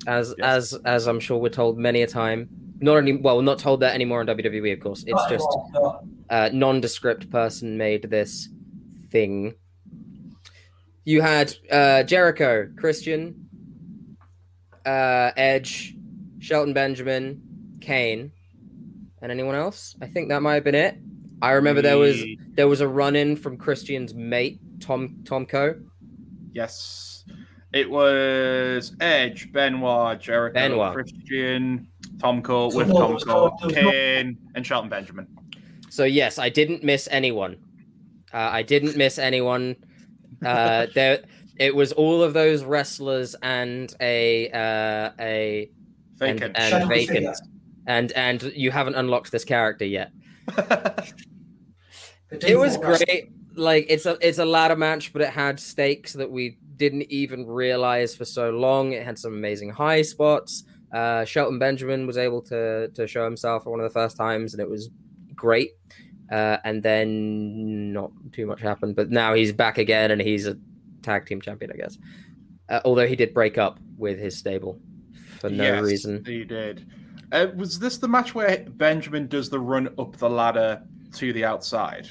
as 0.07 0.35
Yes. 0.39 0.73
as 0.75 0.81
as 0.85 1.07
I'm 1.07 1.21
sure 1.21 1.39
we're 1.39 1.49
told 1.51 1.79
many 1.79 2.03
a 2.03 2.07
time. 2.07 2.49
Not 2.81 2.97
any 2.97 3.13
well, 3.17 3.41
not 3.43 3.59
told 3.59 3.81
that 3.81 3.95
anymore 3.95 4.21
in 4.21 4.27
WWE, 4.27 4.73
of 4.73 4.81
course. 4.81 5.03
It's 5.03 5.13
Not 5.13 5.31
just 5.31 5.47
anymore, 5.73 6.01
no. 6.31 6.35
uh, 6.37 6.51
nondescript 6.53 7.31
person 7.31 7.77
made 7.79 8.03
this 8.11 8.49
thing. 9.11 9.55
You 11.05 11.23
had 11.23 11.55
uh, 11.71 12.03
Jericho, 12.03 12.69
Christian, 12.77 13.47
uh, 14.85 15.31
Edge, 15.37 15.95
Shelton 16.41 16.75
Benjamin, 16.75 17.41
Kane, 17.81 18.33
and 19.23 19.31
anyone 19.33 19.55
else. 19.55 19.97
I 20.03 20.07
think 20.07 20.29
that 20.29 20.43
might 20.43 20.55
have 20.55 20.65
been 20.65 20.75
it. 20.75 20.99
I 21.43 21.53
remember 21.53 21.83
there 21.83 21.99
was 21.99 22.23
there 22.55 22.69
was 22.69 22.81
a 22.81 22.89
run 22.89 23.17
in 23.17 23.37
from 23.37 23.57
Christian's 23.57 24.15
mate 24.15 24.59
Tom 24.81 25.17
Tomko. 25.25 25.83
Yes. 26.53 27.25
It 27.73 27.91
was 27.91 28.97
Edge, 29.01 29.53
Benoit, 29.53 30.19
Jericho, 30.21 30.55
Benoit. 30.55 30.95
Christian, 30.95 31.87
Tomko 32.17 32.75
with 32.75 32.89
no, 32.89 32.95
Tom 32.95 33.19
so 33.19 33.27
Cole, 33.27 33.57
there 33.61 33.67
was 33.67 33.77
no- 33.77 33.91
Kane, 33.91 34.39
and 34.55 34.67
Shelton 34.67 34.89
Benjamin. 34.89 35.27
So 35.91 36.05
yes, 36.05 36.39
I 36.39 36.49
didn't 36.49 36.83
miss 36.83 37.09
anyone. 37.11 37.57
Uh, 38.33 38.49
I 38.53 38.63
didn't 38.63 38.97
miss 38.97 39.19
anyone. 39.19 39.77
Uh, 40.45 40.87
there, 40.95 41.25
it 41.59 41.75
was 41.75 41.93
all 41.93 42.23
of 42.23 42.33
those 42.33 42.65
wrestlers 42.65 43.35
and 43.43 43.95
a 44.01 44.51
uh, 44.53 45.11
a 45.21 45.71
Vacant. 46.17 46.57
and 46.57 46.71
Shadow 46.71 46.87
vacant. 46.87 47.37
and 47.87 48.13
and 48.13 48.43
you 48.55 48.71
haven't 48.71 48.95
unlocked 48.95 49.33
this 49.33 49.45
character 49.45 49.85
yet. 49.85 50.13
It 52.31 52.59
was 52.59 52.77
great. 52.77 53.31
Like 53.55 53.87
it's 53.89 54.05
a 54.05 54.19
it's 54.21 54.39
a 54.39 54.45
ladder 54.45 54.77
match, 54.77 55.13
but 55.13 55.23
it 55.23 55.31
had 55.31 55.59
stakes 55.59 56.13
that 56.15 56.31
we 56.31 56.59
didn't 56.77 57.11
even 57.11 57.47
realize 57.47 58.15
for 58.15 58.25
so 58.25 58.51
long. 58.51 58.93
It 58.93 59.05
had 59.05 59.19
some 59.19 59.33
amazing 59.33 59.71
high 59.71 60.03
spots. 60.03 60.65
Uh, 60.93 61.25
Shelton 61.25 61.59
Benjamin 61.59 62.07
was 62.07 62.19
able 62.19 62.43
to 62.43 62.89
to 62.89 63.07
show 63.07 63.25
himself 63.25 63.65
for 63.65 63.71
one 63.71 63.81
of 63.81 63.85
the 63.85 63.99
first 63.99 64.17
times, 64.17 64.53
and 64.53 64.61
it 64.61 64.69
was 64.69 64.91
great. 65.35 65.71
Uh, 66.31 66.59
and 66.65 66.83
then 66.83 67.93
not 67.93 68.11
too 68.33 68.47
much 68.47 68.61
happened, 68.61 68.97
but 68.97 69.11
now 69.11 69.33
he's 69.33 69.53
back 69.53 69.79
again, 69.79 70.11
and 70.11 70.21
he's 70.21 70.47
a 70.47 70.59
tag 71.03 71.25
team 71.25 71.41
champion, 71.41 71.71
I 71.73 71.77
guess. 71.77 71.97
Uh, 72.69 72.81
although 72.85 73.07
he 73.07 73.15
did 73.15 73.33
break 73.33 73.59
up 73.59 73.79
with 73.97 74.19
his 74.19 74.37
stable 74.37 74.81
for 75.39 75.49
no 75.49 75.65
Yes, 75.65 75.85
reason. 75.85 76.25
He 76.27 76.45
did. 76.45 76.85
Uh, 77.33 77.49
was 77.57 77.79
this 77.79 77.99
the 77.99 78.09
match 78.09 78.35
where 78.35 78.65
Benjamin 78.69 79.27
does 79.27 79.51
the 79.51 79.59
run 79.59 79.89
up 79.99 80.17
the 80.17 80.31
ladder 80.31 80.83
to 81.15 81.33
the 81.33 81.45
outside? 81.45 82.09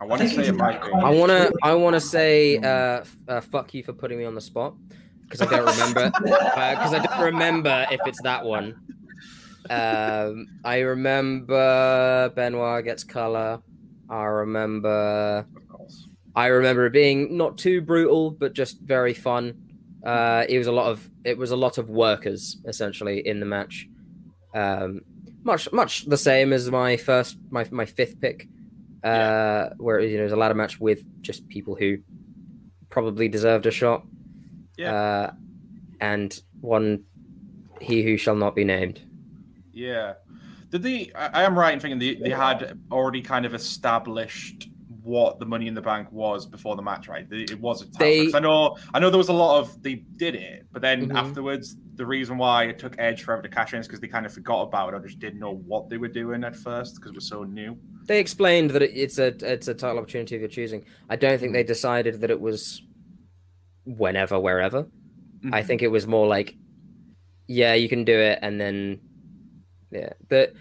I 0.00 0.04
want 0.04 0.20
to 0.22 0.28
say 0.28 0.48
it 0.48 0.56
might 0.56 0.82
be. 0.82 0.90
I 0.92 1.10
want 1.10 1.30
to 1.30 1.52
I 1.62 1.74
want 1.74 1.94
to 1.94 2.00
say 2.00 2.58
uh, 2.58 3.04
uh, 3.28 3.40
fuck 3.40 3.72
you 3.72 3.84
for 3.84 3.92
putting 3.92 4.18
me 4.18 4.24
on 4.24 4.34
the 4.34 4.40
spot 4.40 4.74
because 5.22 5.40
I 5.40 5.46
don't 5.46 5.64
remember 5.64 6.10
because 6.22 6.92
I 6.92 6.98
don't 7.04 7.20
remember 7.20 7.86
if 7.90 8.00
it's 8.06 8.20
that 8.22 8.44
one. 8.44 8.74
Um, 9.70 10.48
I 10.64 10.80
remember 10.80 12.32
Benoit 12.34 12.84
gets 12.84 13.04
color. 13.04 13.62
I 14.10 14.24
remember 14.24 15.46
Of 15.56 15.68
course. 15.68 16.08
I 16.34 16.46
remember 16.46 16.86
it 16.86 16.92
being 16.92 17.36
not 17.36 17.56
too 17.56 17.80
brutal, 17.80 18.32
but 18.32 18.54
just 18.54 18.80
very 18.80 19.14
fun. 19.14 19.61
Uh, 20.04 20.44
it 20.48 20.58
was 20.58 20.66
a 20.66 20.72
lot 20.72 20.90
of 20.90 21.08
it 21.24 21.38
was 21.38 21.52
a 21.52 21.56
lot 21.56 21.78
of 21.78 21.88
workers 21.88 22.58
essentially 22.66 23.26
in 23.26 23.40
the 23.40 23.46
match. 23.46 23.88
Um, 24.54 25.02
much 25.44 25.70
much 25.72 26.04
the 26.06 26.16
same 26.16 26.52
as 26.52 26.70
my 26.70 26.96
first 26.96 27.36
my 27.50 27.66
my 27.70 27.86
fifth 27.86 28.20
pick, 28.20 28.48
uh, 29.04 29.70
where 29.78 30.00
you 30.00 30.16
know 30.16 30.22
it 30.22 30.24
was 30.24 30.32
a 30.32 30.36
ladder 30.36 30.54
match 30.54 30.80
with 30.80 31.00
just 31.22 31.48
people 31.48 31.76
who 31.76 31.98
probably 32.90 33.28
deserved 33.28 33.66
a 33.66 33.70
shot. 33.70 34.04
Yeah. 34.76 34.94
Uh, 34.94 35.32
and 36.00 36.40
one 36.60 37.04
he 37.80 38.02
who 38.02 38.16
shall 38.16 38.36
not 38.36 38.54
be 38.54 38.64
named. 38.64 39.00
Yeah. 39.72 40.14
Did 40.70 40.82
they? 40.82 41.12
I, 41.14 41.42
I 41.42 41.42
am 41.44 41.58
right 41.58 41.74
in 41.74 41.80
thinking 41.80 41.98
they, 41.98 42.14
they 42.14 42.30
had 42.30 42.78
already 42.90 43.22
kind 43.22 43.46
of 43.46 43.54
established 43.54 44.68
what 45.02 45.38
the 45.38 45.44
Money 45.46 45.66
in 45.66 45.74
the 45.74 45.82
Bank 45.82 46.10
was 46.12 46.46
before 46.46 46.76
the 46.76 46.82
match, 46.82 47.08
right? 47.08 47.26
It 47.30 47.60
was 47.60 47.82
a. 47.82 47.86
They- 47.98 48.32
I 48.32 48.40
know, 48.40 48.76
I 48.94 48.98
know 49.00 49.10
there 49.10 49.18
was 49.18 49.28
a 49.28 49.32
lot 49.32 49.58
of 49.60 49.82
they 49.82 50.04
did 50.16 50.34
it, 50.34 50.66
but 50.72 50.82
then 50.82 51.08
Mhm. 51.10 51.16
afterwards, 51.16 51.76
the 51.96 52.06
reason 52.06 52.38
why 52.38 52.64
it 52.64 52.78
took 52.78 52.94
Edge 52.98 53.22
forever 53.22 53.42
to 53.42 53.48
cash 53.48 53.72
in 53.74 53.80
is 53.80 53.86
because 53.86 54.00
they 54.00 54.08
kind 54.08 54.24
of 54.26 54.32
forgot 54.32 54.62
about 54.62 54.92
it 54.92 54.96
or 54.96 55.00
just 55.00 55.18
didn't 55.18 55.40
know 55.40 55.54
what 55.66 55.88
they 55.88 55.96
were 55.98 56.08
doing 56.08 56.44
at 56.44 56.54
first 56.56 56.96
because 56.96 57.10
it 57.10 57.14
was 57.16 57.28
so 57.28 57.42
new. 57.44 57.76
They 58.06 58.18
explained 58.20 58.70
that 58.70 58.82
it's 58.82 59.18
a 59.18 59.28
it's 59.52 59.68
a 59.68 59.74
title 59.74 59.98
opportunity 59.98 60.34
of 60.36 60.40
your 60.42 60.48
choosing. 60.48 60.84
I 61.08 61.16
don't 61.16 61.38
think 61.38 61.52
they 61.52 61.62
decided 61.64 62.20
that 62.20 62.30
it 62.30 62.40
was 62.40 62.82
whenever, 63.84 64.38
wherever. 64.38 64.86
I 65.52 65.62
Mhm. 65.62 65.66
think 65.66 65.82
it 65.82 65.88
was 65.88 66.06
more 66.06 66.26
like, 66.26 66.56
yeah, 67.48 67.74
you 67.74 67.88
can 67.88 68.04
do 68.04 68.16
it, 68.16 68.38
and 68.42 68.60
then 68.60 69.00
yeah, 69.90 70.12
but 70.28 70.54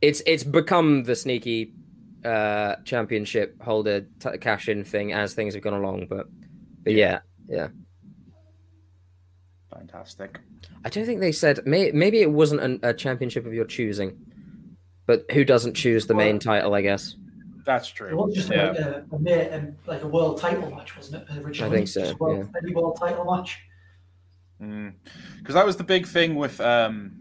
it's 0.00 0.22
it's 0.26 0.44
become 0.44 1.04
the 1.04 1.14
sneaky 1.14 1.74
uh 2.24 2.76
championship 2.84 3.60
holder 3.62 4.06
t- 4.20 4.38
cash 4.40 4.68
in 4.68 4.84
thing 4.84 5.12
as 5.12 5.34
things 5.34 5.54
have 5.54 5.62
gone 5.62 5.74
along. 5.74 6.06
But 6.08 6.26
but 6.82 6.92
yeah, 6.94 7.20
yeah. 7.48 7.68
Fantastic. 9.72 10.38
I 10.84 10.88
don't 10.88 11.04
think 11.06 11.20
they 11.20 11.32
said 11.32 11.66
may, 11.66 11.90
maybe 11.92 12.20
it 12.20 12.30
wasn't 12.30 12.60
an, 12.60 12.80
a 12.82 12.94
championship 12.94 13.46
of 13.46 13.52
your 13.52 13.64
choosing, 13.64 14.16
but 15.06 15.24
who 15.32 15.44
doesn't 15.44 15.74
choose 15.74 16.06
the 16.06 16.14
main 16.14 16.38
title? 16.38 16.74
I 16.74 16.82
guess. 16.82 17.16
That's 17.66 17.88
It 17.90 17.94
true. 17.94 18.16
was 18.16 18.34
just 18.34 18.50
Yeah. 18.50 18.68
like 18.70 18.78
a, 18.78 19.04
a, 19.12 19.18
ma- 19.18 19.56
um, 19.56 19.76
like 19.86 20.02
a 20.02 20.06
world 20.06 20.38
title 20.38 20.70
match, 20.70 20.94
wasn't 20.96 21.22
it? 21.22 21.38
Originally, 21.38 21.72
I 21.72 21.76
think 21.76 21.88
so, 21.88 22.00
Just 22.02 22.20
world, 22.20 22.48
maybe 22.52 22.74
world 22.74 22.98
title 23.00 23.24
match. 23.24 23.58
Because 24.58 25.54
that 25.54 25.64
was 25.66 25.76
the 25.76 25.84
big 25.84 26.06
thing 26.06 26.36
with, 26.36 26.60
um, 26.60 27.12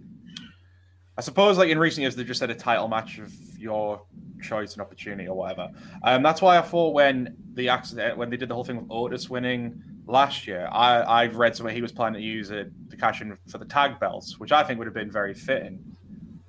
I 1.18 1.22
suppose, 1.22 1.58
like 1.58 1.70
in 1.70 1.80
recent 1.80 2.02
years, 2.02 2.16
they 2.16 2.24
just 2.26 2.40
said 2.42 2.50
a 2.50 2.56
title 2.56 2.88
match 2.90 3.20
of 3.20 3.34
your 3.58 4.02
choice 4.44 4.74
and 4.74 4.82
opportunity 4.82 5.28
or 5.28 5.36
whatever. 5.36 5.70
Um, 6.04 6.22
that's 6.24 6.42
why 6.42 6.58
I 6.58 6.62
thought 6.62 6.94
when 6.94 7.36
the 7.54 7.70
accident, 7.70 8.18
when 8.18 8.30
they 8.30 8.38
did 8.38 8.50
the 8.50 8.56
whole 8.56 8.64
thing 8.64 8.78
with 8.78 8.88
Otis 8.92 9.30
winning 9.30 9.82
last 10.06 10.48
year, 10.48 10.68
I 10.72 11.02
I 11.02 11.26
read 11.28 11.56
somewhere 11.56 11.74
he 11.74 11.82
was 11.82 11.92
planning 11.92 12.22
to 12.22 12.28
use 12.28 12.52
it 12.52 12.72
to 12.90 12.98
cash 12.98 13.22
in 13.22 13.38
for 13.48 13.58
the 13.58 13.66
tag 13.66 14.00
belts, 14.00 14.40
which 14.40 14.52
I 14.52 14.64
think 14.64 14.78
would 14.80 14.88
have 14.88 14.94
been 14.94 15.12
very 15.12 15.34
fitting. 15.34 15.80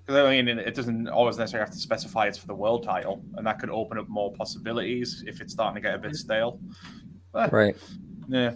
Because 0.05 0.27
I 0.27 0.43
mean, 0.43 0.59
it 0.59 0.75
doesn't 0.75 1.09
always 1.09 1.39
necessarily 1.39 1.67
have 1.67 1.75
to 1.75 1.81
specify 1.81 2.27
it's 2.27 2.37
for 2.37 2.47
the 2.47 2.55
world 2.55 2.83
title, 2.83 3.23
and 3.37 3.47
that 3.47 3.59
could 3.59 3.71
open 3.71 3.97
up 3.99 4.09
more 4.09 4.33
possibilities 4.35 5.25
if 5.27 5.41
it's 5.41 5.55
starting 5.55 5.83
to 5.83 5.89
get 5.89 5.95
a 5.95 5.99
bit 5.99 6.15
stale. 6.15 6.61
Right. 7.33 7.53
Yeah. 8.29 8.53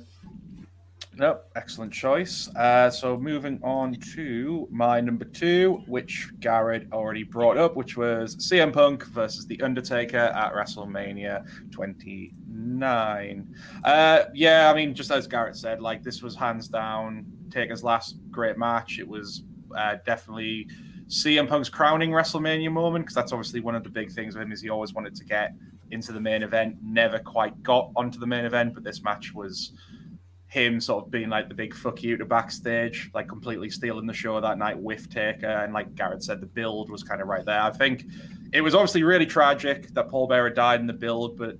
Nope, 1.19 1.51
excellent 1.57 1.93
choice. 1.93 2.49
Uh, 2.55 2.89
so 2.91 3.17
moving 3.17 3.59
on 3.65 3.95
to 4.15 4.69
my 4.71 5.01
number 5.01 5.25
two, 5.25 5.83
which 5.89 6.31
Garrett 6.39 6.87
already 6.93 7.25
brought 7.25 7.57
up, 7.57 7.75
which 7.75 7.97
was 7.97 8.37
CM 8.37 8.73
Punk 8.73 9.05
versus 9.07 9.45
The 9.45 9.61
Undertaker 9.61 10.17
at 10.17 10.53
WrestleMania 10.53 11.45
29. 11.73 13.55
Uh, 13.83 14.25
yeah, 14.33 14.71
I 14.71 14.75
mean, 14.77 14.95
just 14.95 15.11
as 15.11 15.27
Garrett 15.27 15.57
said, 15.57 15.83
like 15.83 16.05
this 16.05 16.23
was 16.23 16.37
hands 16.37 16.69
down 16.69 17.27
Taker's 17.51 17.83
last 17.83 18.17
great 18.31 18.57
match. 18.57 19.01
It 19.01 19.09
was 19.09 19.43
uh, 19.77 19.97
definitely 20.07 20.69
CM 21.09 21.49
Punk's 21.49 21.69
crowning 21.69 22.11
WrestleMania 22.11 22.71
moment 22.71 23.07
because 23.07 23.17
that's 23.17 23.33
obviously 23.33 23.59
one 23.59 23.75
of 23.75 23.83
the 23.83 23.91
big 23.91 24.13
things 24.13 24.37
with 24.37 24.43
him 24.45 24.53
is 24.53 24.63
he 24.63 24.71
always 24.71 24.95
wanted 24.95 25.17
to 25.17 25.25
get 25.25 25.51
into 25.91 26.13
the 26.13 26.21
main 26.21 26.45
event, 26.45 26.77
never 26.81 27.19
quite 27.19 27.61
got 27.65 27.91
onto 27.97 28.21
the 28.21 28.27
main 28.27 28.45
event, 28.45 28.73
but 28.73 28.85
this 28.85 29.03
match 29.03 29.35
was 29.35 29.73
him 30.49 30.81
sort 30.81 31.05
of 31.05 31.11
being 31.11 31.29
like 31.29 31.49
the 31.49 31.55
big 31.55 31.75
fuck 31.75 32.03
you 32.03 32.17
to 32.17 32.25
backstage, 32.25 33.11
like 33.15 33.29
completely 33.29 33.69
stealing 33.69 34.07
the 34.07 34.15
show 34.15 34.41
that 34.41 34.57
night 34.57 34.79
with 34.79 35.11
Taker. 35.11 35.47
And 35.47 35.75
like 35.75 35.95
Garrett 35.95 36.25
said, 36.25 36.41
the 36.41 36.47
build 36.47 36.91
was 36.91 37.03
kind 37.03 37.21
of 37.21 37.29
right 37.29 37.45
there. 37.45 37.61
I 37.61 37.71
think 37.71 38.07
it 38.53 38.63
was 38.63 38.75
obviously 38.75 39.03
really 39.03 39.27
tragic 39.27 39.93
that 39.95 40.09
Paul 40.09 40.27
Bearer 40.27 40.51
died 40.51 40.81
in 40.81 40.87
the 40.87 40.95
build, 40.95 41.37
but 41.37 41.57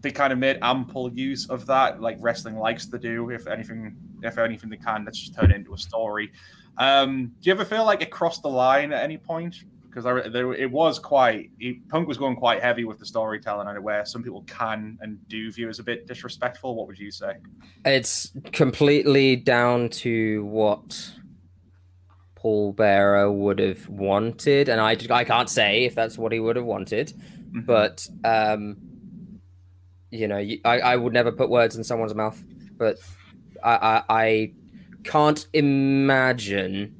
they 0.00 0.10
kind 0.10 0.32
of 0.32 0.40
made 0.40 0.58
ample 0.60 1.12
use 1.12 1.48
of 1.48 1.66
that, 1.66 2.00
like 2.00 2.16
wrestling 2.20 2.56
likes 2.56 2.86
to 2.86 2.98
do. 2.98 3.30
If 3.30 3.46
anything, 3.46 3.96
if 4.22 4.38
anything 4.38 4.70
they 4.70 4.76
can, 4.76 5.04
let's 5.04 5.20
just 5.20 5.34
turn 5.34 5.52
it 5.52 5.54
into 5.54 5.72
a 5.72 5.78
story. 5.78 6.32
Um, 6.78 7.32
do 7.40 7.48
you 7.48 7.52
ever 7.52 7.64
feel 7.64 7.84
like 7.84 8.02
it 8.02 8.10
crossed 8.10 8.42
the 8.42 8.50
line 8.50 8.92
at 8.92 9.04
any 9.04 9.18
point? 9.18 9.64
Because 9.96 10.30
there, 10.30 10.52
it 10.52 10.70
was 10.70 10.98
quite 10.98 11.52
he, 11.58 11.80
Punk 11.88 12.06
was 12.06 12.18
going 12.18 12.36
quite 12.36 12.62
heavy 12.62 12.84
with 12.84 12.98
the 12.98 13.06
storytelling, 13.06 13.66
and 13.66 13.82
where 13.82 14.04
some 14.04 14.22
people 14.22 14.42
can 14.46 14.98
and 15.00 15.26
do 15.26 15.50
view 15.50 15.70
as 15.70 15.78
a 15.78 15.82
bit 15.82 16.06
disrespectful. 16.06 16.74
What 16.74 16.86
would 16.86 16.98
you 16.98 17.10
say? 17.10 17.36
It's 17.86 18.30
completely 18.52 19.36
down 19.36 19.88
to 20.04 20.44
what 20.44 21.12
Paul 22.34 22.74
Bearer 22.74 23.32
would 23.32 23.58
have 23.58 23.88
wanted, 23.88 24.68
and 24.68 24.82
I 24.82 24.98
I 25.08 25.24
can't 25.24 25.48
say 25.48 25.84
if 25.84 25.94
that's 25.94 26.18
what 26.18 26.30
he 26.30 26.40
would 26.40 26.56
have 26.56 26.66
wanted, 26.66 27.14
Mhm. 27.54 27.64
but 27.64 28.06
um, 28.22 28.76
you 30.10 30.28
know, 30.28 30.36
I 30.36 30.80
I 30.80 30.96
would 30.96 31.14
never 31.14 31.32
put 31.32 31.48
words 31.48 31.74
in 31.74 31.82
someone's 31.84 32.14
mouth, 32.14 32.44
but 32.76 32.98
I 33.64 33.76
I, 33.76 34.02
I 34.10 34.52
can't 35.04 35.46
imagine 35.54 36.94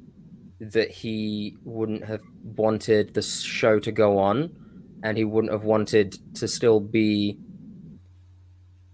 that 0.59 0.89
he 0.89 1.55
wouldn't 1.63 2.03
have 2.03 2.21
wanted 2.55 3.13
the 3.13 3.21
show 3.21 3.79
to 3.79 3.91
go 3.91 4.17
on, 4.17 4.55
and 5.03 5.17
he 5.17 5.23
wouldn't 5.23 5.51
have 5.51 5.63
wanted 5.63 6.17
to 6.35 6.47
still 6.47 6.79
be 6.79 7.37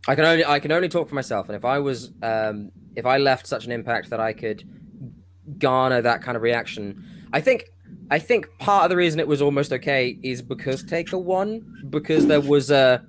I 0.08 0.16
can 0.16 0.26
only 0.26 0.46
I 0.46 0.60
can 0.60 0.72
only 0.72 0.90
talk 0.90 1.08
for 1.08 1.16
myself, 1.16 1.48
and 1.48 1.56
if 1.56 1.64
I 1.64 1.80
was 1.80 2.12
um, 2.22 2.72
if 2.96 3.06
I 3.06 3.18
left 3.18 3.48
such 3.48 3.66
an 3.66 3.72
impact 3.72 4.10
that 4.10 4.20
I 4.20 4.34
could 4.34 4.64
garner 5.58 6.02
that 6.02 6.22
kind 6.22 6.36
of 6.36 6.44
reaction, 6.44 7.28
I 7.32 7.40
think 7.42 7.70
I 8.12 8.20
think 8.20 8.48
part 8.60 8.84
of 8.84 8.90
the 8.90 8.98
reason 8.98 9.20
it 9.20 9.28
was 9.28 9.42
almost 9.42 9.72
okay 9.72 10.18
is 10.22 10.42
because 10.42 10.84
Taker 10.84 11.18
won 11.18 11.86
because 11.90 12.28
there 12.28 12.42
was 12.42 12.70
a 12.70 13.06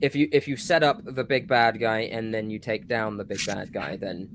if 0.00 0.16
you 0.16 0.28
if 0.32 0.48
you 0.48 0.56
set 0.56 0.82
up 0.82 1.00
the 1.04 1.24
big 1.24 1.48
bad 1.48 1.78
guy 1.78 2.00
and 2.00 2.32
then 2.32 2.48
you 2.48 2.58
take 2.58 2.88
down 2.88 3.16
the 3.16 3.24
big 3.24 3.44
bad 3.46 3.72
guy, 3.72 3.96
then 3.96 4.28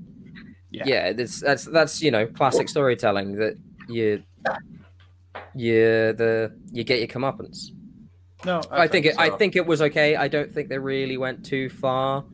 Yeah. 0.70 0.84
yeah, 0.86 1.12
that's 1.12 1.40
that's 1.40 1.64
that's 1.64 2.00
you 2.00 2.12
know 2.12 2.26
classic 2.26 2.68
storytelling 2.68 3.36
that 3.36 3.56
you 3.88 4.22
you 5.54 6.12
the 6.12 6.52
you 6.72 6.84
get 6.84 6.98
your 6.98 7.08
comeuppance. 7.08 7.70
No, 8.44 8.60
I 8.70 8.88
think 8.88 9.06
it, 9.06 9.14
I 9.18 9.30
think 9.30 9.56
it 9.56 9.66
was 9.66 9.80
okay. 9.80 10.16
I 10.16 10.28
don't 10.28 10.52
think 10.52 10.68
they 10.68 10.78
really 10.78 11.16
went 11.16 11.46
too 11.46 11.70
far. 11.70 12.24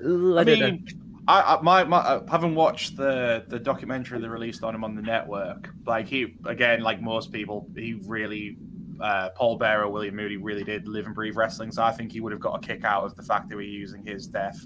I, 0.00 0.04
I 0.04 0.44
don't 0.44 0.46
mean, 0.46 0.86
I, 1.28 1.56
I 1.56 1.62
my, 1.62 1.84
my 1.84 1.98
uh, 1.98 2.26
having 2.30 2.54
watched 2.54 2.96
the 2.96 3.44
the 3.48 3.58
documentary 3.58 4.20
they 4.20 4.28
released 4.28 4.64
on 4.64 4.74
him 4.74 4.84
on 4.84 4.94
the 4.94 5.02
network, 5.02 5.70
like 5.86 6.08
he 6.08 6.34
again, 6.46 6.82
like 6.82 7.00
most 7.00 7.32
people, 7.32 7.68
he 7.74 8.00
really. 8.06 8.56
Uh, 9.00 9.30
Paul 9.30 9.56
Bearer, 9.56 9.88
William 9.88 10.14
Moody 10.14 10.36
really 10.36 10.62
did 10.62 10.86
live 10.86 11.06
and 11.06 11.14
breathe 11.14 11.34
wrestling, 11.34 11.72
so 11.72 11.82
I 11.82 11.90
think 11.90 12.12
he 12.12 12.20
would 12.20 12.30
have 12.30 12.40
got 12.40 12.62
a 12.62 12.64
kick 12.64 12.84
out 12.84 13.02
of 13.02 13.16
the 13.16 13.22
fact 13.22 13.48
that 13.48 13.56
we're 13.56 13.62
using 13.62 14.06
his 14.06 14.28
death 14.28 14.64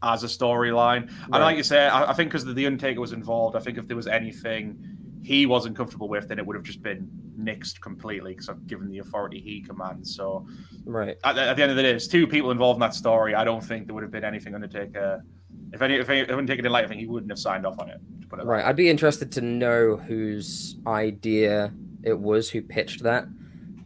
as 0.00 0.22
a 0.22 0.28
storyline. 0.28 1.10
And 1.24 1.42
like 1.42 1.56
you 1.56 1.64
say, 1.64 1.88
I, 1.88 2.10
I 2.10 2.14
think 2.14 2.30
because 2.30 2.44
the 2.44 2.66
Undertaker 2.66 3.00
was 3.00 3.12
involved, 3.12 3.56
I 3.56 3.60
think 3.60 3.76
if 3.76 3.88
there 3.88 3.96
was 3.96 4.06
anything 4.06 4.93
he 5.24 5.46
wasn't 5.46 5.74
comfortable 5.74 6.08
with, 6.08 6.28
then 6.28 6.38
it 6.38 6.46
would 6.46 6.54
have 6.54 6.62
just 6.64 6.82
been 6.82 7.08
nixed 7.40 7.80
completely 7.80 8.32
because 8.32 8.48
I've 8.48 8.66
given 8.66 8.88
the 8.90 8.98
authority 8.98 9.40
he 9.40 9.60
commands. 9.62 10.14
So 10.14 10.46
Right. 10.84 11.16
at, 11.24 11.36
at 11.38 11.56
the 11.56 11.62
end 11.62 11.70
of 11.70 11.76
the 11.76 11.82
day, 11.82 11.92
it's 11.92 12.06
two 12.06 12.26
people 12.26 12.50
involved 12.50 12.76
in 12.76 12.80
that 12.80 12.94
story. 12.94 13.34
I 13.34 13.42
don't 13.42 13.62
think 13.64 13.86
there 13.86 13.94
would 13.94 14.02
have 14.04 14.12
been 14.12 14.22
anything 14.24 14.54
Undertaker. 14.54 15.24
If 15.72 15.80
any, 15.82 15.94
if 15.94 16.08
any, 16.10 16.20
Undertaker 16.28 16.58
didn't 16.62 16.72
like, 16.72 16.84
I 16.84 16.88
think 16.88 17.00
he 17.00 17.06
wouldn't 17.06 17.32
have 17.32 17.38
signed 17.38 17.64
off 17.66 17.78
on 17.78 17.88
it. 17.88 17.98
To 18.20 18.28
put 18.28 18.38
it 18.38 18.44
Right. 18.44 18.64
I'd 18.64 18.76
be 18.76 18.88
interested 18.90 19.32
to 19.32 19.40
know 19.40 19.96
whose 19.96 20.76
idea 20.86 21.72
it 22.02 22.18
was 22.18 22.50
who 22.50 22.60
pitched 22.60 23.02
that. 23.04 23.26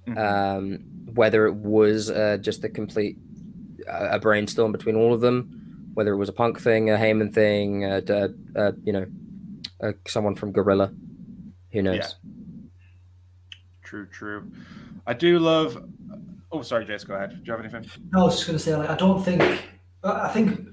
Mhm. 0.08 0.18
Um, 0.18 0.78
whether 1.14 1.46
it 1.46 1.54
was 1.54 2.10
uh, 2.10 2.38
just 2.40 2.64
a 2.64 2.68
complete 2.68 3.16
uh, 3.88 4.08
a 4.12 4.18
brainstorm 4.18 4.72
between 4.72 4.96
all 4.96 5.14
of 5.14 5.20
them, 5.20 5.90
whether 5.94 6.12
it 6.12 6.16
was 6.16 6.28
a 6.28 6.32
punk 6.32 6.60
thing, 6.60 6.90
a 6.90 6.96
Heyman 6.96 7.32
thing, 7.32 7.84
uh, 7.84 8.00
uh, 8.56 8.72
you 8.84 8.92
know, 8.92 9.06
uh, 9.80 9.92
someone 10.06 10.34
from 10.34 10.52
Gorilla. 10.52 10.92
Who 11.72 11.82
knows? 11.82 11.96
Yeah. 11.96 12.08
True, 13.82 14.06
true. 14.06 14.50
I 15.06 15.14
do 15.14 15.38
love. 15.38 15.82
Oh, 16.52 16.62
sorry, 16.62 16.84
Jace. 16.84 17.06
Go 17.06 17.14
ahead. 17.14 17.30
Do 17.30 17.42
you 17.44 17.52
have 17.52 17.60
anything? 17.60 17.90
No, 18.12 18.22
I 18.22 18.24
was 18.24 18.36
just 18.36 18.46
going 18.46 18.58
to 18.58 18.62
say, 18.62 18.74
like, 18.74 18.90
I 18.90 18.96
don't 18.96 19.22
think, 19.22 19.42
I 20.04 20.28
I 20.28 20.28
think 20.28 20.68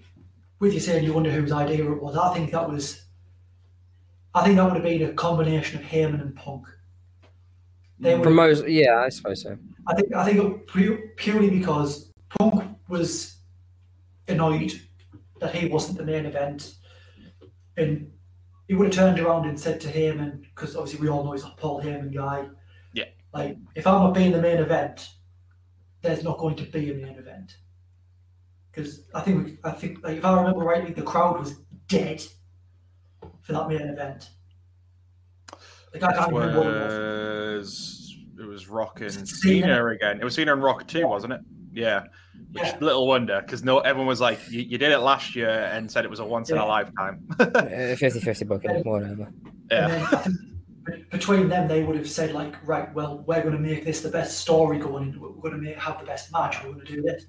with 0.60 0.73
you 0.73 0.79
saying 0.79 1.03
you 1.03 1.13
wonder 1.13 1.31
whose 1.31 1.51
idea 1.51 1.91
it 1.91 2.01
was, 2.01 2.15
I 2.17 2.34
think 2.34 2.51
that 2.51 2.69
was, 2.69 3.05
I 4.34 4.43
think 4.43 4.55
that 4.58 4.63
would 4.65 4.73
have 4.73 4.84
been 4.84 5.03
a 5.03 5.13
combination 5.13 5.79
of 5.79 5.86
Heyman 5.86 6.21
and 6.21 6.36
Punk. 6.36 6.67
They 7.99 8.15
would, 8.15 8.23
For 8.23 8.29
most, 8.29 8.67
yeah, 8.67 8.97
I 8.97 9.10
suppose 9.10 9.43
so. 9.43 9.58
I 9.88 9.95
think, 9.95 10.13
I 10.13 10.25
think 10.25 10.67
purely 11.17 11.49
because 11.49 12.12
Punk 12.38 12.63
was 12.89 13.38
annoyed 14.27 14.73
that 15.39 15.53
he 15.55 15.67
wasn't 15.67 15.97
the 15.97 16.05
main 16.05 16.25
event, 16.25 16.75
and 17.77 18.12
he 18.67 18.73
would 18.73 18.88
have 18.88 18.95
turned 18.95 19.19
around 19.19 19.45
and 19.47 19.60
said 19.60 19.80
to 19.82 19.88
Heyman, 19.88 20.41
because 20.41 20.75
obviously 20.75 21.01
we 21.01 21.10
all 21.10 21.23
know 21.23 21.34
he's 21.34 21.43
a 21.43 21.54
Paul 21.58 21.82
Heyman 21.82 22.13
guy. 22.13 22.47
Yeah. 22.93 23.06
Like, 23.34 23.58
if 23.75 23.86
I'm 23.86 24.01
not 24.01 24.13
being 24.13 24.32
the 24.32 24.41
main 24.41 24.58
event, 24.58 25.10
there's 26.01 26.23
not 26.23 26.38
going 26.38 26.56
to 26.56 26.63
be 26.63 26.91
a 26.91 26.95
main 26.95 27.17
event. 27.17 27.58
Because 28.71 29.06
I 29.13 29.21
think, 29.21 29.60
I 29.63 29.71
think, 29.71 30.04
like, 30.04 30.17
if 30.17 30.25
I 30.25 30.36
remember 30.36 30.65
rightly, 30.65 30.93
the 30.93 31.01
crowd 31.01 31.39
was 31.39 31.56
dead 31.88 32.23
for 33.41 33.54
that 33.54 33.67
main 33.69 33.82
event. 33.82 34.30
Like, 35.93 36.03
I 36.03 36.13
can't 36.13 36.34
remember 36.34 36.59
what 36.59 36.68
it 36.68 37.57
was. 37.57 37.66
was 37.66 38.18
it 38.39 38.45
was 38.45 38.68
Rock 38.68 39.01
and 39.01 39.11
Cena. 39.11 39.28
Cena 39.66 39.88
again. 39.88 40.20
It 40.20 40.24
was 40.24 40.36
Cena 40.36 40.53
and 40.53 40.63
Rock 40.63 40.88
too, 40.88 41.07
wasn't 41.07 41.34
it? 41.34 41.41
Yeah. 41.72 42.05
Which 42.51 42.63
Yeah. 42.63 42.77
little 42.79 43.07
wonder 43.07 43.41
because 43.41 43.63
no, 43.63 43.79
everyone 43.79 44.07
was 44.07 44.21
like, 44.21 44.39
you, 44.49 44.61
"You 44.61 44.77
did 44.77 44.91
it 44.91 44.99
last 44.99 45.36
year 45.36 45.49
and 45.49 45.91
said 45.91 46.05
it 46.05 46.09
was 46.09 46.19
a 46.19 46.25
once-in-a-lifetime." 46.25 47.27
50 47.38 48.19
50 48.21 48.45
booking, 48.45 48.81
whatever. 48.83 49.23
And 49.23 49.33
yeah. 49.71 49.88
then 49.88 50.01
I 50.01 50.15
think 50.17 50.36
between 51.09 51.49
them, 51.49 51.67
they 51.67 51.83
would 51.83 51.95
have 51.95 52.09
said 52.09 52.33
like, 52.33 52.55
right, 52.67 52.93
well, 52.93 53.23
we're 53.27 53.41
going 53.41 53.53
to 53.53 53.59
make 53.59 53.86
this 53.86 54.01
the 54.01 54.09
best 54.09 54.39
story 54.39 54.77
going 54.77 55.07
into 55.07 55.25
it. 55.25 55.36
We're 55.36 55.49
going 55.49 55.55
to 55.55 55.69
make, 55.69 55.77
have 55.79 55.99
the 55.99 56.05
best 56.05 56.31
match. 56.31 56.63
We're 56.63 56.73
going 56.73 56.86
to 56.86 56.95
do 56.95 57.01
this. 57.01 57.25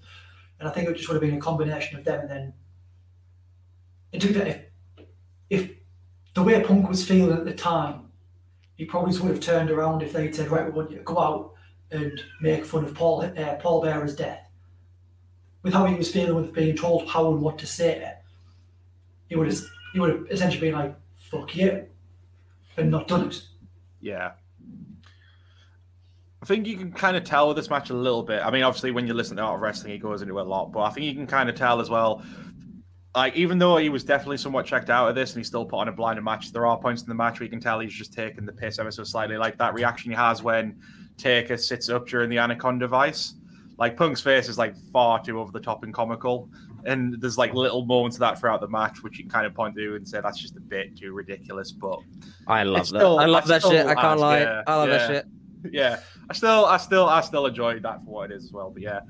And 0.61 0.69
I 0.69 0.73
think 0.73 0.89
it 0.89 0.97
just 0.97 1.09
would 1.09 1.15
have 1.15 1.23
been 1.23 1.39
a 1.39 1.41
combination 1.41 1.99
of 1.99 2.05
them. 2.05 2.21
And 2.21 2.31
then, 2.31 2.53
and 4.13 4.23
to 4.23 4.29
be 4.29 4.35
fair, 4.35 4.47
if, 4.47 5.07
if 5.49 5.71
the 6.35 6.43
way 6.43 6.63
Punk 6.63 6.89
was 6.89 7.07
feeling 7.07 7.37
at 7.37 7.45
the 7.45 7.55
time, 7.55 8.11
he 8.77 8.85
probably 8.85 9.19
would 9.19 9.31
have 9.31 9.41
turned 9.41 9.71
around 9.71 10.03
if 10.03 10.13
they'd 10.13 10.35
said, 10.35 10.51
"Right, 10.51 10.65
we 10.65 10.71
want 10.71 10.91
you 10.91 10.99
to 10.99 11.03
go 11.03 11.19
out 11.19 11.55
and 11.91 12.23
make 12.41 12.65
fun 12.65 12.85
of 12.85 12.95
Paul 12.95 13.23
uh, 13.23 13.55
Paul 13.55 13.83
Bearer's 13.83 14.15
death." 14.15 14.46
With 15.67 15.75
how 15.75 15.85
he 15.87 15.97
was 15.97 16.13
feeling 16.13 16.37
with 16.37 16.53
being 16.53 16.77
told 16.77 17.09
how 17.09 17.29
and 17.33 17.43
what 17.43 17.59
to 17.59 17.67
say, 17.67 18.13
he 19.29 19.35
would 19.35 19.49
have 19.49 19.61
he 19.93 19.99
would 19.99 20.11
have 20.11 20.27
essentially 20.31 20.61
been 20.61 20.79
like, 20.79 20.95
"Fuck 21.17 21.57
you," 21.57 21.89
and 22.77 22.89
not 22.89 23.09
done 23.09 23.27
it. 23.31 23.43
Yeah. 24.01 24.35
I 26.41 26.47
think 26.47 26.69
you 26.69 26.77
can 26.77 26.93
kind 26.93 27.17
of 27.17 27.25
tell 27.25 27.49
with 27.49 27.57
this 27.57 27.69
match 27.69 27.91
a 27.91 27.95
little 27.95 28.23
bit. 28.23 28.43
I 28.45 28.51
mean, 28.53 28.63
obviously, 28.63 28.93
when 28.93 29.09
you 29.09 29.15
listen 29.15 29.39
to 29.39 29.43
Art 29.43 29.57
of 29.57 29.61
Wrestling, 29.61 29.91
he 29.91 29.99
goes 29.99 30.23
into 30.23 30.39
a 30.39 30.43
lot, 30.43 30.71
but 30.71 30.83
I 30.83 30.91
think 30.91 31.05
you 31.05 31.15
can 31.15 31.27
kind 31.27 31.49
of 31.49 31.57
tell 31.57 31.81
as 31.81 31.91
well. 31.91 32.23
Like, 33.17 33.35
even 33.35 33.59
though 33.59 33.77
he 33.79 33.89
was 33.89 34.05
definitely 34.05 34.37
somewhat 34.37 34.67
checked 34.67 34.89
out 34.89 35.09
of 35.09 35.17
this 35.17 35.33
and 35.33 35.41
he 35.41 35.45
still 35.45 35.65
put 35.65 35.79
on 35.79 35.89
a 35.89 35.93
blinded 35.93 36.23
match, 36.23 36.53
there 36.53 36.65
are 36.65 36.79
points 36.79 37.03
in 37.03 37.09
the 37.09 37.15
match 37.17 37.41
where 37.41 37.45
you 37.45 37.51
can 37.51 37.59
tell 37.59 37.81
he's 37.81 37.93
just 37.93 38.13
taking 38.13 38.47
the 38.47 38.53
piss 38.53 38.79
ever 38.79 38.93
so 38.93 39.03
slightly. 39.03 39.37
Like 39.37 39.59
that 39.59 39.75
reaction 39.75 40.13
he 40.13 40.17
has 40.17 40.45
when 40.45 40.81
Taker 41.17 41.57
sits 41.57 41.89
up 41.89 42.07
during 42.07 42.31
the 42.31 42.39
Anaconda 42.39 42.87
Vise. 42.87 43.35
Like, 43.79 43.97
Punk's 43.97 44.21
face 44.21 44.49
is 44.49 44.59
like 44.59 44.75
far 44.93 45.23
too 45.23 45.39
over 45.39 45.53
the 45.53 45.61
top 45.61 45.83
and 45.85 45.93
comical. 45.93 46.49
And 46.85 47.21
there's 47.21 47.37
like 47.37 47.53
little 47.53 47.85
moments 47.85 48.17
of 48.17 48.21
that 48.21 48.39
throughout 48.39 48.61
the 48.61 48.69
match, 48.69 49.03
which 49.03 49.19
you 49.19 49.25
can 49.25 49.31
kind 49.31 49.47
of 49.47 49.55
point 49.55 49.75
to 49.77 49.97
and 49.97 50.09
say 50.09 50.21
that's 50.21 50.39
just 50.39 50.57
a 50.57 50.61
bit 50.61 50.97
too 50.97 51.13
ridiculous. 51.13 51.73
But 51.73 51.99
I 52.47 52.63
love 52.63 52.81
that. 52.81 52.87
still- 52.87 53.19
I 53.19 53.27
love 53.27 53.45
I 53.45 53.49
that 53.49 53.63
shit. 53.63 53.87
I 53.87 53.95
can't 53.95 54.21
lie. 54.21 54.41
yeah, 54.41 54.63
I 54.67 54.77
love 54.77 54.89
that 54.89 55.09
shit. 55.09 55.27
yeah, 55.73 55.99
I 56.31 56.33
still, 56.33 56.65
I 56.65 56.77
still, 56.77 57.07
I 57.09 57.21
still 57.23 57.47
enjoyed 57.47 57.83
that 57.83 58.05
for 58.05 58.11
what 58.11 58.31
it 58.31 58.37
is 58.37 58.45
as 58.45 58.53
well. 58.53 58.71
But 58.71 58.83
yeah, 58.83 59.01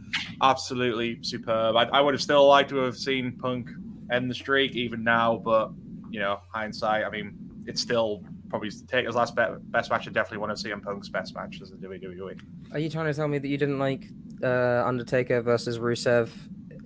absolutely 0.43 1.19
superb. 1.23 1.77
I, 1.77 1.85
I 1.85 2.01
would 2.01 2.14
have 2.14 2.23
still 2.23 2.47
liked 2.47 2.71
to 2.71 2.77
have 2.77 2.97
seen 2.97 3.33
Punk 3.33 3.69
end 4.11 4.31
the 4.31 4.35
streak 4.35 4.75
even 4.75 5.03
now, 5.05 5.37
but 5.37 5.71
you 6.11 6.21
know, 6.21 6.41
hindsight. 6.53 7.05
I 7.05 7.11
mean, 7.11 7.37
it's 7.67 7.81
still 7.81 8.23
probably 8.49 8.71
Taker's 8.71 9.14
last 9.17 9.35
be- 9.37 9.43
best 9.64 9.91
match. 9.91 10.07
I 10.09 10.12
definitely 10.12 10.39
want 10.39 10.57
to 10.57 10.62
see 10.62 10.71
him 10.71 10.81
Punk's 10.81 11.09
best 11.09 11.35
match 11.35 11.61
as 11.61 11.73
a 11.73 11.75
WWE. 11.75 12.41
Are 12.73 12.79
you 12.79 12.89
trying 12.89 13.07
to 13.07 13.14
tell 13.14 13.29
me 13.29 13.39
that 13.39 13.49
you 13.49 13.59
didn't 13.59 13.79
like 13.79 14.07
uh, 14.43 14.82
Undertaker 14.87 15.41
versus 15.43 15.78
Rusev 15.78 16.30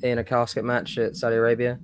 in 0.03 0.19
a 0.19 0.25
casket 0.25 0.65
match 0.65 0.97
at 0.99 1.17
Saudi 1.17 1.37
Arabia? 1.37 1.79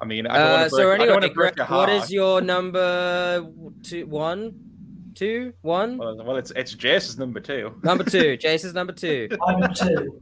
I 0.00 0.04
mean, 0.06 0.26
I 0.26 0.38
don't 0.38 0.46
Uh, 0.46 0.50
want 0.58 0.70
to 0.70 0.70
break, 0.70 0.70
so 0.70 0.76
I 0.76 0.82
don't 0.82 1.00
anyway, 1.00 1.10
want 1.12 1.22
to 1.24 1.28
break 1.30 1.34
Greg, 1.34 1.56
your 1.56 1.66
heart. 1.66 1.90
is 1.90 2.10
your 2.10 2.40
number 2.40 3.46
two, 3.82 4.06
one, 4.06 4.54
two, 5.14 5.52
one? 5.62 5.98
Well, 5.98 6.16
well, 6.24 6.36
it's 6.36 6.52
it's 6.56 6.72
Jace's 6.74 7.18
number 7.18 7.40
two. 7.40 7.74
Number 7.82 8.04
two. 8.04 8.36
Jason's 8.44 8.74
number 8.74 8.92
two. 8.92 9.28
My 9.40 9.52
number 9.52 9.74
two 9.74 10.20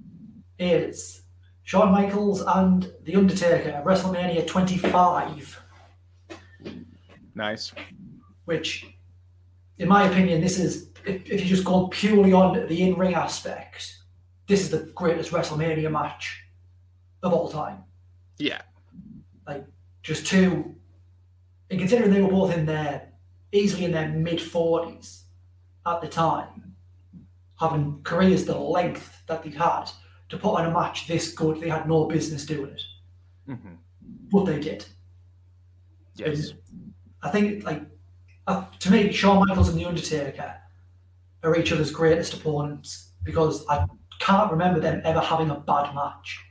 is 0.58 1.22
Shawn 1.62 1.92
Michaels 1.92 2.42
and 2.46 2.90
The 3.04 3.14
Undertaker 3.14 3.68
at 3.70 3.84
WrestleMania 3.84 4.46
25, 4.46 5.60
Nice. 7.34 7.72
which, 8.46 8.86
in 9.78 9.86
my 9.88 10.08
opinion, 10.08 10.40
this 10.40 10.58
is, 10.58 10.87
if, 11.04 11.30
if 11.30 11.40
you 11.42 11.46
just 11.46 11.64
go 11.64 11.88
purely 11.88 12.32
on 12.32 12.66
the 12.66 12.82
in 12.82 12.96
ring 12.96 13.14
aspect, 13.14 13.96
this 14.46 14.60
is 14.60 14.70
the 14.70 14.90
greatest 14.94 15.30
WrestleMania 15.30 15.90
match 15.90 16.42
of 17.22 17.32
all 17.32 17.48
time. 17.48 17.84
Yeah. 18.38 18.62
Like, 19.46 19.64
just 20.02 20.26
two, 20.26 20.74
and 21.70 21.78
considering 21.78 22.10
they 22.10 22.22
were 22.22 22.30
both 22.30 22.54
in 22.56 22.66
their, 22.66 23.12
easily 23.52 23.84
in 23.84 23.92
their 23.92 24.08
mid 24.08 24.38
40s 24.38 25.22
at 25.86 26.00
the 26.00 26.08
time, 26.08 26.74
having 27.60 28.00
careers 28.04 28.44
the 28.44 28.56
length 28.56 29.22
that 29.26 29.42
they'd 29.42 29.54
had, 29.54 29.90
to 30.28 30.36
put 30.36 30.54
on 30.54 30.66
a 30.66 30.70
match 30.70 31.06
this 31.06 31.32
good, 31.32 31.60
they 31.60 31.68
had 31.68 31.88
no 31.88 32.04
business 32.04 32.44
doing 32.44 32.70
it. 32.72 32.82
hmm 33.46 33.74
But 34.30 34.44
they 34.44 34.60
did. 34.60 34.84
Yes. 36.14 36.52
I 37.22 37.30
think, 37.30 37.64
like, 37.64 37.82
uh, 38.46 38.64
to 38.78 38.90
me, 38.90 39.12
Shawn 39.12 39.46
Michaels 39.46 39.68
and 39.68 39.78
The 39.78 39.84
Undertaker 39.84 40.54
are 41.42 41.56
each 41.56 41.72
other's 41.72 41.90
greatest 41.90 42.34
opponents 42.34 43.12
because 43.24 43.66
I 43.68 43.84
can't 44.20 44.50
remember 44.50 44.80
them 44.80 45.00
ever 45.04 45.20
having 45.20 45.50
a 45.50 45.60
bad 45.60 45.94
match. 45.94 46.44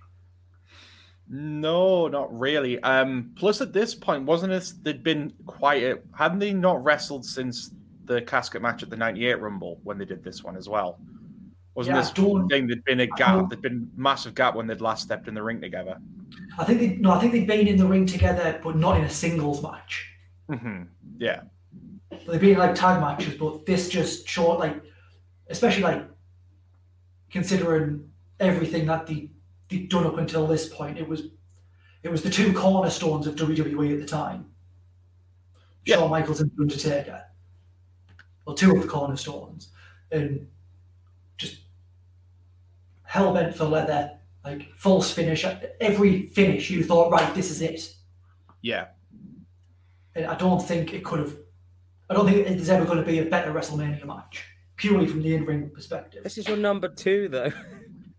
No, 1.30 2.08
not 2.08 2.38
really. 2.38 2.82
Um, 2.84 3.34
plus, 3.36 3.60
at 3.60 3.74
this 3.74 3.94
point, 3.94 4.24
wasn't 4.24 4.54
it? 4.54 4.72
They'd 4.82 5.04
been 5.04 5.34
quite. 5.46 5.84
A, 5.84 6.00
hadn't 6.18 6.40
they 6.40 6.54
not 6.54 6.82
wrestled 6.84 7.26
since 7.26 7.72
the 8.06 8.22
casket 8.22 8.62
match 8.62 8.82
at 8.82 8.90
the 8.90 8.96
'98 8.96 9.42
Rumble 9.42 9.80
when 9.84 9.98
they 9.98 10.06
did 10.06 10.24
this 10.24 10.44
one 10.44 10.56
as 10.56 10.70
well? 10.70 11.00
Wasn't 11.76 11.96
Yeah, 11.96 12.02
this 12.02 12.12
thing? 12.12 12.68
There'd 12.68 12.84
been 12.86 13.02
a 13.02 13.08
gap. 13.08 13.50
There'd 13.50 13.62
been 13.62 13.92
massive 13.96 14.36
gap 14.36 14.56
when 14.56 14.68
they'd 14.68 14.80
last 14.80 15.04
stepped 15.04 15.28
in 15.28 15.34
the 15.34 15.44
ring 15.44 15.60
together. 15.60 15.98
I 16.58 16.64
think 16.64 16.80
they 16.80 16.96
no, 16.96 17.12
I 17.12 17.20
think 17.20 17.34
they've 17.34 17.46
been 17.46 17.68
in 17.68 17.78
the 17.78 17.86
ring 17.86 18.06
together, 18.06 18.60
but 18.64 18.78
not 18.78 18.98
in 18.98 19.04
a 19.04 19.10
singles 19.10 19.62
match. 19.62 20.10
hmm 20.50 20.84
Yeah, 21.18 21.42
They've 22.28 22.42
been 22.42 22.58
like 22.58 22.76
tag 22.76 23.00
matches, 23.00 23.36
but 23.36 23.66
this 23.66 23.88
just 23.90 24.28
short, 24.28 24.60
like, 24.60 24.84
especially 25.50 25.84
like 25.84 26.04
considering 27.30 28.10
everything 28.40 28.86
that 28.88 29.08
they 29.08 29.30
they'd 29.70 29.90
done 29.90 30.06
up 30.06 30.18
until 30.18 30.46
this 30.46 30.68
point, 30.68 30.98
it 30.98 31.08
was 31.08 31.30
it 32.04 32.10
was 32.10 32.22
the 32.22 32.30
two 32.30 32.54
cornerstones 32.54 33.28
of 33.28 33.36
WWE 33.36 33.94
at 33.94 34.00
the 34.00 34.06
time. 34.06 34.46
Yeah. 35.86 35.96
Shawn 35.98 36.10
Michaels 36.10 36.42
and 36.42 36.52
Undertaker. 36.60 37.24
Well, 38.46 38.56
two 38.56 38.76
of 38.76 38.82
the 38.82 38.88
cornerstones, 38.88 39.70
and 40.12 40.48
just 41.38 41.60
hell 43.04 43.34
bent 43.34 43.56
for 43.56 43.66
leather, 43.66 44.12
like 44.44 44.74
false 44.76 45.12
finish. 45.12 45.46
Every 45.82 46.28
finish, 46.28 46.70
you 46.70 46.84
thought, 46.84 47.12
right, 47.12 47.34
this 47.34 47.50
is 47.52 47.62
it. 47.62 47.94
yeah. 48.62 48.88
And 50.16 50.26
I 50.26 50.36
don't 50.36 50.60
think 50.62 50.94
it 50.94 51.04
could 51.06 51.20
have. 51.20 51.36
I 52.10 52.14
don't 52.14 52.26
think 52.28 52.48
there's 52.48 52.70
ever 52.70 52.86
going 52.86 52.98
to 53.00 53.04
be 53.04 53.20
a 53.20 53.26
better 53.26 53.52
WrestleMania 53.52 54.06
match, 54.06 54.46
purely 54.78 55.08
from 55.08 55.22
the 55.22 55.36
in-ring 55.36 55.70
perspective. 55.74 56.24
This 56.24 56.38
is 56.38 56.48
your 56.48 56.58
number 56.58 56.88
two, 56.88 57.28
though. 57.28 57.52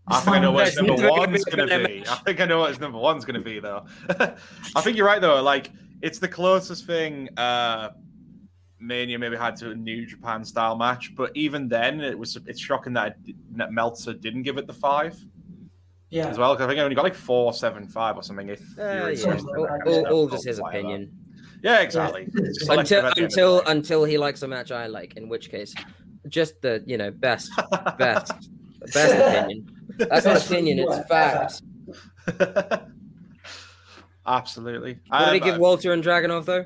I 0.07 0.19
think 0.21 0.35
I 0.37 0.39
know 0.39 0.51
what 0.51 0.65
his 0.67 0.75
This 0.75 0.83
number 0.85 1.03
is 1.05 1.09
one's 1.11 1.45
gonna 1.45 1.63
be 1.65 1.69
to 1.69 1.83
a 1.83 1.87
be. 1.87 2.03
I 2.07 2.15
think 2.17 2.39
I 2.41 2.45
know 2.45 2.59
what 2.59 2.69
his 2.69 2.79
number 2.79 2.97
one's 2.99 3.25
going 3.25 3.39
to 3.39 3.43
be, 3.45 3.59
though. 3.59 3.85
I 4.75 4.81
think 4.81 4.97
you're 4.97 5.05
right, 5.07 5.21
though. 5.21 5.41
Like, 5.41 5.71
it's 6.01 6.19
the 6.19 6.27
closest 6.27 6.85
thing 6.85 7.29
uh, 7.37 7.89
Mania 8.79 9.17
maybe 9.19 9.35
had 9.37 9.55
to 9.57 9.71
a 9.71 9.75
New 9.75 10.05
Japan 10.05 10.43
style 10.45 10.75
match. 10.77 11.13
But 11.15 11.31
even 11.35 11.67
then, 11.67 11.99
it 12.01 12.17
was 12.17 12.37
it's 12.45 12.59
shocking 12.59 12.93
that, 12.93 13.17
it, 13.25 13.35
that 13.57 13.71
Meltzer 13.71 14.13
didn't 14.13 14.43
give 14.43 14.57
it 14.57 14.67
the 14.67 14.73
five 14.73 15.17
Yeah, 16.09 16.27
as 16.27 16.37
well. 16.37 16.53
Because 16.53 16.65
I 16.65 16.69
think 16.69 16.79
I 16.79 16.83
only 16.83 16.95
got 16.95 17.03
like 17.03 17.15
four, 17.15 17.53
seven, 17.53 17.87
five 17.87 18.15
or 18.17 18.23
something. 18.23 18.49
If 18.49 18.61
Uh, 18.79 18.83
yeah. 18.83 19.33
All, 19.57 19.63
that 19.67 19.81
kind 19.83 19.87
of 19.87 19.87
all- 19.87 20.07
all 20.07 20.27
just 20.29 20.45
his 20.45 20.61
whatever. 20.61 20.79
opinion. 20.87 21.11
Yeah, 21.61 21.81
exactly. 21.81 22.27
Until 22.69 22.75
at 22.77 22.87
the 22.87 22.95
end 22.95 23.01
of 23.01 23.17
until 23.23 23.57
the 23.57 23.69
until 23.69 24.03
he 24.05 24.17
likes 24.17 24.41
a 24.43 24.47
match 24.47 24.71
I 24.71 24.87
like, 24.87 25.17
in 25.17 25.27
which 25.27 25.49
case, 25.51 25.73
just 26.27 26.61
the 26.61 26.83
you 26.85 26.97
know 26.97 27.11
best 27.11 27.51
best 27.97 28.33
best 28.93 29.13
opinion. 29.13 29.69
That's 29.97 30.25
not 30.25 30.35
Best 30.35 30.49
opinion; 30.49 30.79
it's 30.79 30.93
ever. 30.93 31.03
fact. 31.03 31.61
Absolutely. 34.25 34.99
What 35.07 35.25
did 35.25 35.33
he 35.33 35.39
give 35.39 35.57
Walter 35.59 35.91
and 35.91 36.03
Dragunov 36.03 36.45
though? 36.45 36.65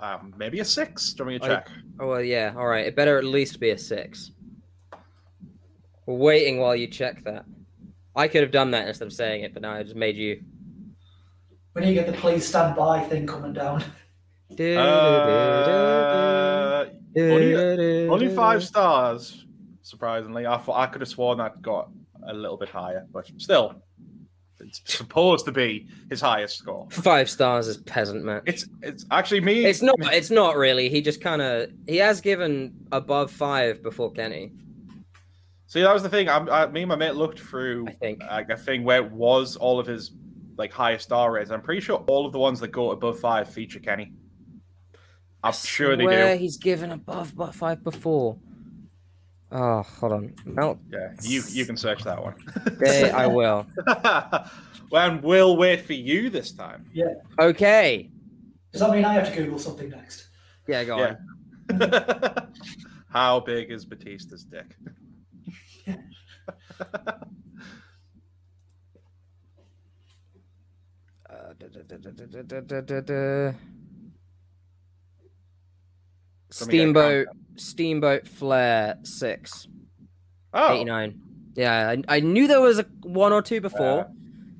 um, 0.00 0.34
maybe 0.36 0.60
a 0.60 0.64
six. 0.64 1.12
Do 1.12 1.22
you 1.22 1.30
want 1.30 1.42
me 1.42 1.48
to 1.48 1.54
check? 1.54 1.70
Oh 2.00 2.08
well, 2.08 2.22
yeah. 2.22 2.54
All 2.56 2.66
right, 2.66 2.86
it 2.86 2.96
better 2.96 3.18
at 3.18 3.24
least 3.24 3.60
be 3.60 3.70
a 3.70 3.78
six. 3.78 4.32
We're 6.06 6.14
waiting 6.14 6.58
while 6.58 6.74
you 6.74 6.86
check 6.86 7.22
that. 7.24 7.44
I 8.16 8.26
could 8.26 8.42
have 8.42 8.50
done 8.50 8.72
that 8.72 8.88
instead 8.88 9.06
of 9.06 9.12
saying 9.12 9.44
it, 9.44 9.52
but 9.52 9.62
now 9.62 9.74
I 9.74 9.82
just 9.82 9.94
made 9.96 10.16
you. 10.16 10.42
When 11.72 11.86
you 11.86 11.94
get 11.94 12.06
the 12.06 12.12
please 12.12 12.46
stand 12.46 12.76
by 12.76 13.00
thing 13.00 13.26
coming 13.26 13.52
down. 13.52 13.84
Uh, 14.58 16.86
only- 17.16 18.08
Only 18.08 18.28
five 18.34 18.62
stars, 18.64 19.44
surprisingly. 19.82 20.46
I 20.46 20.58
thought 20.58 20.78
I 20.78 20.86
could 20.86 21.00
have 21.00 21.08
sworn 21.08 21.38
that 21.38 21.60
got 21.62 21.90
a 22.26 22.34
little 22.34 22.56
bit 22.56 22.68
higher, 22.68 23.06
but 23.12 23.30
still, 23.38 23.82
it's 24.60 24.82
supposed 24.84 25.46
to 25.46 25.52
be 25.52 25.88
his 26.10 26.20
highest 26.20 26.58
score. 26.58 26.86
Five 26.90 27.30
stars 27.30 27.66
is 27.68 27.78
peasant 27.78 28.24
match. 28.24 28.42
It's 28.46 28.66
it's 28.82 29.06
actually 29.10 29.40
me. 29.40 29.64
It's 29.64 29.82
not. 29.82 29.96
It's 30.12 30.30
not 30.30 30.56
really. 30.56 30.88
He 30.88 31.00
just 31.00 31.20
kind 31.20 31.40
of. 31.40 31.70
He 31.86 31.96
has 31.96 32.20
given 32.20 32.74
above 32.92 33.30
five 33.30 33.82
before 33.82 34.12
Kenny. 34.12 34.52
See, 35.66 35.82
that 35.82 35.94
was 35.94 36.02
the 36.02 36.08
thing. 36.08 36.28
I, 36.28 36.38
I, 36.38 36.66
me 36.66 36.82
and 36.82 36.88
my 36.88 36.96
mate 36.96 37.14
looked 37.14 37.38
through 37.38 37.86
I 37.88 37.92
think. 37.92 38.22
like 38.22 38.50
a 38.50 38.56
thing 38.56 38.82
where 38.84 39.04
it 39.04 39.10
was 39.12 39.56
all 39.56 39.78
of 39.78 39.86
his 39.86 40.10
like 40.60 40.72
highest 40.72 41.04
star 41.04 41.32
rates. 41.32 41.50
I'm 41.50 41.62
pretty 41.62 41.80
sure 41.80 42.04
all 42.06 42.26
of 42.26 42.32
the 42.32 42.38
ones 42.38 42.60
that 42.60 42.68
go 42.68 42.90
above 42.92 43.18
five 43.18 43.48
feature 43.48 43.80
Kenny. 43.80 44.12
I'm 45.42 45.54
sure 45.54 45.96
they 45.96 46.04
Where 46.04 46.34
do. 46.36 46.38
he's 46.40 46.58
given 46.58 46.92
above 46.92 47.32
five 47.54 47.82
before. 47.82 48.36
Oh, 49.50 49.82
hold 49.82 50.12
on. 50.12 50.34
Mount 50.44 50.78
Yeah, 50.92 51.12
you 51.22 51.42
you 51.48 51.64
can 51.64 51.76
search 51.76 52.04
that 52.04 52.22
one. 52.22 52.34
Day, 52.78 53.10
I 53.10 53.26
will. 53.26 53.66
well, 53.86 55.10
and 55.10 55.22
we'll 55.22 55.56
wait 55.56 55.80
for 55.86 55.94
you 55.94 56.28
this 56.30 56.52
time. 56.52 56.84
Yeah. 56.92 57.14
Okay. 57.40 58.10
Does 58.70 58.82
that 58.82 58.90
mean 58.90 59.04
I 59.04 59.14
have 59.14 59.28
to 59.28 59.34
Google 59.34 59.58
something 59.58 59.88
next? 59.88 60.28
Yeah, 60.68 60.84
go 60.84 60.98
Yeah. 60.98 61.14
on. 61.72 62.52
How 63.08 63.40
big 63.40 63.72
is 63.72 63.86
Batista's 63.86 64.44
dick? 64.44 64.76
Steamboat. 76.50 77.26
Steamboat 77.56 78.26
Flair 78.26 78.98
six. 79.02 79.68
Oh, 80.52 80.72
89. 80.72 81.20
Yeah, 81.54 81.90
I, 81.90 82.16
I 82.16 82.20
knew 82.20 82.46
there 82.48 82.60
was 82.60 82.78
a 82.78 82.86
one 83.02 83.32
or 83.32 83.42
two 83.42 83.60
before. 83.60 84.10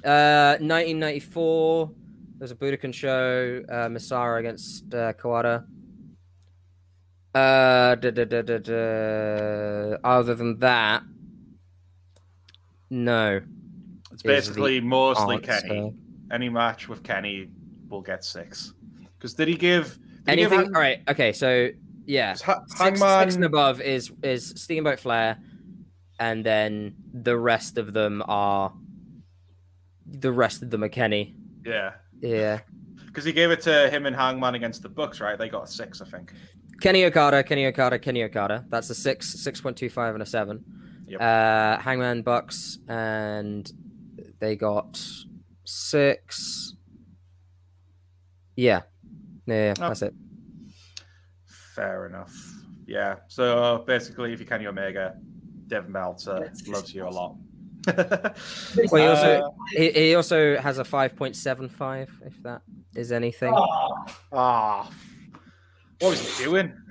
Uh, 0.05 0.57
1994, 0.61 1.86
there 1.86 1.94
was 2.40 2.51
a 2.51 2.55
Budokan 2.55 2.92
show, 2.92 3.62
uh, 3.68 3.88
Misawa 3.88 4.38
against 4.40 4.92
uh, 4.94 5.12
Kawada. 5.14 5.64
Uh, 7.34 7.94
da, 7.94 8.11
da, 8.11 8.24
da, 8.24 8.42
da, 8.42 8.59
da. 8.59 9.96
Other 10.03 10.34
than 10.34 10.59
that, 10.59 11.03
no. 12.88 13.40
it's 14.12 14.22
basically 14.22 14.80
mostly 14.80 15.38
Kenny. 15.38 15.94
Any 16.30 16.48
match 16.48 16.88
with 16.88 17.02
Kenny 17.02 17.48
will 17.88 18.02
get 18.02 18.24
six. 18.24 18.74
Because 19.18 19.34
did 19.34 19.48
he 19.48 19.54
give 19.56 19.98
did 20.26 20.38
he 20.38 20.44
give 20.44 20.52
Anything? 20.52 20.58
Hang- 20.66 20.74
All 20.76 20.80
right. 20.80 21.02
Okay. 21.08 21.32
So 21.32 21.68
yeah, 22.06 22.36
Ha- 22.44 22.60
six, 22.66 22.80
Hangman? 22.80 23.22
six 23.24 23.34
and 23.36 23.44
above 23.44 23.80
is 23.80 24.10
is 24.22 24.52
Steamboat 24.56 25.00
Flair, 25.00 25.38
and 26.18 26.44
then 26.44 26.94
the 27.12 27.36
rest 27.36 27.78
of 27.78 27.92
them 27.92 28.22
are 28.26 28.72
the 30.06 30.32
rest 30.32 30.62
of 30.62 30.70
them 30.70 30.82
are 30.82 30.88
Kenny. 30.88 31.34
yeah, 31.64 31.92
Yeah. 32.20 32.60
because 33.06 33.24
he 33.24 33.32
gave 33.32 33.50
it 33.50 33.60
to 33.62 33.88
him 33.90 34.06
and 34.06 34.16
Hangman 34.16 34.54
against 34.56 34.82
the 34.82 34.88
Bucks, 34.88 35.20
right? 35.20 35.38
They 35.38 35.48
got 35.48 35.64
a 35.64 35.66
six, 35.68 36.00
I 36.00 36.04
think. 36.06 36.32
Kenny 36.80 37.04
Okada, 37.04 37.44
Kenny 37.44 37.66
Okada, 37.66 37.98
Kenny 37.98 38.24
Okada. 38.24 38.64
That's 38.70 38.90
a 38.90 38.94
six, 38.94 39.28
six 39.40 39.60
point 39.60 39.76
two 39.76 39.88
five, 39.90 40.14
and 40.14 40.22
a 40.22 40.26
seven. 40.26 40.64
Yep. 41.06 41.20
Uh, 41.20 41.78
Hangman 41.80 42.22
Bucks, 42.22 42.78
and 42.88 43.70
they 44.40 44.56
got 44.56 45.00
six. 45.70 46.74
Yeah, 48.56 48.82
yeah, 49.46 49.54
yeah, 49.54 49.74
Oh. 49.78 49.88
that's 49.88 50.02
it. 50.02 50.14
Fair 51.74 52.06
enough. 52.06 52.34
Yeah. 52.86 53.16
So 53.28 53.84
basically, 53.86 54.32
if 54.32 54.40
you 54.40 54.46
Kenny 54.46 54.66
Omega, 54.66 55.14
Devin 55.68 55.92
Meltzer 55.92 56.40
That's 56.40 56.66
loves 56.66 56.94
you 56.94 57.06
a 57.06 57.08
lot. 57.08 57.36
Well, 58.90 59.02
he 59.02 59.08
also- 59.08 59.40
Uh, 59.42 59.50
He, 59.70 59.90
he 59.92 60.14
also 60.14 60.56
has 60.58 60.78
a 60.78 60.84
five 60.84 61.16
point 61.16 61.36
seven 61.36 61.68
five, 61.68 62.10
if 62.26 62.34
that 62.42 62.62
is 62.94 63.12
anything. 63.12 63.54
Oh, 63.56 64.04
ah, 64.32 64.90
what 66.00 66.10
was 66.10 66.38
he 66.38 66.44
doing? 66.44 66.72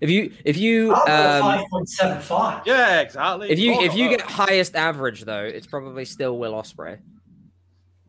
If 0.00 0.10
you 0.10 0.32
if 0.44 0.56
you 0.56 0.94
um, 0.94 1.06
five 1.42 1.66
point 1.68 1.88
seven 1.88 2.20
five. 2.22 2.62
yeah, 2.66 3.00
exactly. 3.00 3.50
if 3.50 3.58
you 3.58 3.74
Oh, 3.74 3.82
if 3.82 3.96
you 3.96 4.06
oh, 4.06 4.10
get 4.10 4.20
highest 4.20 4.76
average 4.76 5.24
though, 5.24 5.42
it's 5.42 5.66
probably 5.66 6.04
still 6.04 6.38
Will 6.38 6.52
Ospreay. 6.52 6.98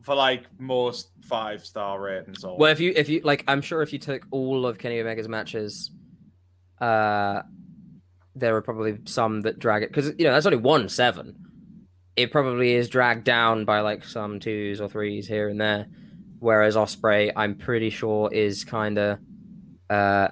For 0.07 0.15
like 0.15 0.45
most 0.57 1.09
five 1.21 1.65
star 1.65 1.99
ratings, 2.01 2.45
or 2.45 2.57
Well, 2.57 2.71
if 2.71 2.79
you 2.79 2.93
if 2.95 3.09
you 3.09 3.19
like, 3.25 3.43
I'm 3.45 3.61
sure 3.61 3.81
if 3.81 3.91
you 3.91 3.99
took 3.99 4.25
all 4.31 4.65
of 4.65 4.77
Kenny 4.77 5.01
Omega's 5.01 5.27
matches, 5.27 5.91
uh, 6.79 7.41
there 8.33 8.55
are 8.55 8.61
probably 8.61 8.99
some 9.03 9.41
that 9.41 9.59
drag 9.59 9.83
it 9.83 9.89
because 9.89 10.13
you 10.17 10.23
know 10.23 10.31
that's 10.31 10.45
only 10.45 10.59
one 10.59 10.87
seven. 10.87 11.35
It 12.15 12.31
probably 12.31 12.73
is 12.73 12.87
dragged 12.87 13.25
down 13.25 13.65
by 13.65 13.81
like 13.81 14.05
some 14.05 14.39
twos 14.39 14.79
or 14.79 14.87
threes 14.87 15.27
here 15.27 15.49
and 15.49 15.59
there, 15.59 15.87
whereas 16.39 16.77
Ospreay, 16.77 17.33
I'm 17.35 17.55
pretty 17.55 17.89
sure, 17.89 18.31
is 18.33 18.63
kind 18.63 18.97
of 18.97 19.19
uh, 19.89 20.29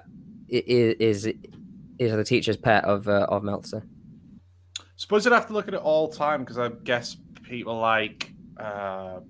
i- 0.50 0.96
is 0.98 1.26
is 1.98 2.12
the 2.12 2.24
teacher's 2.24 2.56
pet 2.56 2.84
of 2.86 3.08
uh, 3.08 3.26
of 3.28 3.42
Meltzer. 3.42 3.82
suppose 4.96 5.26
you'd 5.26 5.34
have 5.34 5.48
to 5.48 5.52
look 5.52 5.68
at 5.68 5.74
it 5.74 5.80
all 5.80 6.08
time 6.08 6.40
because 6.40 6.56
I 6.58 6.70
guess 6.84 7.16
people 7.42 7.78
like 7.78 8.32
uh, 8.58 9.20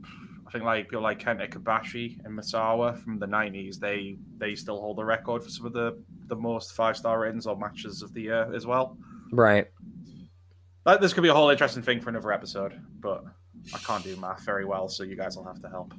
I 0.47 0.51
think 0.51 0.65
like 0.65 0.89
people 0.89 1.03
like 1.03 1.19
Kenta 1.19 1.51
Kobashi 1.51 2.25
and 2.25 2.39
Misawa 2.39 2.97
from 3.03 3.19
the 3.19 3.27
nineties, 3.27 3.79
they 3.79 4.17
they 4.39 4.55
still 4.55 4.81
hold 4.81 4.99
the 4.99 5.05
record 5.05 5.43
for 5.43 5.51
some 5.51 5.67
of 5.67 5.73
the 5.73 6.01
the 6.27 6.37
most 6.37 6.73
five 6.73 6.97
star 6.97 7.21
ratings 7.21 7.47
or 7.47 7.57
matches 7.57 8.03
of 8.03 8.13
the 8.15 8.23
year 8.23 8.55
as 8.55 8.67
well. 8.67 8.97
Right. 9.33 9.67
Like, 10.85 11.01
this 11.01 11.13
could 11.13 11.23
be 11.23 11.29
a 11.29 11.35
whole 11.35 11.51
interesting 11.51 11.83
thing 11.83 12.01
for 12.01 12.11
another 12.11 12.31
episode, 12.31 12.81
but 13.01 13.25
I 13.75 13.79
can't 13.79 14.05
do 14.05 14.17
math 14.17 14.43
very 14.43 14.65
well, 14.65 14.89
so 14.89 15.03
you 15.03 15.17
guys 15.17 15.37
will 15.37 15.45
have 15.45 15.61
to 15.63 15.69
help. 15.69 15.93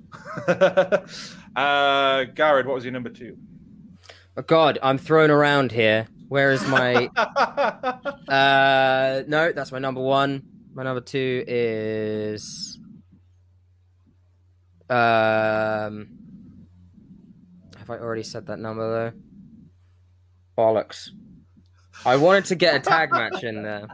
uh, 1.58 2.24
Garrett, 2.34 2.66
what 2.66 2.76
was 2.76 2.86
your 2.86 2.94
number 2.94 3.10
two? 3.10 3.38
Oh 4.38 4.44
God, 4.44 4.80
I'm 4.82 4.98
thrown 4.98 5.30
around 5.30 5.74
here. 5.74 6.08
Where 6.30 6.52
is 6.52 6.66
my? 6.68 7.10
Uh, 8.28 9.24
no, 9.26 9.54
that's 9.54 9.72
my 9.72 9.80
number 9.80 10.02
one. 10.02 10.44
My 10.74 10.84
number 10.84 11.00
two 11.00 11.46
is 11.48 12.77
um. 14.90 16.10
Have 17.78 17.90
I 17.90 18.00
already 18.00 18.24
said 18.24 18.48
that 18.48 18.60
number 18.60 19.12
though? 19.12 19.18
Bollocks. 20.58 21.10
I 22.06 22.18
wanted 22.18 22.46
to 22.46 22.56
get 22.56 22.76
a 22.76 22.80
tag 22.80 23.12
match 23.12 23.44
in 23.44 23.64
there 23.64 23.88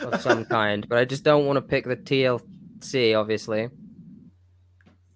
of 0.00 0.20
some 0.20 0.44
kind, 0.46 0.88
but 0.88 0.98
I 0.98 1.04
just 1.04 1.24
don't 1.24 1.46
want 1.46 1.56
to 1.56 1.62
pick 1.62 1.84
the 1.84 1.96
TLC, 1.96 3.18
obviously, 3.18 3.68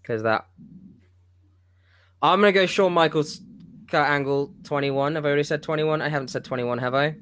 because 0.03 0.23
that. 0.25 0.47
I'm 2.23 2.41
gonna 2.41 2.53
go 2.53 2.67
Shawn 2.67 2.93
Michaels 2.93 3.41
Kurt 3.89 4.07
Angle 4.07 4.55
21. 4.65 5.15
Have 5.15 5.25
I 5.25 5.29
already 5.29 5.45
said 5.45 5.63
21? 5.63 6.03
I 6.03 6.09
haven't 6.09 6.29
said 6.29 6.45
21, 6.45 6.79
have 6.79 6.95
I? 6.95 7.17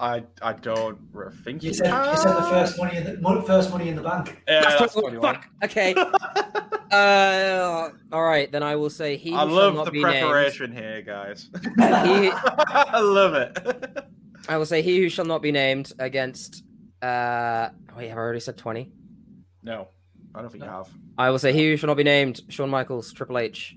I 0.00 0.24
I 0.40 0.54
don't 0.54 0.98
re- 1.12 1.30
think 1.44 1.62
You 1.62 1.74
said 1.74 1.86
you 1.86 2.16
said 2.16 2.32
the 2.34 2.42
first 2.50 2.78
money 2.78 2.96
in 2.96 3.04
the 3.04 3.42
first 3.46 3.70
money 3.70 3.88
in 3.88 3.96
the 3.96 4.02
bank. 4.02 4.42
Yeah, 4.48 4.60
That's 4.62 4.78
that's 4.80 4.92
21. 4.94 5.20
21. 5.20 5.34
Fuck. 5.34 5.48
Okay. 5.64 5.94
uh, 6.90 7.90
all 8.12 8.22
right, 8.22 8.50
then 8.50 8.62
I 8.62 8.76
will 8.76 8.90
say 8.90 9.16
he. 9.16 9.32
I 9.34 9.42
love 9.42 9.74
not 9.74 9.84
the 9.86 9.90
be 9.90 10.02
named- 10.02 10.20
preparation 10.20 10.72
here, 10.72 11.02
guys. 11.02 11.48
He- 11.64 11.70
I 11.78 13.00
love 13.00 13.34
it. 13.34 14.04
I 14.48 14.56
will 14.56 14.66
say 14.66 14.82
he 14.82 14.98
who 14.98 15.08
shall 15.08 15.26
not 15.26 15.42
be 15.42 15.52
named 15.52 15.92
against. 15.98 16.64
Uh, 17.02 17.68
wait, 17.96 18.08
have 18.08 18.18
I 18.18 18.20
already 18.20 18.40
said 18.40 18.56
20? 18.56 18.90
no, 19.62 19.88
I 20.34 20.40
don't 20.40 20.50
think 20.50 20.64
you 20.64 20.70
have. 20.70 20.88
I 21.18 21.30
will 21.30 21.38
say 21.38 21.52
he 21.52 21.68
who 21.70 21.76
shall 21.76 21.88
not 21.88 21.96
be 21.96 22.04
named 22.04 22.40
Shawn 22.48 22.70
Michaels, 22.70 23.12
Triple 23.12 23.38
H, 23.38 23.76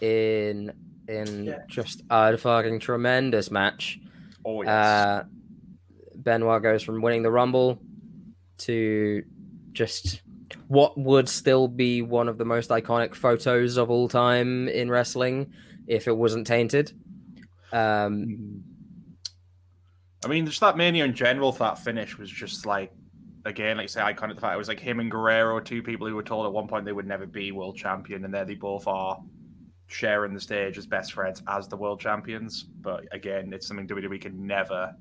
in 0.00 0.72
in 1.08 1.44
Yeah. 1.44 1.58
just 1.68 2.02
a 2.10 2.36
fucking 2.36 2.80
tremendous 2.80 3.50
match. 3.50 3.98
Oh 4.44 4.62
yes. 4.62 4.70
Uh, 4.70 5.24
Benoit 6.16 6.62
goes 6.62 6.82
from 6.82 7.02
winning 7.02 7.22
the 7.22 7.30
Rumble 7.30 7.80
to 8.58 9.22
just 9.72 10.22
what 10.68 10.96
would 10.96 11.28
still 11.28 11.68
be 11.68 12.02
one 12.02 12.28
of 12.28 12.38
the 12.38 12.44
most 12.44 12.70
iconic 12.70 13.14
photos 13.14 13.76
of 13.76 13.90
all 13.90 14.08
time 14.08 14.68
in 14.68 14.90
wrestling 14.90 15.52
if 15.86 16.08
it 16.08 16.16
wasn't 16.16 16.46
tainted. 16.46 16.92
Um, 17.72 18.62
I 20.24 20.28
mean, 20.28 20.46
just 20.46 20.60
that 20.60 20.76
mania 20.76 21.04
in 21.04 21.14
general, 21.14 21.52
that 21.52 21.78
finish 21.78 22.16
was 22.16 22.30
just 22.30 22.64
like, 22.66 22.92
again, 23.44 23.76
like 23.76 23.84
you 23.84 23.88
say, 23.88 24.00
iconic. 24.00 24.36
The 24.36 24.40
fact 24.40 24.54
it 24.54 24.58
was 24.58 24.68
like 24.68 24.80
him 24.80 25.00
and 25.00 25.10
Guerrero, 25.10 25.60
two 25.60 25.82
people 25.82 26.06
who 26.06 26.14
were 26.14 26.22
told 26.22 26.46
at 26.46 26.52
one 26.52 26.68
point 26.68 26.84
they 26.84 26.92
would 26.92 27.06
never 27.06 27.26
be 27.26 27.52
world 27.52 27.76
champion, 27.76 28.24
and 28.24 28.32
there 28.32 28.44
they 28.44 28.54
both 28.54 28.86
are 28.86 29.18
sharing 29.86 30.34
the 30.34 30.40
stage 30.40 30.78
as 30.78 30.86
best 30.86 31.12
friends 31.12 31.42
as 31.48 31.68
the 31.68 31.76
world 31.76 32.00
champions. 32.00 32.64
But 32.80 33.04
again, 33.12 33.52
it's 33.52 33.66
something 33.66 33.86
WWE 33.86 34.20
can 34.20 34.46
never, 34.46 34.94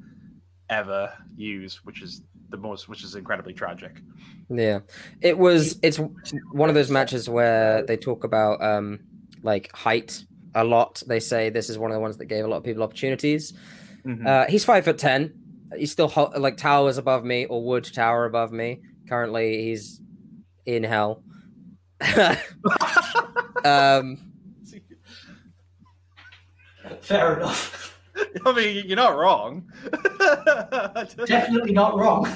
ever 0.70 1.12
use, 1.36 1.84
which 1.86 2.02
is 2.02 2.22
the 2.50 2.58
most, 2.58 2.88
which 2.90 3.04
is 3.04 3.16
incredibly 3.16 3.54
tragic. 3.54 4.02
yeah, 4.50 4.80
it 5.22 5.38
was. 5.38 5.80
It's 5.82 6.00
one 6.52 6.70
of 6.70 6.76
those 6.76 6.90
matches 6.92 7.28
where 7.30 7.84
they 7.84 7.98
talk 7.98 8.24
about 8.24 8.62
um, 8.62 9.00
like 9.42 9.72
height 9.76 10.24
a 10.56 10.64
lot. 10.64 11.02
They 11.08 11.20
say 11.20 11.50
this 11.50 11.70
is 11.70 11.78
one 11.80 11.90
of 11.92 11.96
the 11.96 12.02
ones 12.02 12.18
that 12.18 12.26
gave 12.26 12.46
a 12.46 12.48
lot 12.48 12.58
of 12.58 12.64
people 12.64 12.84
opportunities. 12.84 13.54
Mhm. 14.06 14.28
Uh, 14.28 14.46
he's 14.48 14.64
five 14.66 14.84
foot 14.86 14.98
ten. 15.00 15.34
He's 15.76 15.92
still 15.92 16.08
ho- 16.10 16.32
like 16.38 16.58
towers 16.58 17.00
above 17.00 17.24
me 17.26 17.46
or 17.46 17.64
would 17.64 17.86
tower 17.92 18.26
above 18.26 18.52
me. 18.52 18.82
Currently, 19.10 19.64
he's 19.64 20.00
in 20.68 20.84
hell. 20.84 21.24
um, 23.66 24.33
Fair 27.04 27.38
enough. 27.38 28.00
I 28.46 28.54
mean, 28.54 28.86
you're 28.88 28.96
not 28.96 29.18
wrong. 29.18 29.70
Definitely 31.26 31.74
not 31.74 31.98
wrong. 31.98 32.28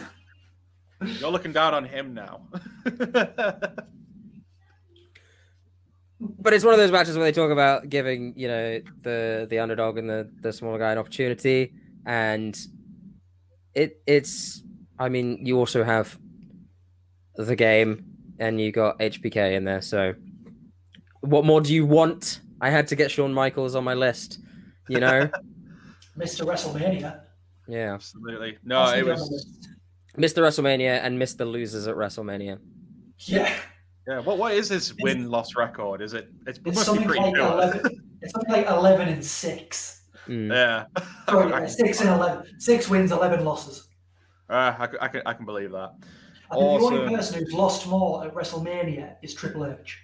You're 1.06 1.32
looking 1.32 1.54
down 1.54 1.74
on 1.74 1.86
him 1.86 2.14
now. 2.14 2.42
but 6.20 6.54
it's 6.54 6.66
one 6.66 6.74
of 6.74 6.80
those 6.80 6.92
matches 6.92 7.16
where 7.16 7.26
they 7.26 7.32
talk 7.32 7.52
about 7.52 7.90
giving 7.90 8.34
you 8.36 8.48
know 8.48 8.82
the 9.04 9.48
the 9.50 9.60
underdog 9.60 9.98
and 9.98 10.10
the 10.10 10.30
the 10.42 10.52
smaller 10.52 10.80
guy 10.80 10.92
an 10.92 10.98
opportunity, 10.98 11.74
and 12.06 12.60
it 13.74 14.02
it's. 14.06 14.64
I 15.00 15.10
mean, 15.10 15.46
you 15.46 15.60
also 15.60 15.84
have 15.84 16.18
the 17.36 17.56
game, 17.56 18.04
and 18.40 18.60
you 18.60 18.72
got 18.72 18.98
HBK 18.98 19.54
in 19.54 19.64
there. 19.64 19.82
So, 19.82 20.16
what 21.22 21.46
more 21.46 21.62
do 21.62 21.72
you 21.72 21.86
want? 21.86 22.42
I 22.60 22.72
had 22.72 22.88
to 22.88 22.96
get 22.96 23.12
Shawn 23.12 23.32
Michaels 23.32 23.76
on 23.76 23.84
my 23.84 23.94
list. 23.94 24.40
You 24.90 25.00
know, 25.00 25.30
Mr. 26.18 26.46
WrestleMania. 26.46 27.22
yeah. 27.68 27.94
Absolutely. 27.94 28.58
No, 28.64 28.86
That's 28.86 28.98
it 29.00 29.06
was. 29.06 29.58
Mr. 30.18 30.42
WrestleMania 30.42 31.00
and 31.04 31.22
Mr. 31.22 31.50
Losers 31.50 31.88
at 31.88 31.96
WrestleMania. 31.96 32.60
Yeah. 33.20 33.54
Yeah. 34.08 34.20
What 34.20 34.38
what 34.38 34.54
is 34.54 34.70
his 34.70 34.94
win 35.02 35.30
loss 35.30 35.56
record? 35.56 36.02
Is 36.02 36.14
it? 36.14 36.30
It's, 36.48 36.58
it 36.60 36.68
It's 36.68 36.84
something 36.84 37.06
pretty 37.06 37.24
like 37.24 37.36
good. 37.36 37.44
11. 37.44 38.02
It's 38.22 38.32
something 38.34 38.52
like 38.54 38.68
11 38.68 39.10
and 39.10 39.24
6. 39.24 40.02
Mm. 40.28 40.52
Yeah. 40.52 40.86
Sorry, 41.30 41.54
I, 41.54 41.66
six 41.82 42.02
and 42.02 42.10
eleven. 42.10 42.60
Six 42.60 42.90
wins, 42.90 43.12
eleven 43.12 43.46
losses. 43.46 43.88
uh, 44.50 44.74
I, 44.78 44.88
c- 44.92 44.98
I 45.00 45.08
can, 45.08 45.22
I 45.26 45.34
can 45.34 45.46
believe 45.46 45.72
that. 45.72 45.92
I 46.52 46.56
think 46.56 46.80
the 46.80 46.86
only 46.86 47.16
person 47.16 47.40
who's 47.44 47.54
lost 47.54 47.88
more 47.88 48.26
at 48.26 48.34
WrestleMania 48.34 49.16
is 49.22 49.34
Triple 49.34 49.66
H. 49.68 50.00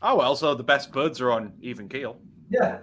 Oh 0.00 0.16
well, 0.16 0.34
so 0.34 0.54
the 0.54 0.64
best 0.64 0.90
buds 0.92 1.20
are 1.20 1.30
on 1.30 1.52
even 1.60 1.88
keel. 1.88 2.18
Yeah. 2.50 2.78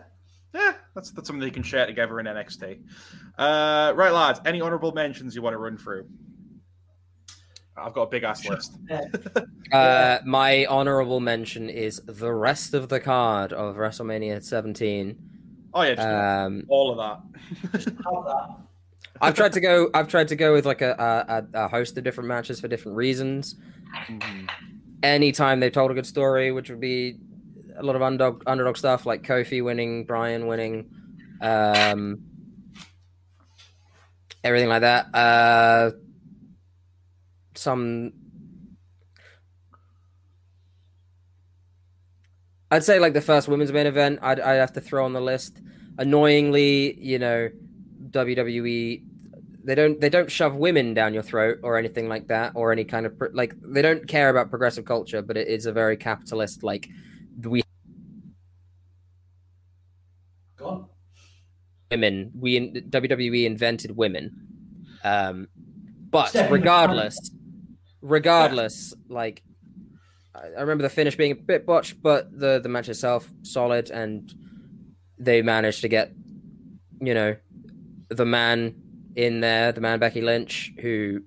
Yeah, 0.54 0.74
that's 0.95 1.12
that's 1.12 1.28
something 1.28 1.41
they 1.41 1.52
can 1.52 1.64
share 1.64 1.86
together 1.86 2.20
in 2.20 2.26
NXT. 2.26 2.82
Uh, 3.38 3.93
right, 3.95 4.12
lads. 4.12 4.39
Any 4.45 4.62
honourable 4.62 4.91
mentions 4.91 5.36
you 5.36 5.41
want 5.41 5.54
to 5.54 5.58
run 5.60 5.78
through? 5.78 6.08
I've 7.78 7.93
got 7.93 8.04
a 8.04 8.08
big 8.08 8.24
ass 8.24 8.45
list. 8.47 8.78
Uh, 9.72 10.18
my 10.26 10.66
honorable 10.66 11.20
mention 11.20 11.70
is 11.70 12.02
the 12.08 12.34
rest 12.34 12.74
of 12.74 12.89
the 12.89 13.00
card 13.00 13.54
of 13.54 13.76
WrestleMania 13.76 14.43
17. 14.43 15.16
Oh 15.76 15.84
yeah, 15.84 15.93
just 15.93 16.08
Um, 16.08 16.64
all 16.70 16.89
of 16.89 16.97
that. 16.97 17.82
have 17.86 17.93
that. 18.26 18.50
I've 19.22 19.36
tried 19.36 19.54
to 19.54 19.60
go. 19.60 19.91
I've 19.93 20.08
tried 20.08 20.30
to 20.30 20.36
go 20.36 20.54
with 20.54 20.66
like 20.66 20.82
a, 20.82 21.45
a, 21.54 21.66
a 21.66 21.68
host 21.68 21.95
of 22.00 22.04
different 22.04 22.28
matches 22.30 22.60
for 22.60 22.68
different 22.68 22.97
reasons. 22.97 23.58
Mhm. 24.10 24.50
Anytime 25.04 25.60
they 25.60 25.70
told 25.70 25.91
a 25.91 25.93
good 25.93 26.08
story, 26.08 26.52
which 26.52 26.72
would 26.72 26.80
be 26.82 27.20
a 27.80 27.84
lot 27.84 27.96
of 27.96 28.02
underdog 28.02 28.44
underdog 28.46 28.78
stuff, 28.78 29.06
like 29.06 29.24
Kofi 29.24 29.64
winning, 29.64 30.06
Bryan 30.06 30.48
winning, 30.48 30.90
um, 31.42 32.24
everything 34.44 34.70
like 34.70 34.82
that. 34.82 35.14
Uh, 35.14 35.92
some, 37.56 38.14
I'd 42.70 42.84
say 42.84 43.00
like 43.00 43.14
the 43.14 43.22
first 43.22 43.48
women's 43.48 43.72
main 43.72 43.88
event. 43.88 44.20
I'd 44.22 44.40
I'd 44.40 44.56
have 44.56 44.74
to 44.74 44.82
throw 44.82 45.06
on 45.06 45.14
the 45.14 45.22
list. 45.22 45.62
Annoyingly, 45.98 47.00
you 47.00 47.20
know, 47.20 47.50
WWE 48.12 49.04
they 49.64 49.76
don't 49.76 50.00
they 50.00 50.10
don't 50.10 50.32
shove 50.32 50.56
women 50.56 50.94
down 50.94 51.14
your 51.14 51.24
throat 51.24 51.60
or 51.64 51.78
anything 51.78 52.08
like 52.08 52.28
that 52.28 52.54
or 52.56 52.72
any 52.72 52.84
kind 52.86 53.06
of 53.06 53.18
pro- 53.18 53.30
like 53.34 53.54
they 53.62 53.82
don't 53.82 54.08
care 54.08 54.30
about 54.30 54.50
progressive 54.50 54.86
culture 54.86 55.22
but 55.22 55.36
it 55.36 55.48
is 55.48 55.66
a 55.66 55.72
very 55.72 55.98
capitalist 55.98 56.64
like 56.64 56.90
we 57.44 57.62
Go 60.60 60.66
on. 60.66 60.86
women. 61.89 62.32
We 62.36 62.57
in, 62.57 62.74
WWE 62.89 63.45
invented 63.45 63.95
women. 63.95 64.47
Um 65.03 65.47
but 66.10 66.34
regardless 66.49 67.32
regardless 68.01 68.93
like 69.07 69.41
I 70.36 70.47
I 70.57 70.62
remember 70.62 70.84
the 70.84 70.89
finish 70.89 71.16
being 71.16 71.32
a 71.32 71.36
bit 71.36 71.66
botched 71.66 72.01
but 72.01 72.38
the 72.38 72.60
the 72.60 72.70
match 72.70 72.89
itself 72.89 73.30
solid 73.43 73.89
and 73.89 74.34
they 75.18 75.41
managed 75.41 75.82
to 75.82 75.88
get 75.88 76.14
you 77.01 77.14
know 77.14 77.36
the 78.10 78.26
man 78.26 78.76
in 79.16 79.39
there 79.39 79.72
the 79.72 79.82
man 79.82 79.99
Becky 79.99 80.22
Lynch 80.22 80.74
who 80.82 81.22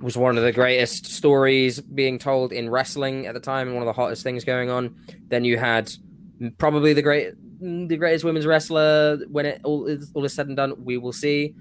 was 0.00 0.16
one 0.16 0.38
of 0.38 0.44
the 0.44 0.52
greatest 0.52 1.06
stories 1.06 1.80
being 1.80 2.18
told 2.18 2.52
in 2.52 2.70
wrestling 2.70 3.26
at 3.26 3.34
the 3.34 3.40
time 3.40 3.68
and 3.68 3.76
one 3.76 3.86
of 3.86 3.94
the 3.94 4.00
hottest 4.00 4.22
things 4.22 4.44
going 4.44 4.70
on. 4.70 4.96
Then 5.28 5.44
you 5.44 5.58
had 5.58 5.92
probably 6.58 6.94
the 6.94 7.02
great 7.02 7.34
the 7.60 7.96
greatest 7.96 8.24
women's 8.24 8.46
wrestler 8.46 9.18
when 9.28 9.46
it 9.46 9.60
all 9.64 9.86
is 9.86 10.10
all 10.14 10.24
is 10.24 10.32
said 10.32 10.46
and 10.48 10.56
done 10.56 10.74
we 10.84 10.96
will 10.98 11.12
see. 11.12 11.54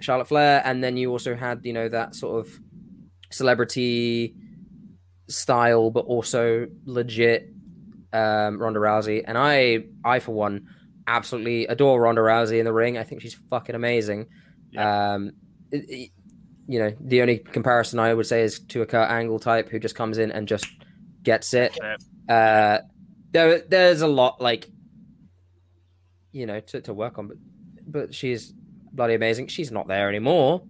Charlotte 0.00 0.28
Flair 0.28 0.62
and 0.64 0.82
then 0.84 0.96
you 0.96 1.10
also 1.10 1.34
had 1.34 1.60
you 1.64 1.72
know 1.72 1.88
that 1.88 2.14
sort 2.14 2.38
of 2.46 2.52
celebrity 3.30 4.34
style 5.28 5.90
but 5.90 6.04
also 6.06 6.66
legit 6.84 7.48
um 8.12 8.58
Ronda 8.60 8.80
Rousey. 8.80 9.22
And 9.26 9.36
I 9.36 9.84
I 10.04 10.18
for 10.20 10.32
one 10.32 10.66
absolutely 11.06 11.66
adore 11.66 12.00
Ronda 12.00 12.20
Rousey 12.22 12.58
in 12.58 12.64
the 12.64 12.72
ring. 12.72 12.96
I 12.96 13.02
think 13.04 13.20
she's 13.22 13.34
fucking 13.50 13.74
amazing. 13.74 14.26
Um 14.76 15.32
it- 15.72 15.88
it- 15.90 16.10
you 16.70 16.78
know 16.78 16.92
the 17.00 17.22
only 17.22 17.38
comparison 17.38 17.98
I 17.98 18.12
would 18.12 18.26
say 18.26 18.42
is 18.42 18.58
to 18.60 18.82
a 18.82 18.86
Kurt 18.86 19.08
Angle 19.10 19.38
type 19.38 19.70
who 19.70 19.78
just 19.78 19.94
comes 19.94 20.18
in 20.18 20.30
and 20.30 20.46
just 20.46 20.66
gets 21.22 21.54
it. 21.54 21.72
Uh 22.28 22.78
there 23.32 23.60
there's 23.60 24.02
a 24.02 24.06
lot 24.06 24.40
like 24.40 24.68
you 26.32 26.46
know 26.46 26.60
to, 26.60 26.80
to 26.80 26.92
work 26.94 27.18
on 27.18 27.28
but 27.28 27.36
but 27.86 28.14
she's 28.14 28.52
bloody 28.92 29.14
amazing 29.14 29.46
she's 29.46 29.70
not 29.70 29.86
there 29.88 30.08
anymore 30.08 30.62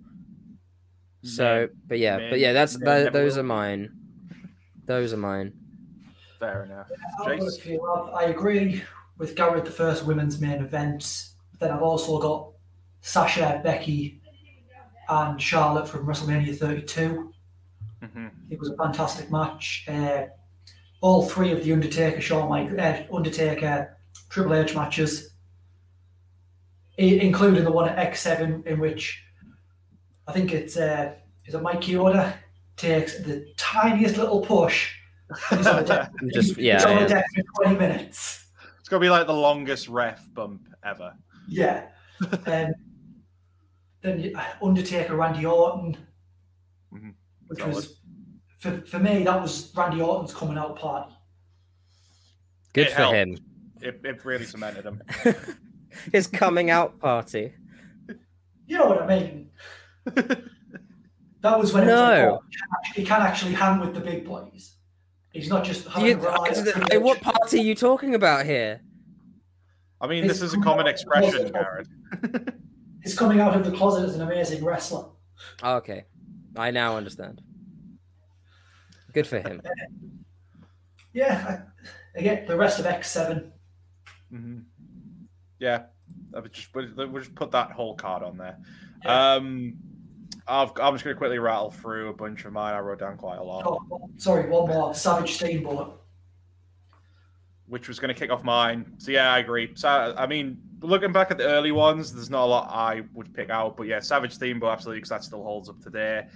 so 1.22 1.42
Man, 1.44 1.68
but 1.86 1.98
yeah 1.98 2.16
man, 2.18 2.30
but 2.30 2.38
yeah 2.38 2.52
that's 2.52 2.78
man 2.78 3.04
tho- 3.04 3.11
those 3.11 3.34
will 3.34 3.40
are 3.40 3.44
mine 3.44 3.90
those 4.86 5.12
are 5.12 5.16
mine 5.18 5.52
Fair 6.38 6.62
enough. 6.66 6.88
I've 7.20 7.26
got 7.26 7.48
a 7.48 7.50
Jace? 7.50 7.61
few. 7.61 7.82
I 7.84 8.22
I 8.22 8.22
agree 8.28 8.80
with 9.18 9.34
Garrett, 9.34 9.64
the 9.64 9.72
first 9.72 10.06
women's 10.06 10.40
main 10.40 10.62
event. 10.62 11.30
Then 11.59 11.72
I've 11.72 11.82
also 11.82 12.20
got 12.20 12.52
Sasha, 13.00 13.61
Becky, 13.64 14.20
and 15.09 15.42
Charlotte 15.42 15.88
from 15.88 16.06
WrestleMania 16.06 16.54
32. 16.56 17.32
Mhm. 18.04 18.30
It 18.50 18.61
was 18.61 18.70
a 18.70 18.76
fantastic 18.76 19.32
match. 19.32 19.84
Uh, 19.88 20.26
all 21.00 21.28
three 21.28 21.50
of 21.50 21.64
the 21.64 21.72
Undertaker, 21.72 22.20
Shawn 22.20 22.48
Michaels, 22.48 22.78
uh, 22.78 23.02
Undertaker, 23.12 23.98
Triple 24.28 24.54
H 24.54 24.76
matches, 24.76 25.12
i- 25.24 25.38
including 26.99 27.64
the 27.64 27.72
one 27.72 27.88
at 27.88 28.12
X7, 28.12 28.66
in 28.66 28.78
which 28.80 29.22
I 30.26 30.32
think 30.32 30.53
it's 30.53 30.76
uh, 30.76 31.14
is 31.46 31.55
it 31.55 31.62
Mike 31.62 31.80
Chioda 31.80 32.34
takes 32.76 33.18
the 33.20 33.46
tiniest 33.57 34.16
little 34.18 34.40
push. 34.40 34.94
On 35.53 35.59
just 36.32 36.57
yeah, 36.59 36.74
He's 36.76 36.84
on 36.84 36.96
yeah. 36.96 37.03
the 37.03 37.09
deck 37.09 37.24
for 37.57 37.64
20 37.64 37.78
minutes. 37.78 38.46
It's 38.80 38.88
gonna 38.88 39.01
be 39.01 39.11
like 39.11 39.26
the 39.26 39.34
longest 39.34 39.88
ref 39.88 40.26
bump 40.34 40.62
ever. 40.84 41.12
Yeah. 41.49 41.86
Um, 42.46 42.72
then 44.03 44.32
Undertaker, 44.62 45.16
Randy 45.16 45.44
Orton, 45.44 45.96
Mhm. 46.94 47.14
which 47.49 47.59
Solid. 47.59 47.74
was 47.74 48.01
for, 48.59 48.80
for 48.82 48.99
me 49.01 49.22
that 49.24 49.40
was 49.40 49.72
Randy 49.76 50.01
Orton's 50.01 50.32
coming 50.34 50.57
out 50.59 50.76
party. 50.78 51.12
good 52.72 52.86
It 52.86 52.90
for 52.90 52.96
helped. 52.96 53.14
him 53.16 53.38
It, 53.82 54.01
it 54.05 54.24
really 54.24 54.44
cemented 54.44 54.84
him. 54.84 55.03
his 56.12 56.26
coming 56.26 56.70
out 56.70 56.99
party 57.01 57.53
You 58.66 58.78
know 58.78 58.86
what 58.86 59.03
I 59.03 59.07
mean? 59.18 59.51
That 61.41 61.57
was 61.57 61.72
when 61.72 61.84
it 61.84 61.86
was 61.86 62.01
like, 62.01 62.18
oh, 62.24 62.41
he 62.51 62.57
can 62.57 62.66
actually- 62.74 63.03
he 63.03 63.09
can 63.09 63.22
actually 63.22 63.53
hang 63.55 63.78
with 63.80 63.95
the 63.95 64.01
big 64.01 64.24
boys. 64.24 64.74
He's 65.32 65.49
not 65.49 65.62
just 65.62 65.86
having 65.86 66.09
You- 66.09 66.14
a 66.14 66.32
ride 66.32 66.53
at 66.57 66.66
Triple 66.74 67.01
what 67.01 67.20
party 67.20 67.61
are 67.61 67.62
you 67.62 67.76
talking 67.76 68.14
about 68.16 68.45
here 68.45 68.80
I 70.01 70.09
mean, 70.09 70.24
It's 70.24 70.34
this 70.41 70.43
is 70.43 70.55
a 70.55 70.61
common 70.61 70.86
expression, 70.89 71.53
Garrett. 71.53 71.86
He's 73.05 73.16
coming 73.22 73.39
out 73.41 73.55
of 73.55 73.64
the 73.64 73.70
closet 73.70 74.05
as 74.09 74.16
an 74.16 74.22
amazing 74.22 74.64
wrestler. 74.64 75.05
okay 75.62 76.05
I 76.57 76.72
now 76.72 76.97
understand 76.97 77.41
good 79.12 79.26
for 79.28 79.39
him 79.39 79.62
Yeah, 81.12 81.62
I, 82.16 82.18
again, 82.18 82.47
the 82.47 82.57
rest 82.57 82.80
of 82.80 82.84
X7. 82.86 83.51
Mhm. 84.32 84.64
Yeah, 85.59 85.84
I 86.34 86.40
would 86.40 86.52
just 86.52 86.74
we'll, 86.74 86.86
just 87.18 87.34
put 87.34 87.50
that 87.52 87.72
whole 87.72 87.94
card 87.94 88.22
on 88.22 88.36
there. 88.36 88.59
Yeah. 89.04 89.34
Um, 89.34 89.74
I've, 90.46 90.70
I'm 90.80 90.94
just 90.94 91.04
going 91.04 91.14
to 91.14 91.18
quickly 91.18 91.38
rattle 91.38 91.70
through 91.70 92.09
a 92.09 92.12
bunch 92.14 92.44
of 92.44 92.52
mine. 92.52 92.74
I 92.74 92.80
wrote 92.80 92.98
down 93.00 93.16
quite 93.18 93.38
a 93.38 93.42
lot, 93.42 93.64
Oh, 93.66 94.09
sorry, 94.16 94.48
one 94.48 94.68
more. 94.68 94.94
Savage 94.94 95.34
Steamboat. 95.34 96.00
which 97.66 97.86
was 97.86 97.98
going 97.98 98.12
to 98.14 98.18
kick 98.18 98.30
off 98.30 98.42
mine. 98.44 98.94
So 98.98 99.11
yeah, 99.11 99.32
I 99.32 99.40
agree. 99.40 99.72
So 99.74 100.14
I 100.16 100.26
mean, 100.26 100.59
looking 100.80 101.12
back 101.12 101.30
at 101.30 101.38
the 101.38 101.44
early 101.44 101.72
ones, 101.72 102.14
there's 102.14 102.30
not 102.30 102.44
a 102.44 102.46
lot 102.46 102.70
I 102.72 103.02
would 103.12 103.34
pick 103.34 103.50
out, 103.50 103.76
but 103.76 103.86
yeah, 103.86 104.00
Savage 104.00 104.32
Steamboat 104.32 104.70
absolutely 104.72 104.98
because 104.98 105.11
that 105.11 105.24
still 105.24 105.42
holds 105.42 105.68
up 105.68 105.80
today. 105.80 106.26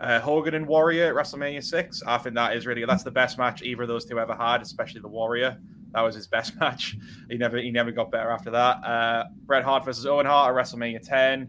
Uh, 0.00 0.18
Hogan 0.18 0.54
and 0.54 0.66
Warrior 0.66 1.06
at 1.08 1.14
WrestleMania 1.14 1.62
six. 1.62 2.02
I 2.06 2.16
think 2.18 2.34
that 2.34 2.56
is 2.56 2.66
really 2.66 2.84
that's 2.86 3.02
the 3.04 3.10
best 3.10 3.38
match 3.38 3.62
either 3.62 3.82
of 3.82 3.88
those 3.88 4.04
two 4.06 4.18
ever 4.18 4.34
had, 4.34 4.62
especially 4.62 5.00
the 5.00 5.08
Warrior. 5.08 5.58
That 5.92 6.02
was 6.02 6.14
his 6.14 6.26
best 6.26 6.56
match. 6.60 6.96
He 7.28 7.36
never 7.36 7.58
he 7.58 7.70
never 7.70 7.90
got 7.90 8.10
better 8.10 8.30
after 8.30 8.50
that. 8.50 8.84
Uh, 8.84 9.24
Bret 9.44 9.64
Hart 9.64 9.84
versus 9.84 10.06
Owen 10.06 10.26
Hart 10.26 10.56
at 10.56 10.64
WrestleMania 10.64 11.06
ten. 11.06 11.48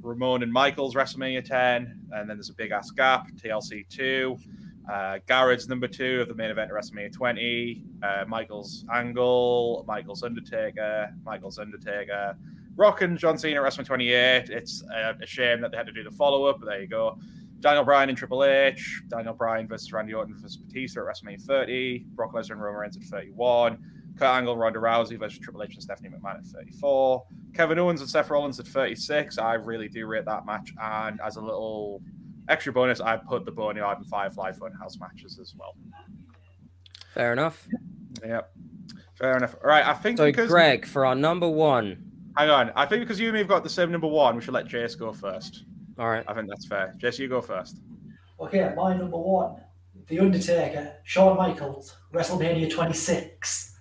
Ramon 0.00 0.42
and 0.42 0.52
Michaels 0.52 0.94
WrestleMania 0.94 1.44
ten, 1.44 2.00
and 2.10 2.28
then 2.28 2.36
there's 2.36 2.50
a 2.50 2.54
big 2.54 2.72
ass 2.72 2.90
gap. 2.90 3.26
TLC 3.36 3.88
two. 3.88 4.36
Uh, 4.90 5.18
Garrett's 5.28 5.68
number 5.68 5.86
two 5.86 6.20
of 6.20 6.28
the 6.28 6.34
main 6.34 6.50
event 6.50 6.70
at 6.70 6.76
WrestleMania 6.76 7.12
20. 7.12 7.84
Uh, 8.02 8.24
Michaels 8.26 8.84
Angle, 8.92 9.84
Michaels 9.86 10.24
Undertaker, 10.24 11.08
Michaels 11.24 11.58
Undertaker, 11.60 12.36
Rock 12.76 13.02
and 13.02 13.16
John 13.16 13.38
Cena 13.38 13.62
at 13.62 13.72
WrestleMania 13.72 13.86
28. 13.86 14.50
It's 14.50 14.82
uh, 14.84 15.12
a 15.20 15.26
shame 15.26 15.60
that 15.60 15.70
they 15.70 15.76
had 15.76 15.86
to 15.86 15.92
do 15.92 16.02
the 16.02 16.10
follow 16.10 16.46
up, 16.46 16.58
but 16.60 16.66
there 16.66 16.80
you 16.80 16.88
go. 16.88 17.18
Daniel 17.62 17.84
Bryan 17.84 18.08
and 18.08 18.18
Triple 18.18 18.44
H, 18.44 19.02
Daniel 19.08 19.34
Bryan 19.34 19.68
versus 19.68 19.92
Randy 19.92 20.12
Orton 20.12 20.34
versus 20.34 20.56
Batista 20.56 21.00
at 21.00 21.06
WrestleMania 21.06 21.40
30, 21.40 22.06
Brock 22.14 22.34
Lesnar 22.34 22.52
and 22.52 22.62
Roman 22.62 22.80
Reigns 22.80 22.96
at 22.96 23.04
31, 23.04 23.78
Kurt 24.18 24.28
Angle, 24.28 24.56
Ronda 24.56 24.80
Rousey 24.80 25.16
versus 25.18 25.38
Triple 25.38 25.62
H 25.62 25.74
and 25.74 25.82
Stephanie 25.82 26.10
McMahon 26.10 26.38
at 26.38 26.46
34, 26.46 27.24
Kevin 27.54 27.78
Owens 27.78 28.00
and 28.00 28.10
Seth 28.10 28.30
Rollins 28.30 28.58
at 28.58 28.66
36. 28.66 29.38
I 29.38 29.54
really 29.54 29.88
do 29.88 30.06
rate 30.06 30.24
that 30.24 30.44
match, 30.44 30.72
and 30.82 31.20
as 31.24 31.36
a 31.36 31.40
little 31.40 32.02
extra 32.48 32.72
bonus, 32.72 33.00
I 33.00 33.16
put 33.16 33.44
the 33.44 33.52
Boneyard 33.52 33.98
and 33.98 34.06
Firefly 34.08 34.50
Funhouse 34.52 34.98
matches 34.98 35.38
as 35.40 35.54
well. 35.56 35.76
fair 37.14 37.32
enough 37.32 37.68
Yep. 38.24 38.52
Fair 39.14 39.36
enough. 39.36 39.54
All 39.62 39.68
right. 39.68 39.86
I 39.86 39.94
think 39.94 40.18
so 40.18 40.26
because 40.26 40.48
Greg 40.48 40.86
for 40.86 41.06
our 41.06 41.14
number 41.14 41.48
one 41.48 42.10
hang 42.36 42.50
on. 42.50 42.72
I 42.74 42.86
think 42.86 43.00
because 43.02 43.20
you 43.20 43.28
and 43.28 43.34
me 43.34 43.40
have 43.40 43.48
got 43.48 43.62
the 43.62 43.70
same 43.70 43.90
number 43.90 44.06
one, 44.06 44.36
we 44.36 44.42
should 44.42 44.54
let 44.54 44.66
Jace 44.66 44.98
go 44.98 45.12
first. 45.12 45.64
All 46.02 46.08
right. 46.10 46.24
I 46.26 46.34
think 46.34 46.48
that's 46.48 46.66
fair. 46.66 46.96
Jace, 46.98 47.20
you 47.20 47.28
go 47.28 47.40
first. 47.40 47.76
Okay, 48.40 48.72
my 48.76 48.92
number 48.96 49.16
one, 49.16 49.54
The 50.08 50.18
Undertaker, 50.18 50.94
Shawn 51.04 51.36
Michaels, 51.36 51.94
WrestleMania 52.12 52.68
26. 52.68 53.76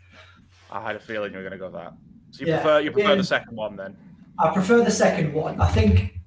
I 0.69 0.81
had 0.83 0.95
a 0.95 0.99
feeling 0.99 1.31
you 1.31 1.37
were 1.39 1.43
going 1.49 1.53
to 1.53 1.57
go 1.57 1.71
that. 1.71 1.93
So 2.29 2.41
you 2.45 2.51
Yeah. 2.51 2.57
prefer 2.61 2.79
you 2.81 2.91
prefer 2.91 3.09
Yeah. 3.09 3.15
the 3.15 3.23
second 3.23 3.55
one 3.57 3.75
then? 3.75 3.97
I 4.37 4.53
prefer 4.53 4.83
the 4.83 4.91
second 4.91 5.33
one. 5.33 5.59
I 5.59 5.67
think 5.69 6.19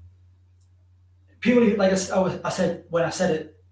purely 1.38 1.76
like 1.76 1.90
I 1.90 1.94
s- 1.94 2.10
I, 2.10 2.18
was, 2.18 2.40
I 2.44 2.48
said 2.48 2.84
when 2.90 3.04
I 3.04 3.10
said 3.10 3.30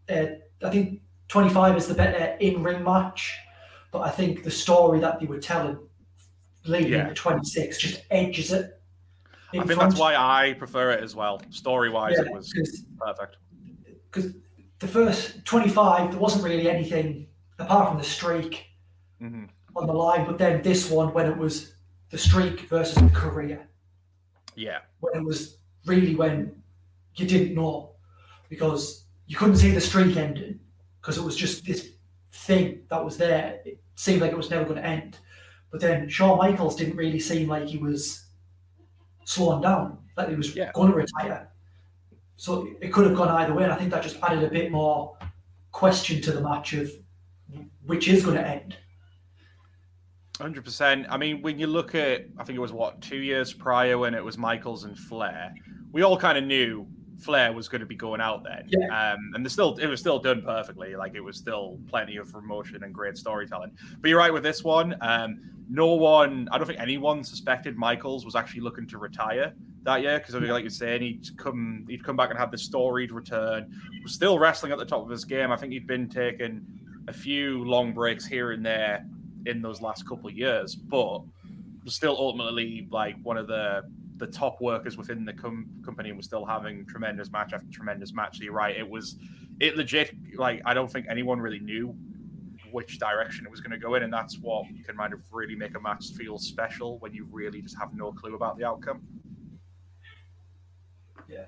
it, 0.09 0.41
uh, 0.63 0.67
I 0.69 0.71
think 0.71 1.01
25 1.27 1.77
is 1.77 1.89
the 1.89 1.95
better 1.95 2.37
in-ring 2.39 2.85
match, 2.85 3.37
but 3.91 4.03
I 4.03 4.11
think 4.11 4.45
the 4.45 4.51
story 4.51 5.01
that 5.01 5.19
they 5.19 5.27
were 5.27 5.41
telling 5.41 5.77
leading 6.67 6.93
Yeah. 6.93 7.03
into 7.09 7.15
26 7.15 7.79
just 7.79 8.05
edges 8.13 8.53
it. 8.53 8.81
I 9.61 9.65
think 9.65 9.73
front. 9.73 9.91
that's 9.91 10.01
why 10.01 10.15
I 10.15 10.55
prefer 10.55 10.93
it 10.93 11.03
as 11.03 11.15
well. 11.15 11.41
Story 11.51 11.91
wise, 11.91 12.15
Yeah, 12.17 12.25
it 12.27 12.33
was 12.33 12.53
perfect. 12.99 13.37
because 14.11 14.33
the 14.79 14.89
first 14.89 15.45
25 15.45 16.11
there 16.13 16.21
wasn't 16.21 16.45
really 16.45 16.69
anything 16.69 17.27
apart 17.59 17.89
from 17.89 17.99
the 17.99 18.05
streak 18.05 18.67
hmm 19.19 19.45
on 19.75 19.87
the 19.87 19.93
line, 19.93 20.27
but 20.27 20.37
then 20.37 20.61
this 20.61 20.91
one 20.91 21.15
when 21.15 21.25
it 21.27 21.35
was 21.37 21.77
the 22.11 22.19
streak 22.19 22.69
versus 22.69 22.95
the 22.97 23.09
career. 23.09 23.67
Yeah, 24.55 24.81
when 25.01 25.15
it 25.17 25.25
was 25.25 25.57
really 25.87 26.15
when 26.15 26.63
you 27.17 27.27
didn't 27.27 27.55
know 27.55 27.93
because 28.51 29.07
you 29.27 29.37
couldn't 29.37 29.57
see 29.57 29.71
the 29.71 29.81
streak 29.81 30.17
ending 30.19 30.61
because 31.01 31.17
it 31.17 31.23
was 31.23 31.37
just 31.37 31.65
this 31.65 31.93
thing 32.33 32.83
that 32.91 33.03
was 33.03 33.17
there. 33.17 33.61
It 33.65 33.81
seemed 33.95 34.21
like 34.21 34.33
it 34.33 34.37
was 34.37 34.51
never 34.51 34.65
going 34.65 34.77
to 34.77 34.87
end. 34.87 35.19
But 35.71 35.81
then 35.81 36.07
Shawn 36.07 36.37
Michaels 36.37 36.77
didn't 36.77 36.97
really 36.97 37.19
seem 37.21 37.49
like 37.49 37.67
he 37.67 37.79
was 37.79 38.22
slowing 39.25 39.63
down, 39.63 39.99
like 40.17 40.29
he 40.29 40.35
was 40.35 40.55
Yeah. 40.55 40.71
going 40.75 40.91
to 40.91 40.97
retire. 40.97 41.49
So 42.37 42.69
it 42.81 42.93
could 42.93 43.07
have 43.07 43.15
gone 43.17 43.29
either 43.29 43.55
way. 43.55 43.65
And 43.65 43.73
I 43.73 43.77
think 43.77 43.91
that 43.91 44.03
just 44.03 44.17
added 44.23 44.43
a 44.43 44.49
bit 44.51 44.73
more 44.73 45.17
question 45.71 46.21
to 46.23 46.33
the 46.33 46.41
match 46.41 46.73
of 46.75 46.91
which 47.87 48.09
is 48.09 48.25
going 48.25 48.37
to 48.37 48.47
end. 48.47 48.77
hundred 50.41 50.65
percent. 50.65 51.07
I 51.09 51.17
mean, 51.19 51.41
when 51.43 51.59
you 51.59 51.67
look 51.69 51.95
at, 51.95 52.27
I 52.39 52.43
think 52.45 52.57
it 52.57 52.61
was 52.61 52.73
what 52.73 53.01
two 53.01 53.19
years 53.19 53.53
prior 53.53 53.97
when 53.99 54.13
it 54.15 54.25
was 54.25 54.37
Michaels 54.39 54.85
and 54.85 54.99
Flair, 54.99 55.55
we 55.93 56.03
all 56.03 56.17
kind 56.17 56.37
of 56.37 56.45
knew 56.45 56.87
Flair 57.23 57.53
was 57.53 57.69
going 57.69 57.81
to 57.81 57.87
be 57.87 57.95
going 57.95 58.21
out 58.21 58.45
then. 58.45 58.65
Yeah. 58.69 59.13
Um, 59.13 59.33
and 59.35 59.51
still, 59.51 59.77
it 59.77 59.87
was 59.87 60.01
still 60.01 60.19
done 60.19 60.43
perfectly. 60.43 60.97
Like 60.97 61.15
it 61.15 61.21
was 61.21 61.37
still 61.37 61.79
plenty 61.89 62.17
of 62.17 62.33
promotion 62.33 62.83
and 62.83 62.93
great 62.93 63.17
storytelling. 63.17 63.73
But 64.01 64.09
you're 64.09 64.19
right 64.19 64.33
with 64.33 64.43
this 64.43 64.65
one. 64.65 64.97
Um, 65.01 65.41
no 65.71 65.95
one, 65.95 66.49
I 66.53 66.59
don't 66.59 66.67
think 66.67 66.81
anyone 66.81 67.25
suspected 67.25 67.77
Michaels 67.77 68.25
was 68.25 68.35
actually 68.35 68.61
looking 68.61 68.87
to 68.89 68.99
retire 68.99 69.55
that 69.85 70.03
year 70.03 70.19
because, 70.19 70.35
like 70.35 70.63
you're 70.63 70.71
saying, 70.71 71.03
he'd 71.03 71.37
come, 71.39 71.87
he'd 71.89 72.05
come 72.05 72.17
back 72.17 72.31
and 72.31 72.39
have 72.39 72.51
this 72.51 72.63
storied 72.63 73.13
return. 73.13 73.73
Was 74.03 74.15
still 74.15 74.39
wrestling 74.39 74.73
at 74.73 74.79
the 74.79 74.85
top 74.85 75.03
of 75.03 75.09
his 75.09 75.25
game. 75.25 75.51
I 75.51 75.57
think 75.57 75.73
he'd 75.73 75.87
been 75.87 76.09
taking 76.09 76.65
a 77.09 77.13
few 77.13 77.65
long 77.65 77.93
breaks 77.93 78.27
here 78.27 78.53
and 78.53 78.65
there 78.65 79.07
in 79.47 79.63
those 79.63 79.81
last 79.81 80.07
couple 80.07 80.29
of 80.29 80.37
years, 80.37 80.75
but 80.75 81.23
was 81.85 81.95
still 81.95 82.17
ultimately 82.17 82.87
like 82.91 83.17
one 83.23 83.37
of 83.37 83.47
the 83.47 83.83
the 84.17 84.27
top 84.27 84.61
workers 84.61 84.97
within 84.97 85.25
the 85.25 85.33
com- 85.33 85.69
company 85.85 86.13
were 86.13 86.23
still 86.23 86.45
having 86.45 86.87
tremendous 86.87 87.31
match 87.31 87.53
after 87.53 87.67
tremendous 87.71 88.13
match. 88.13 88.39
So 88.39 88.45
you're 88.45 88.53
right, 88.53 88.77
it 88.77 88.89
was 88.89 89.17
it 89.61 89.77
legit 89.77 90.15
like 90.37 90.63
I 90.65 90.75
don't 90.75 90.91
think 90.91 91.07
anyone 91.09 91.41
really 91.41 91.61
knew 91.61 91.95
which 92.71 92.99
direction 92.99 93.45
it 93.45 93.51
was 93.51 93.61
going 93.61 93.73
to 93.73 93.79
go 93.79 93.95
in, 93.95 94.03
and 94.03 94.13
that's 94.13 94.39
what 94.39 94.67
can 94.85 94.97
kind 94.97 95.13
of 95.13 95.21
really 95.31 95.55
make 95.55 95.77
a 95.77 95.81
match 95.81 96.07
feel 96.13 96.39
special 96.39 96.99
when 96.99 97.13
you 97.13 97.27
really 97.31 97.61
just 97.61 97.77
have 97.79 97.95
no 97.95 98.13
clue 98.13 98.35
about 98.35 98.59
the 98.59 98.65
outcome. 98.65 99.03
Yeah. 101.29 101.45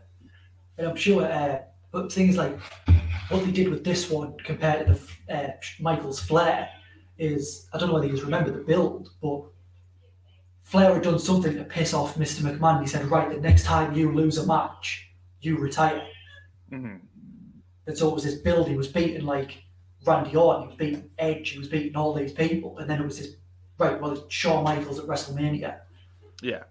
And 0.78 0.86
I'm 0.88 0.96
sure, 0.96 1.24
uh, 1.24 1.60
but 1.92 2.12
things 2.12 2.36
like 2.36 2.58
what 3.28 3.44
they 3.44 3.52
did 3.52 3.68
with 3.68 3.84
this 3.84 4.10
one 4.10 4.36
compared 4.38 4.86
to 4.86 4.94
the 5.28 5.34
uh, 5.34 5.52
Michael's 5.80 6.20
Flair 6.20 6.68
is 7.18 7.68
I 7.72 7.78
don't 7.78 7.88
know 7.88 7.94
whether 7.94 8.06
you 8.06 8.20
remember 8.22 8.50
the 8.50 8.64
build, 8.64 9.10
but 9.22 9.44
Flair 10.64 10.94
had 10.94 11.02
done 11.02 11.18
something 11.18 11.54
to 11.56 11.64
piss 11.64 11.94
off 11.94 12.16
Mr. 12.16 12.40
McMahon. 12.40 12.80
He 12.80 12.86
said, 12.88 13.06
"Right, 13.06 13.30
the 13.30 13.40
next 13.40 13.64
time 13.64 13.94
you 13.94 14.10
lose 14.10 14.38
a 14.38 14.46
match, 14.46 15.08
you 15.40 15.56
retire." 15.56 16.02
hmm 16.70 16.96
And 17.86 17.96
so 17.96 18.08
it 18.08 18.14
was 18.14 18.24
this 18.24 18.40
build. 18.40 18.66
He 18.66 18.76
was 18.76 18.88
beating 18.88 19.24
like 19.24 19.62
Randy 20.04 20.34
Orton, 20.34 20.62
he 20.62 20.68
was 20.68 20.76
beating 20.76 21.10
Edge, 21.18 21.50
he 21.50 21.58
was 21.58 21.68
beating 21.68 21.96
all 21.96 22.12
these 22.12 22.32
people, 22.32 22.78
and 22.78 22.90
then 22.90 23.00
it 23.00 23.04
was 23.04 23.18
this 23.18 23.36
right. 23.78 24.00
Well, 24.00 24.12
it's 24.12 24.34
Shawn 24.34 24.64
Michaels 24.64 24.98
at 24.98 25.06
WrestleMania. 25.06 25.80
Yeah. 26.42 26.64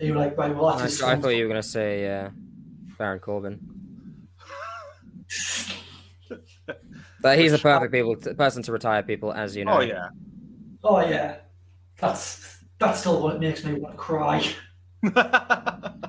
And 0.00 0.08
you 0.08 0.14
were 0.14 0.20
like, 0.20 0.36
right, 0.36 0.54
well, 0.54 0.66
I, 0.66 0.78
that's 0.78 0.92
his 0.92 1.02
I 1.02 1.16
thought 1.16 1.30
you 1.30 1.44
were 1.44 1.48
gonna 1.48 1.62
say 1.62 2.20
uh, 2.20 2.30
Baron 2.98 3.20
Corbin. 3.20 3.60
But 7.20 7.38
he's 7.38 7.52
the 7.52 7.58
perfect 7.58 7.92
people 7.92 8.16
to, 8.16 8.34
person 8.34 8.62
to 8.62 8.72
retire 8.72 9.02
people, 9.02 9.32
as 9.32 9.56
you 9.56 9.64
know. 9.64 9.78
Oh 9.78 9.80
yeah. 9.80 10.08
Oh 10.84 11.00
yeah, 11.00 11.36
that's 11.98 12.57
that's 12.78 13.00
still 13.00 13.22
what 13.22 13.40
makes 13.40 13.64
me 13.64 13.74
want 13.74 13.94
to 13.94 13.98
cry. 13.98 14.44
Not 15.02 16.08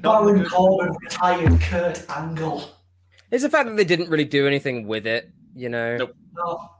Baron 0.00 0.42
the 0.42 0.48
Corbin 0.48 0.94
retired 1.02 1.60
Kurt 1.60 2.04
Angle. 2.10 2.70
It's 3.30 3.42
the 3.42 3.50
fact 3.50 3.68
that 3.68 3.76
they 3.76 3.84
didn't 3.84 4.08
really 4.10 4.24
do 4.24 4.46
anything 4.46 4.86
with 4.86 5.06
it. 5.06 5.30
You 5.54 5.68
know, 5.68 5.96
Nope. 5.98 6.16
No, 6.34 6.70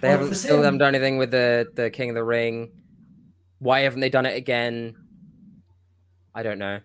they 0.00 0.08
Well, 0.08 0.16
haven't 0.16 0.30
the 0.30 0.34
still 0.36 0.62
haven't 0.62 0.78
done 0.78 0.94
anything 0.94 1.18
with 1.18 1.30
the 1.30 1.68
the 1.74 1.90
King 1.90 2.10
of 2.10 2.14
the 2.16 2.24
Ring. 2.24 2.72
Why 3.60 3.80
haven't 3.80 4.00
they 4.00 4.10
done 4.10 4.26
it 4.26 4.36
again? 4.36 4.96
I 6.34 6.42
don't 6.42 6.58
know. 6.58 6.80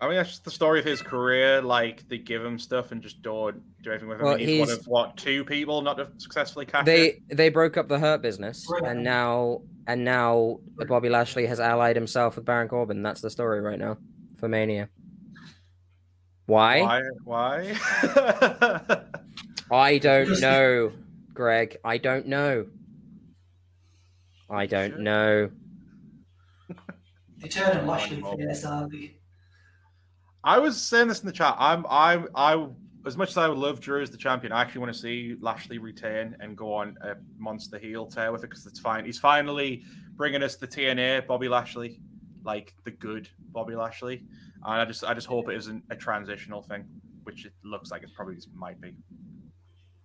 I 0.00 0.06
mean, 0.08 0.16
that's 0.16 0.30
just 0.30 0.44
the 0.44 0.50
story 0.50 0.80
of 0.80 0.84
his 0.84 1.00
career. 1.02 1.60
Like 1.62 2.08
they 2.08 2.18
give 2.18 2.44
him 2.44 2.58
stuff 2.58 2.90
and 2.92 3.00
just 3.02 3.22
don't 3.22 3.62
do 3.82 3.90
anything 3.90 4.08
with 4.08 4.18
him. 4.18 4.24
Well, 4.24 4.34
and 4.34 4.42
he's, 4.42 4.60
one 4.60 4.70
of 4.70 4.84
what 4.86 5.16
two 5.16 5.44
people 5.44 5.80
not 5.82 5.96
to 5.98 6.08
successfully 6.18 6.66
catch 6.66 6.82
it. 6.82 7.22
They 7.28 7.34
they 7.34 7.48
broke 7.48 7.76
up 7.76 7.88
the 7.88 7.98
Hurt 7.98 8.22
business, 8.22 8.66
Right. 8.68 8.82
and 8.90 9.02
now 9.04 9.62
and 9.86 10.04
now 10.04 10.58
Bobby 10.88 11.08
Lashley 11.08 11.46
has 11.46 11.60
allied 11.60 11.96
himself 11.96 12.36
with 12.36 12.44
Baron 12.44 12.68
Corbin. 12.68 13.02
That's 13.02 13.20
the 13.20 13.30
story 13.30 13.60
right 13.60 13.78
now 13.78 13.98
for 14.38 14.48
Mania. 14.48 14.88
Why? 16.46 16.82
Why? 17.24 17.74
Why? 17.74 19.02
I 19.70 19.98
don't 19.98 20.40
know, 20.40 20.92
Greg. 21.32 21.78
I 21.84 21.98
don't 21.98 22.26
know. 22.26 22.66
I 24.50 24.66
don't 24.66 24.90
Sure. 24.92 24.98
know. 25.00 25.50
they 27.38 27.48
turn 27.48 27.86
Lashley 27.86 28.22
face, 28.22 28.64
are? 28.64 28.88
I 30.44 30.58
was 30.58 30.80
saying 30.80 31.08
this 31.08 31.20
in 31.20 31.26
the 31.26 31.32
chat. 31.32 31.56
I'm, 31.58 31.86
I, 31.88 32.24
I, 32.34 32.66
as 33.06 33.16
much 33.16 33.30
as 33.30 33.36
I 33.36 33.48
would 33.48 33.58
love 33.58 33.80
Drew 33.80 34.02
as 34.02 34.10
the 34.10 34.16
champion, 34.16 34.52
I 34.52 34.60
actually 34.60 34.80
want 34.80 34.92
to 34.92 34.98
see 34.98 35.36
Lashley 35.40 35.78
retain 35.78 36.36
and 36.40 36.56
go 36.56 36.72
on 36.72 36.96
a 37.02 37.14
monster 37.38 37.78
heel 37.78 38.06
tear 38.06 38.32
with 38.32 38.44
it 38.44 38.50
because 38.50 38.66
it's 38.66 38.78
fine. 38.80 39.04
He's 39.04 39.18
finally 39.18 39.82
bringing 40.14 40.42
us 40.42 40.56
the 40.56 40.68
TNA 40.68 41.26
Bobby 41.26 41.48
Lashley, 41.48 42.00
like 42.44 42.74
the 42.84 42.90
good 42.92 43.28
Bobby 43.50 43.74
Lashley, 43.74 44.22
and 44.64 44.80
I 44.80 44.84
just, 44.84 45.04
I 45.04 45.14
just 45.14 45.26
hope 45.26 45.48
it 45.48 45.56
isn't 45.56 45.82
a 45.90 45.96
transitional 45.96 46.62
thing, 46.62 46.84
which 47.24 47.44
it 47.44 47.52
looks 47.64 47.90
like 47.90 48.02
it 48.02 48.10
probably 48.14 48.36
might 48.54 48.80
be. 48.80 48.94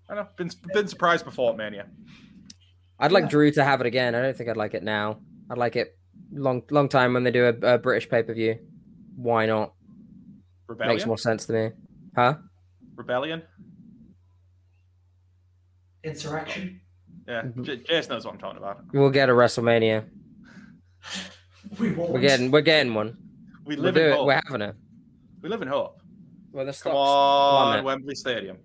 I 0.09 0.15
don't 0.15 0.23
know. 0.23 0.29
Been, 0.37 0.49
been 0.73 0.87
surprised 0.87 1.25
before 1.25 1.51
at 1.51 1.57
Mania. 1.57 1.87
I'd 2.99 3.11
like 3.11 3.25
Yeah. 3.25 3.29
Drew 3.29 3.51
to 3.51 3.63
have 3.63 3.81
it 3.81 3.87
again. 3.87 4.15
I 4.15 4.21
don't 4.21 4.35
think 4.35 4.49
I'd 4.49 4.57
like 4.57 4.73
it 4.73 4.83
now. 4.83 5.19
I'd 5.49 5.57
like 5.57 5.75
it 5.75 5.95
long, 6.31 6.63
long 6.71 6.89
time 6.89 7.13
when 7.13 7.23
they 7.23 7.31
do 7.31 7.45
a, 7.45 7.73
a 7.73 7.77
British 7.77 8.09
pay 8.09 8.23
per 8.23 8.33
view. 8.33 8.57
Why 9.15 9.45
not? 9.45 9.73
Rebellion. 10.67 10.95
Makes 10.95 11.05
more 11.05 11.17
sense 11.17 11.45
to 11.45 11.53
me. 11.53 11.69
Huh? 12.15 12.35
Rebellion. 12.97 13.43
Insurrection. 16.03 16.81
Yeah, 17.27 17.43
Mhm. 17.43 17.63
J- 17.63 17.77
Jason 17.77 18.13
knows 18.13 18.25
what 18.25 18.33
I'm 18.33 18.39
talking 18.39 18.57
about. 18.57 18.81
We'll 18.93 19.09
get 19.09 19.29
a 19.29 19.33
WrestleMania. 19.33 20.05
We 21.79 21.91
won't. 21.91 22.11
We're 22.13 22.21
getting, 22.21 22.49
we're 22.49 22.61
getting 22.61 22.93
one. 22.93 23.17
We 23.65 23.75
We'll 23.75 23.83
live 23.85 23.95
do 23.95 24.01
in 24.01 24.07
it. 24.11 24.15
hope. 24.15 24.27
We're 24.27 24.39
having 24.45 24.61
it. 24.61 24.75
We 25.41 25.49
live 25.49 25.61
in 25.61 25.67
hope. 25.67 25.99
Well, 26.53 26.65
the 26.65 26.71
Come 26.71 26.75
stocks- 26.77 26.95
on. 26.95 27.83
Wembley 27.83 28.15
Stadium. 28.15 28.57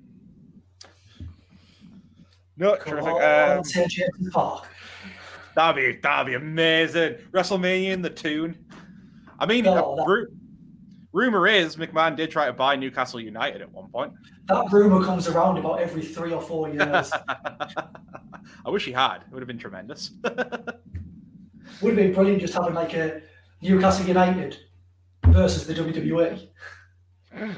No, 2.57 2.77
Come 2.77 2.93
terrific. 2.93 3.13
on, 3.13 3.57
Um, 3.59 3.65
St. 3.65 3.91
James 3.91 4.31
Park. 4.33 4.69
that'd 5.57 5.75
be 5.95 6.01
that'd 6.01 6.27
be 6.29 6.35
amazing. 6.35 7.15
WrestleMania 7.33 7.91
in 7.91 8.03
the 8.03 8.11
tune. 8.11 8.65
I 9.41 9.47
mean, 9.47 9.67
Oh, 9.67 9.73
uh, 9.95 9.97
that- 9.97 10.07
ru- 10.07 10.29
rumor 11.13 11.47
is 11.47 11.77
McMahon 11.77 12.17
did 12.17 12.31
try 12.31 12.47
to 12.47 12.53
buy 12.53 12.77
Newcastle 12.77 13.21
United 13.21 13.61
at 13.63 13.71
one 13.71 13.89
point. 13.91 14.13
That 14.49 14.71
rumor 14.73 15.05
comes 15.05 15.29
around 15.29 15.59
about 15.59 15.81
every 15.81 16.03
three 16.03 16.33
or 16.33 16.41
four 16.41 16.69
years. 16.69 17.13
I 18.65 18.71
wish 18.71 18.85
he 18.85 18.93
had. 18.93 19.17
It 19.19 19.31
would 19.33 19.41
have 19.41 19.47
been 19.49 19.59
tremendous. 19.59 20.11
Would 21.81 21.97
have 21.97 21.97
been 21.97 22.13
brilliant 22.13 22.41
just 22.41 22.55
having 22.55 22.75
like 22.75 22.95
a 22.95 23.23
Newcastle 23.61 24.07
United 24.07 24.59
versus 25.27 25.67
the 25.67 25.75
WWE. 25.75 26.49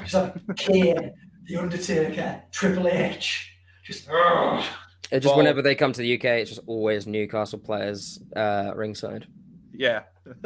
Just 0.03 0.13
have 0.13 0.41
Kane, 0.57 1.13
The 1.47 1.57
Undertaker, 1.57 2.43
Triple 2.53 2.89
H. 2.89 3.51
Just 3.85 4.09
ugh. 4.09 4.65
It 5.11 5.21
just 5.21 5.27
Well- 5.27 5.39
whenever 5.39 5.63
they 5.63 5.75
come 5.75 5.93
to 5.93 6.01
the 6.01 6.15
UK, 6.15 6.25
it's 6.41 6.51
just 6.51 6.63
always 6.67 7.07
Newcastle 7.07 7.59
players 7.59 8.21
uh, 8.37 8.73
ringside. 8.75 9.27
yeah. 9.73 10.03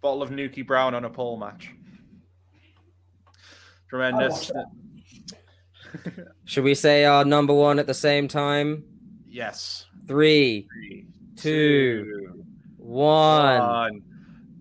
bottle 0.00 0.22
of 0.22 0.30
Newkie 0.30 0.66
Brown 0.66 0.94
on 0.94 1.04
a 1.04 1.10
pole 1.10 1.36
match. 1.36 1.70
Tremendous. 3.88 4.50
Oh, 4.54 4.64
Should 6.44 6.64
we 6.64 6.74
say 6.74 7.04
our 7.04 7.24
number 7.24 7.54
one 7.54 7.78
at 7.78 7.86
the 7.86 7.94
same 7.94 8.28
time? 8.28 8.84
Yes. 9.28 9.86
Three, 10.06 10.66
Three, 10.72 11.06
two, 11.36 12.44
one. 12.76 13.58
one. 13.60 14.02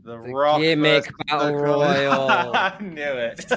The, 0.03 0.11
The 0.11 0.17
Rock 0.33 0.61
gimmick 0.61 1.03
versus 1.05 1.15
battle 1.27 1.47
the- 1.47 1.63
royal. 1.63 2.29
I 2.55 2.77
knew 2.81 3.01
it. 3.01 3.45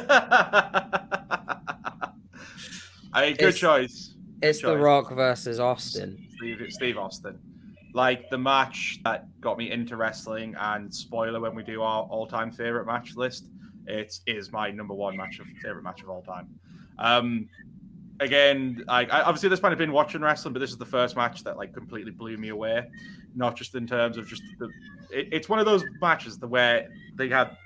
I 3.13 3.23
mean, 3.23 3.37
good 3.37 3.49
It's- 3.49 3.59
choice. 3.59 4.15
It's 4.41 4.61
The 4.63 4.69
choice. 4.75 4.81
Rock 4.81 5.13
versus 5.15 5.59
Austin. 5.61 6.27
Steve, 6.37 6.65
Steve 6.71 6.97
Austin. 6.99 7.39
Like 7.99 8.31
the 8.31 8.39
match 8.39 9.01
that 9.03 9.27
got 9.41 9.59
me 9.59 9.73
into 9.73 9.97
wrestling, 9.97 10.55
and 10.57 10.95
spoiler 10.95 11.41
when 11.41 11.57
we 11.57 11.65
do 11.65 11.83
our 11.83 12.05
all-time 12.05 12.53
favorite 12.53 12.87
match 12.87 13.17
list, 13.17 13.49
it 13.89 14.21
is 14.25 14.53
my 14.53 14.71
number 14.71 14.95
one 14.95 15.17
match 15.17 15.41
of 15.41 15.49
favorite 15.61 15.83
match 15.83 16.05
of 16.05 16.09
all 16.09 16.23
time. 16.23 16.47
Um, 17.01 17.49
again, 18.21 18.85
like 18.87 19.13
I, 19.13 19.23
obviously 19.23 19.49
this 19.49 19.63
might 19.63 19.71
have 19.71 19.79
been 19.79 19.91
watching 19.91 20.21
wrestling, 20.21 20.53
but 20.53 20.61
this 20.61 20.71
is 20.71 20.77
the 20.77 20.87
first 20.87 21.17
match 21.17 21.43
that 21.43 21.57
like 21.57 21.75
completely 21.75 22.13
blew 22.13 22.37
me 22.37 22.51
away. 22.51 22.87
Not 23.35 23.57
just 23.57 23.75
in 23.75 23.85
terms 23.85 24.17
of 24.17 24.29
just 24.29 24.45
the, 24.61 24.67
it, 25.11 25.31
it's 25.33 25.49
one 25.49 25.59
of 25.59 25.67
those 25.67 25.83
matches 26.01 26.39
the 26.39 26.47
where 26.47 26.87
they 27.17 27.29
had. 27.29 27.57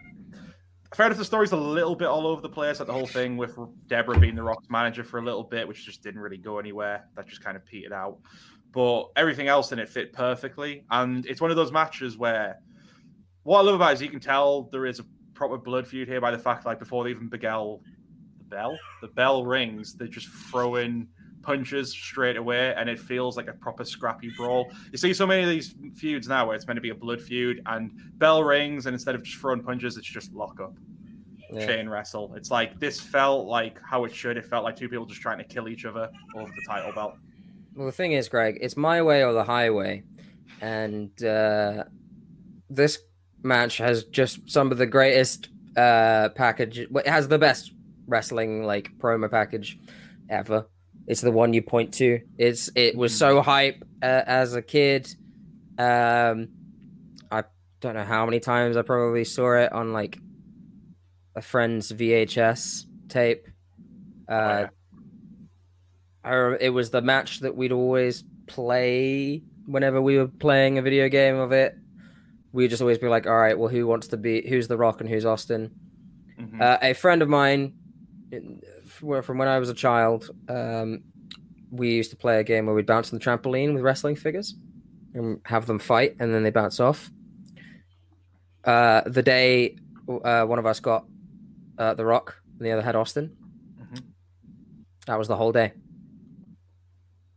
Fair 0.95 1.07
enough, 1.07 1.19
the 1.19 1.27
story's 1.27 1.53
a 1.53 1.57
little 1.59 1.95
bit 1.95 2.09
all 2.09 2.27
over 2.27 2.41
the 2.41 2.49
place. 2.49 2.79
Like 2.79 2.87
the 2.87 2.95
whole 2.95 3.07
thing 3.07 3.37
with 3.37 3.59
Debra 3.87 4.19
being 4.19 4.35
the 4.35 4.43
Rock's 4.43 4.71
manager 4.71 5.05
for 5.05 5.19
a 5.19 5.23
little 5.23 5.45
bit, 5.45 5.69
which 5.69 5.85
just 5.85 6.03
didn't 6.03 6.23
really 6.23 6.39
go 6.39 6.59
anywhere. 6.59 7.07
That 7.17 7.27
just 7.27 7.45
kind 7.45 7.55
of 7.55 7.67
petered 7.67 7.93
out. 7.93 8.19
But 8.73 9.11
everything 9.17 9.49
else 9.49 9.71
in 9.73 9.79
it 9.79 9.89
fit 9.89 10.13
perfectly, 10.13 10.85
and 10.91 11.27
it's 11.27 11.41
one 11.41 11.51
of 11.51 11.57
those 11.57 11.71
matches 11.73 12.17
where 12.17 12.59
what 13.43 13.59
I 13.59 13.63
love 13.63 13.75
about 13.75 13.91
it 13.91 13.95
is 13.95 14.03
you 14.03 14.09
can 14.09 14.21
tell 14.21 14.63
there 14.73 14.87
is 14.87 14.99
a 14.99 15.05
proper 15.35 15.59
blood 15.59 15.87
feud 15.87 16.09
here 16.09 16.21
by 16.21 16.31
the 16.31 16.39
fact 16.39 16.65
like 16.65 16.79
before 16.79 17.05
they 17.05 17.11
even 17.11 17.29
began 17.29 17.79
the 18.39 18.45
bell, 18.49 18.79
the 19.03 19.09
bell 19.09 19.45
rings, 19.45 19.95
they're 19.95 20.07
just 20.09 20.29
throwing 20.51 21.09
punches 21.43 21.91
straight 21.93 22.37
away, 22.37 22.73
and 22.77 22.89
it 22.89 22.99
feels 22.99 23.37
like 23.37 23.49
a 23.49 23.53
proper 23.53 23.85
scrappy 23.85 24.31
brawl. 24.37 24.73
You 24.93 24.97
see 24.97 25.13
so 25.13 25.27
many 25.27 25.43
of 25.43 25.49
these 25.51 25.75
feuds 25.97 26.29
now 26.29 26.47
where 26.47 26.55
it's 26.55 26.67
meant 26.67 26.77
to 26.77 26.81
be 26.83 26.91
a 26.91 26.95
blood 26.95 27.21
feud, 27.21 27.61
and 27.67 27.91
bell 28.19 28.43
rings, 28.43 28.87
and 28.87 28.95
instead 28.95 29.15
of 29.15 29.23
just 29.23 29.39
throwing 29.39 29.63
punches, 29.63 29.97
it's 29.97 30.07
just 30.07 30.33
lock 30.33 30.61
up, 30.61 30.73
Yeah. 31.53 31.67
chain 31.67 31.89
wrestle. 31.89 32.33
It's 32.37 32.51
like 32.51 32.79
this 32.79 33.01
felt 33.01 33.49
like 33.49 33.79
how 33.83 34.05
it 34.05 34.15
should. 34.15 34.37
It 34.39 34.47
felt 34.47 34.65
like 34.65 34.77
two 34.77 34.89
people 34.89 35.05
just 35.05 35.21
trying 35.21 35.39
to 35.39 35.45
kill 35.45 35.69
each 35.69 35.85
other 35.85 36.09
over 36.35 36.51
the 36.55 36.63
title 36.67 36.93
belt. 36.93 37.17
Well, 37.75 37.87
the 37.87 37.93
thing 37.93 38.13
is, 38.13 38.29
Greg, 38.29 38.59
it's 38.61 38.77
my 38.77 39.03
way 39.03 39.25
or 39.25 39.33
the 39.33 39.45
highway, 39.45 40.03
and 40.61 41.11
uh, 41.25 41.85
this 42.69 42.99
match 43.43 43.79
has 43.79 44.05
just 44.05 44.51
some 44.51 44.71
of 44.71 44.79
the 44.79 44.87
greatest 44.87 45.49
uh, 45.77 46.29
package. 46.31 46.79
It 46.81 47.07
has 47.07 47.29
the 47.29 47.39
best 47.39 47.73
wrestling 48.07 48.65
like 48.65 48.91
promo 48.99 49.31
package 49.31 49.79
ever. 50.29 50.67
It's 51.07 51.21
the 51.23 51.33
one 51.33 51.53
you 51.53 51.63
point 51.63 51.95
to. 51.95 52.21
It's 52.39 52.71
it 52.77 52.97
was 52.97 53.17
so 53.17 53.41
hype 53.43 53.83
uh, 54.03 54.23
as 54.27 54.55
a 54.55 54.63
kid. 54.63 55.15
Um, 55.79 56.49
I 57.31 57.45
don't 57.81 57.95
know 57.95 58.05
how 58.05 58.25
many 58.27 58.39
times 58.39 58.77
I 58.77 58.83
probably 58.83 59.25
saw 59.25 59.55
it 59.55 59.73
on 59.73 59.93
like 59.93 60.19
a 61.35 61.41
friend's 61.43 61.91
VHS 61.91 62.85
tape. 63.09 63.47
Uh, 64.29 64.33
Oh, 64.33 64.59
yeah. 64.61 64.69
I 66.25 66.57
it 66.61 66.69
was 66.71 66.91
the 66.91 67.03
match 67.03 67.41
that 67.41 67.57
we'd 67.57 67.73
always 67.73 68.25
play 68.47 69.43
whenever 69.67 70.01
we 70.01 70.19
were 70.19 70.29
playing 70.29 70.79
a 70.79 70.83
video 70.83 71.09
game 71.09 71.37
of 71.37 71.53
it. 71.53 71.77
We'd 72.53 72.69
just 72.69 72.83
always 72.83 72.99
be 72.99 73.09
like, 73.09 73.27
all 73.27 73.37
right, 73.39 73.59
well, 73.59 73.69
who 73.69 73.87
wants 73.87 74.09
to 74.09 74.17
be, 74.17 74.47
who's 74.47 74.69
The 74.69 74.77
Rock 74.77 75.01
and 75.01 75.09
who's 75.09 75.25
Austin? 75.25 75.71
Mhm. 76.39 76.61
Uh, 76.61 76.79
a 76.83 76.93
friend 76.93 77.23
of 77.23 77.29
mine, 77.29 77.75
from 79.23 79.39
when 79.39 79.49
I 79.49 79.59
was 79.59 79.71
a 79.71 79.75
child, 79.75 80.29
um, 80.49 81.03
we 81.71 81.95
used 81.95 82.11
to 82.11 82.17
play 82.17 82.39
a 82.41 82.45
game 82.45 82.67
where 82.67 82.75
we'd 82.75 82.87
bounce 82.87 83.13
on 83.13 83.19
the 83.19 83.25
trampoline 83.25 83.73
with 83.73 83.83
wrestling 83.83 84.17
figures 84.17 84.55
and 85.15 85.41
have 85.45 85.67
them 85.67 85.79
fight, 85.79 86.17
and 86.21 86.35
then 86.35 86.43
they 86.43 86.51
bounce 86.51 86.79
off. 86.81 87.11
Uh, 88.65 89.03
the 89.07 89.23
day 89.23 89.77
uh, 90.25 90.45
one 90.45 90.59
of 90.59 90.67
us 90.67 90.79
got 90.81 91.05
uh, 91.79 91.95
The 91.95 92.05
Rock 92.05 92.37
and 92.59 92.67
the 92.67 92.73
other 92.73 92.83
had 92.83 92.95
Austin, 92.97 93.35
Mhm. 93.81 94.03
that 95.07 95.19
was 95.19 95.29
the 95.29 95.37
whole 95.37 95.53
day. 95.53 95.73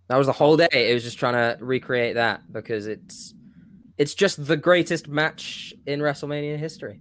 That 0.08 0.18
was 0.18 0.28
the 0.28 0.34
whole 0.34 0.56
day. 0.58 0.68
It 0.72 0.94
was 0.94 1.04
just 1.04 1.18
trying 1.18 1.34
to 1.34 1.64
recreate 1.64 2.16
that 2.16 2.52
because 2.52 2.88
it's 2.88 3.34
it's 3.98 4.14
just 4.14 4.46
the 4.46 4.58
greatest 4.58 5.08
match 5.08 5.74
in 5.86 6.00
WrestleMania 6.00 6.58
history, 6.58 7.00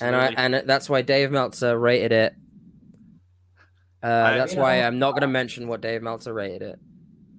and 0.00 0.14
I 0.16 0.26
Absolutely. 0.26 0.36
and 0.36 0.54
that's 0.68 0.90
why 0.90 1.02
Dave 1.02 1.30
Meltzer 1.30 1.78
rated 1.78 2.12
it. 2.12 2.34
Uh, 4.02 4.06
I- 4.06 4.36
that's 4.36 4.54
why 4.54 4.80
know, 4.80 4.86
I'm 4.86 4.98
not 4.98 5.12
going 5.12 5.22
to 5.22 5.26
mention 5.28 5.68
what 5.68 5.80
Dave 5.80 6.02
Meltzer 6.02 6.34
rated 6.34 6.62
it. 6.62 6.78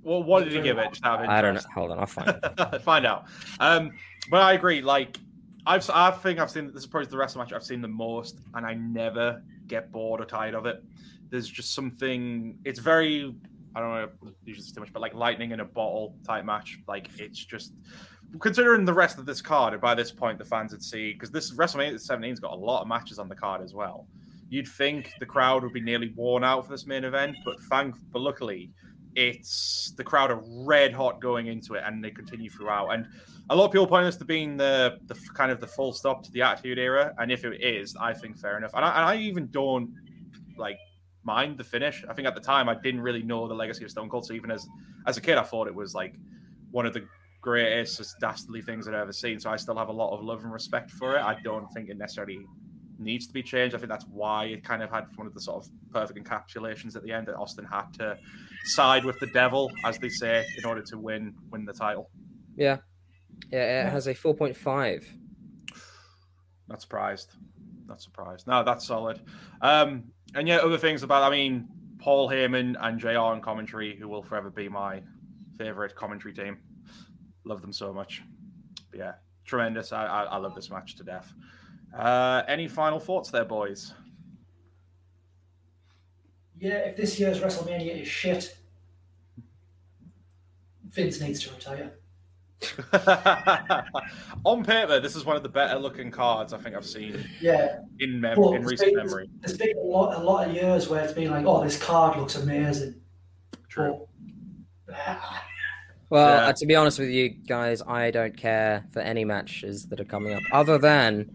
well, 0.01 0.23
what 0.23 0.43
did 0.43 0.53
you 0.53 0.61
give 0.61 0.77
it? 0.77 0.99
I 1.03 1.41
don't 1.41 1.53
know. 1.53 1.61
Hold 1.75 1.91
on, 1.91 1.99
I'll 1.99 2.05
find 2.05 2.29
it. 2.29 2.81
find 2.81 3.05
out. 3.05 3.25
Um, 3.59 3.91
but 4.31 4.41
I 4.41 4.53
agree. 4.53 4.81
Like, 4.81 5.17
I've 5.65 5.87
I 5.93 6.11
think 6.11 6.39
I've 6.39 6.49
seen 6.49 6.67
this 6.67 6.83
is 6.83 6.87
probably 6.87 7.09
the 7.09 7.17
wrestling 7.17 7.43
match 7.45 7.53
I've 7.53 7.63
seen 7.63 7.81
the 7.81 7.87
most, 7.87 8.39
and 8.55 8.65
I 8.65 8.73
never 8.73 9.43
get 9.67 9.91
bored 9.91 10.19
or 10.21 10.25
tired 10.25 10.55
of 10.55 10.65
it. 10.65 10.83
There's 11.29 11.47
just 11.47 11.73
something. 11.75 12.57
It's 12.65 12.79
very. 12.79 13.35
I 13.77 13.79
don't 13.79 13.91
know. 13.91 14.31
Usually 14.43 14.63
it's 14.63 14.71
too 14.71 14.79
much, 14.79 14.91
but 14.91 15.03
like 15.03 15.13
lightning 15.13 15.51
in 15.51 15.59
a 15.59 15.65
bottle 15.65 16.15
type 16.25 16.45
match. 16.45 16.79
Like 16.87 17.09
it's 17.19 17.45
just 17.45 17.73
considering 18.39 18.85
the 18.85 18.93
rest 18.93 19.19
of 19.19 19.27
this 19.27 19.39
card, 19.39 19.73
and 19.73 19.81
by 19.81 19.93
this 19.93 20.11
point 20.11 20.39
the 20.39 20.45
fans 20.45 20.71
would 20.71 20.81
see 20.81 21.13
because 21.13 21.29
this 21.29 21.53
WrestleMania 21.53 21.93
17's 21.93 22.39
got 22.39 22.53
a 22.53 22.55
lot 22.55 22.81
of 22.81 22.87
matches 22.87 23.19
on 23.19 23.29
the 23.29 23.35
card 23.35 23.61
as 23.61 23.75
well. 23.75 24.07
You'd 24.49 24.67
think 24.67 25.13
the 25.19 25.27
crowd 25.27 25.61
would 25.61 25.73
be 25.73 25.81
nearly 25.81 26.11
worn 26.15 26.43
out 26.43 26.65
for 26.65 26.71
this 26.71 26.87
main 26.87 27.03
event, 27.03 27.37
but 27.45 27.59
thank, 27.69 27.93
but 28.11 28.19
luckily, 28.19 28.71
it's 29.13 29.93
the 29.95 30.03
crowd 30.03 30.31
are 30.31 30.41
red 30.65 30.91
hot 30.91 31.21
going 31.21 31.45
into 31.45 31.75
it, 31.75 31.83
and 31.85 32.03
they 32.03 32.09
continue 32.09 32.49
throughout. 32.49 32.89
And 32.89 33.05
a 33.51 33.55
lot 33.55 33.65
of 33.65 33.71
people 33.71 33.85
point 33.85 34.07
this 34.07 34.15
to 34.17 34.25
being 34.25 34.57
the 34.57 34.97
the 35.05 35.13
kind 35.35 35.51
of 35.51 35.61
the 35.61 35.67
full 35.67 35.93
stop 35.93 36.23
to 36.23 36.31
the 36.31 36.41
Attitude 36.41 36.79
Era, 36.79 37.13
and 37.19 37.31
if 37.31 37.45
it 37.45 37.61
is, 37.61 37.95
I 37.95 38.13
think 38.13 38.39
fair 38.39 38.57
enough. 38.57 38.71
And 38.73 38.83
I, 38.83 38.89
and 38.89 39.05
I 39.05 39.17
even 39.17 39.51
don't 39.51 39.93
like 40.57 40.79
mind 41.27 41.57
the 41.57 41.63
finish. 41.63 42.03
I 42.09 42.13
think 42.13 42.27
at 42.27 42.33
the 42.33 42.41
time 42.41 42.69
I 42.69 42.73
didn't 42.73 43.01
really 43.01 43.21
know 43.21 43.47
the 43.47 43.53
legacy 43.53 43.83
of 43.83 43.91
Stone 43.91 44.09
Cold, 44.09 44.25
so 44.25 44.33
even 44.33 44.49
as 44.49 44.65
as 45.05 45.17
a 45.17 45.21
kid, 45.21 45.37
I 45.37 45.43
thought 45.43 45.67
it 45.67 45.75
was 45.75 45.93
like 45.93 46.15
one 46.71 46.85
of 46.85 46.93
the 46.93 47.05
greatest, 47.41 47.97
just 47.97 48.19
dastardly 48.19 48.61
things 48.61 48.85
that 48.85 48.95
I've 48.95 49.01
ever 49.01 49.13
seen. 49.13 49.39
So 49.39 49.51
I 49.51 49.57
still 49.57 49.77
have 49.77 49.89
a 49.89 49.93
lot 49.93 50.13
of 50.15 50.23
love 50.23 50.43
and 50.43 50.51
respect 50.51 50.89
for 50.91 51.17
it. 51.17 51.21
I 51.21 51.37
don't 51.43 51.67
think 51.73 51.89
it 51.89 51.97
necessarily 51.97 52.39
needs 52.97 53.27
to 53.27 53.33
be 53.33 53.43
changed. 53.43 53.75
I 53.75 53.77
think 53.77 53.89
that's 53.89 54.05
why 54.05 54.45
it 54.45 54.63
kind 54.63 54.81
of 54.81 54.89
had 54.89 55.05
one 55.15 55.27
of 55.27 55.33
the 55.33 55.41
sort 55.41 55.63
of 55.63 55.71
perfect 55.91 56.17
encapsulations 56.17 56.95
at 56.95 57.03
the 57.03 57.11
end 57.11 57.27
that 57.27 57.35
Austin 57.35 57.65
had 57.65 57.93
to 57.99 58.17
side 58.65 59.05
with 59.05 59.19
the 59.19 59.27
devil, 59.27 59.71
as 59.83 59.99
they 59.99 60.09
say, 60.09 60.45
in 60.57 60.65
order 60.65 60.81
to 60.81 60.97
win 60.97 61.35
win 61.51 61.65
the 61.65 61.73
title. 61.73 62.09
Yeah, 62.55 62.77
yeah, 63.51 63.87
it 63.87 63.91
has 63.91 64.07
a 64.07 64.13
4.5. 64.13 65.05
Not 66.69 66.81
surprised. 66.81 67.33
Not 67.85 68.01
surprised. 68.01 68.47
No, 68.47 68.63
that's 68.63 68.85
solid. 68.85 69.21
Um, 69.61 70.11
and 70.35 70.47
yeah, 70.47 70.57
other 70.57 70.77
things 70.77 71.03
about 71.03 71.23
I 71.23 71.29
mean, 71.29 71.67
Paul 71.99 72.29
Heyman 72.29 72.75
and 72.79 72.99
JR 72.99 73.33
in 73.33 73.41
commentary, 73.41 73.95
who 73.95 74.07
will 74.07 74.23
forever 74.23 74.49
be 74.49 74.69
my 74.69 75.01
favorite 75.57 75.95
commentary 75.95 76.33
team. 76.33 76.57
Love 77.43 77.61
them 77.61 77.73
so 77.73 77.93
much. 77.93 78.21
But 78.91 78.99
yeah, 78.99 79.13
tremendous. 79.45 79.91
I, 79.91 80.05
I, 80.05 80.23
I 80.23 80.37
love 80.37 80.55
this 80.55 80.69
match 80.69 80.95
to 80.95 81.03
death. 81.03 81.33
Uh, 81.97 82.43
any 82.47 82.67
final 82.67 82.99
thoughts 82.99 83.31
there, 83.31 83.45
boys? 83.45 83.93
Yeah, 86.59 86.77
if 86.79 86.97
this 86.97 87.19
year's 87.19 87.39
WrestleMania 87.39 88.01
is 88.01 88.07
shit, 88.07 88.57
Vince 90.85 91.21
needs 91.21 91.41
to 91.43 91.53
retire. 91.53 91.93
On 94.45 94.63
paper, 94.63 94.99
this 94.99 95.15
is 95.15 95.25
one 95.25 95.35
of 95.35 95.43
the 95.43 95.49
better 95.49 95.77
looking 95.79 96.09
cards 96.11 96.53
I 96.53 96.57
think 96.57 96.75
I've 96.75 96.85
seen 96.85 97.23
Yeah, 97.41 97.79
in 97.99 98.19
mem- 98.21 98.39
Well, 98.39 98.53
in 98.53 98.63
recent 98.63 98.95
been- 98.95 99.05
memory. 99.05 99.29
there's 99.41 99.57
been 99.57 99.77
a 99.77 99.81
lot, 99.81 100.15
a 100.15 100.23
lot 100.23 100.47
of 100.47 100.53
years 100.55 100.89
where 100.89 101.03
it's 101.03 101.13
been 101.13 101.29
like, 101.31 101.45
oh, 101.45 101.63
this 101.63 101.81
card 101.81 102.17
looks 102.17 102.35
amazing. 102.35 102.95
True. 103.69 104.07
But, 104.85 104.95
ah, 105.05 105.43
Well, 106.09 106.41
Yeah. 106.43 106.47
uh, 106.47 106.53
to 106.53 106.65
be 106.65 106.75
honest 106.75 106.99
with 106.99 107.09
you 107.09 107.29
guys, 107.29 107.81
I 107.85 108.11
don't 108.11 108.35
care 108.37 108.85
for 108.91 109.01
any 109.01 109.25
matches 109.25 109.85
that 109.87 109.99
are 109.99 110.05
coming 110.05 110.33
up 110.33 110.41
other 110.53 110.77
than 110.77 111.29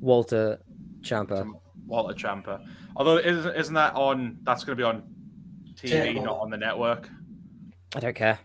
Walter 0.00 0.58
Ciampa. 1.00 1.48
Walter 1.86 2.14
Ciampa. 2.14 2.60
Although 2.96 3.18
isn't 3.18 3.54
isn't 3.54 3.74
that 3.74 3.94
on? 3.94 4.38
That's 4.42 4.64
going 4.64 4.76
to 4.76 4.80
be 4.80 4.84
on 4.84 5.02
TV, 5.74 6.14
Yeah. 6.16 6.22
not 6.22 6.38
on 6.40 6.50
the 6.50 6.56
network. 6.56 7.08
I 7.94 8.00
don't 8.00 8.16
care. 8.16 8.40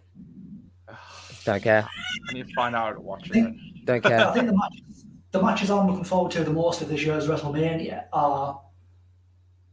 Don't 1.43 1.61
care. 1.61 1.87
I 2.29 2.33
need 2.33 2.47
to 2.47 2.53
find 2.53 2.75
out 2.75 2.87
how 2.87 2.93
to 2.93 3.01
watch 3.01 3.29
it. 3.31 3.53
Don't 3.85 4.01
care. 4.01 4.19
I 4.19 4.23
care. 4.23 4.33
think 4.33 4.47
the 4.47 4.53
matches, 4.53 5.05
the 5.31 5.41
matches 5.41 5.71
I'm 5.71 5.87
looking 5.87 6.03
forward 6.03 6.31
to 6.33 6.43
the 6.43 6.51
most 6.51 6.81
of 6.81 6.89
this 6.89 7.03
year's 7.03 7.27
WrestleMania 7.27 8.05
are 8.13 8.61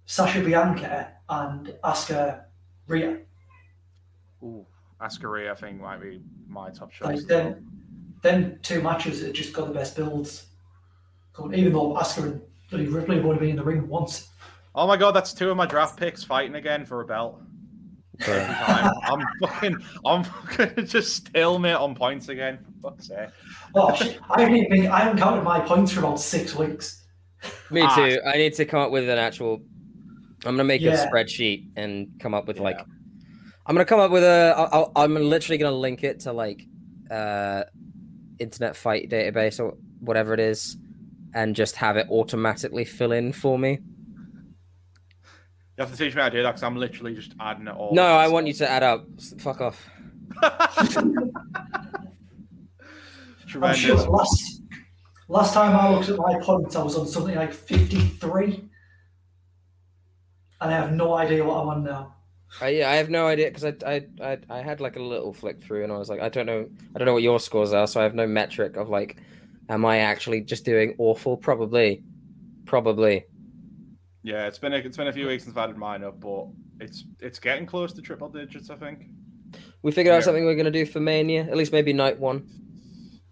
Sasha 0.07 0.43
Bianca 0.43 1.13
and 1.29 1.75
Asuka 1.85 2.45
Rhea. 2.87 3.19
Ooh, 4.43 4.65
Ascari, 5.01 5.51
I 5.51 5.55
think 5.55 5.81
might 5.81 6.01
be 6.01 6.23
my 6.49 6.71
top 6.71 6.91
choice. 6.91 7.07
Like 7.07 7.17
as 7.17 7.27
well. 7.27 7.39
them, 7.39 7.73
them 8.23 8.59
two 8.63 8.81
matches 8.83 9.23
have 9.23 9.33
just 9.33 9.53
got 9.53 9.69
the 9.69 9.75
best 9.75 9.97
builds. 9.97 10.47
Even 11.55 11.73
though 11.73 11.95
Asuka 11.95 12.23
and 12.25 12.43
bloody 12.71 12.87
Ripley 12.87 13.17
have 13.17 13.25
only 13.27 13.39
been 13.39 13.51
in 13.51 13.57
the 13.57 13.63
ring 13.63 13.87
once. 13.87 14.29
Oh 14.75 14.87
my 14.87 14.97
god, 14.97 15.13
that's 15.13 15.33
two 15.33 15.51
of 15.51 15.57
my 15.57 15.67
draft 15.67 15.99
picks 15.99 16.25
fighting 16.25 16.55
again 16.55 16.85
for 16.85 17.01
a 17.01 17.05
belt. 17.05 17.41
Every. 18.27 18.43
I'm 19.05 19.25
fucking, 19.41 19.77
I'm 20.05 20.25
fucking 20.25 20.87
just 20.87 21.27
stalemate 21.29 21.77
on 21.77 21.95
points 21.95 22.29
again. 22.29 22.59
Fuck's 22.83 23.09
sake. 23.09 23.29
Oh 23.75 23.95
shit! 23.95 24.19
I 24.31 24.41
haven't 24.41 24.57
even 24.57 24.71
been, 24.71 24.87
I 24.91 25.01
haven't 25.01 25.19
counted 25.19 25.43
my 25.43 25.61
points 25.61 25.93
for 25.93 26.01
about 26.01 26.21
six 26.21 26.55
weeks. 26.55 27.07
Me 27.71 27.83
Ah. 27.83 27.95
too. 27.95 28.21
I 28.27 28.37
need 28.37 28.55
to 28.55 28.65
come 28.65 28.81
up 28.81 28.91
with 28.91 29.09
an 29.09 29.19
actual. 29.19 29.61
I'm 30.45 30.53
gonna 30.55 30.65
make 30.65 30.83
a 30.83 30.87
spreadsheet 30.93 31.69
and 31.77 32.09
come 32.21 32.35
up 32.35 32.47
with 32.47 32.57
Yeah. 32.57 32.63
like. 32.65 32.81
I'm 33.67 33.75
gonna 33.75 33.85
come 33.85 34.01
up 34.01 34.11
with 34.11 34.25
a. 34.25 34.55
I'll, 34.57 34.69
I'll- 34.73 34.93
I'm 34.97 35.15
literally 35.15 35.59
gonna 35.59 35.77
link 35.77 36.03
it 36.05 36.21
to 36.21 36.33
like, 36.33 36.63
uh, 37.11 37.65
Internet 38.39 38.77
Fight 38.77 39.11
database 39.11 39.61
or 39.63 39.75
whatever 40.01 40.33
it 40.35 40.41
is, 40.41 40.77
and 41.35 41.55
just 41.55 41.77
have 41.77 41.97
it 41.97 42.07
automatically 42.11 42.85
fill 42.85 43.13
in 43.13 43.33
for 43.33 43.59
me. 43.59 43.79
You 45.79 45.85
have 45.85 45.93
to 45.93 45.97
teach 45.97 46.15
me 46.17 46.21
how 46.21 46.29
to 46.29 46.37
do 46.37 46.43
that 46.43 46.51
because 46.51 46.65
I'm 46.65 46.75
literally 46.75 47.15
just 47.15 47.35
adding 47.39 47.69
it 47.69 47.77
all. 47.77 47.95
No, 47.95 48.03
I 48.03 48.27
want 48.27 48.49
you 48.49 48.53
to 48.55 48.69
add 48.69 48.83
up. 48.83 49.07
Fuck 49.39 49.61
off. 49.61 49.89
I'm 50.43 51.31
sure 53.47 53.95
last 53.95 54.63
last 55.29 55.55
time 55.55 55.77
I 55.77 55.91
looked 55.91 56.09
at 56.09 56.19
my 56.19 56.37
points, 56.41 56.75
I 56.75 56.83
was 56.83 56.97
on 56.97 57.07
something 57.07 57.37
like 57.37 57.53
53, 57.53 58.69
and 60.61 60.61
I 60.61 60.73
have 60.73 60.91
no 60.93 61.15
idea 61.15 61.45
what 61.45 61.61
I'm 61.61 61.69
on 61.69 61.85
now. 61.85 62.17
I, 62.61 62.71
yeah, 62.71 62.91
I 62.91 62.97
have 62.97 63.09
no 63.09 63.29
idea 63.29 63.49
because 63.49 63.65
I, 63.65 63.75
I 63.87 64.05
I 64.21 64.39
I 64.51 64.63
had 64.63 64.81
like 64.81 64.97
a 64.97 65.03
little 65.03 65.33
flick 65.33 65.63
through 65.63 65.85
and 65.85 65.93
I 65.93 65.97
was 65.97 66.09
like, 66.09 66.19
I 66.21 66.29
don't 66.29 66.47
know, 66.47 66.69
I 66.95 66.99
don't 66.99 67.07
know 67.07 67.15
what 67.15 67.23
your 67.23 67.39
scores 67.39 67.73
are, 67.73 67.87
so 67.87 68.01
I 68.01 68.03
have 68.03 68.17
no 68.17 68.27
metric 68.27 68.77
of 68.77 68.89
like, 68.89 69.19
am 69.69 69.87
I 69.87 69.99
actually 69.99 70.41
just 70.41 70.65
doing 70.65 70.97
awful? 70.99 71.37
Probably, 71.37 72.03
probably. 72.65 73.27
Yeah, 74.29 74.47
it's 74.47 74.59
been 74.59 74.75
a, 74.75 74.77
it's 74.77 74.99
been 74.99 75.07
a 75.09 75.13
few 75.13 75.27
weeks 75.27 75.45
since 75.45 75.57
I've 75.57 75.65
added 75.65 75.79
mine 75.79 76.05
up, 76.05 76.21
but 76.21 76.49
it's 76.81 77.05
it's 77.21 77.39
getting 77.39 77.65
close 77.65 77.95
to 77.95 78.03
triple 78.03 78.29
digits, 78.29 78.69
I 78.69 78.77
think. 78.77 79.07
We 79.83 79.91
figured 79.91 80.13
out 80.13 80.19
Yeah. 80.19 80.25
something 80.25 80.45
we're 80.45 80.55
gonna 80.55 80.71
do 80.71 80.85
for 80.85 81.01
Mania, 81.01 81.45
at 81.45 81.57
least 81.57 81.73
maybe 81.73 81.95
night 81.95 82.19
one. 82.21 82.47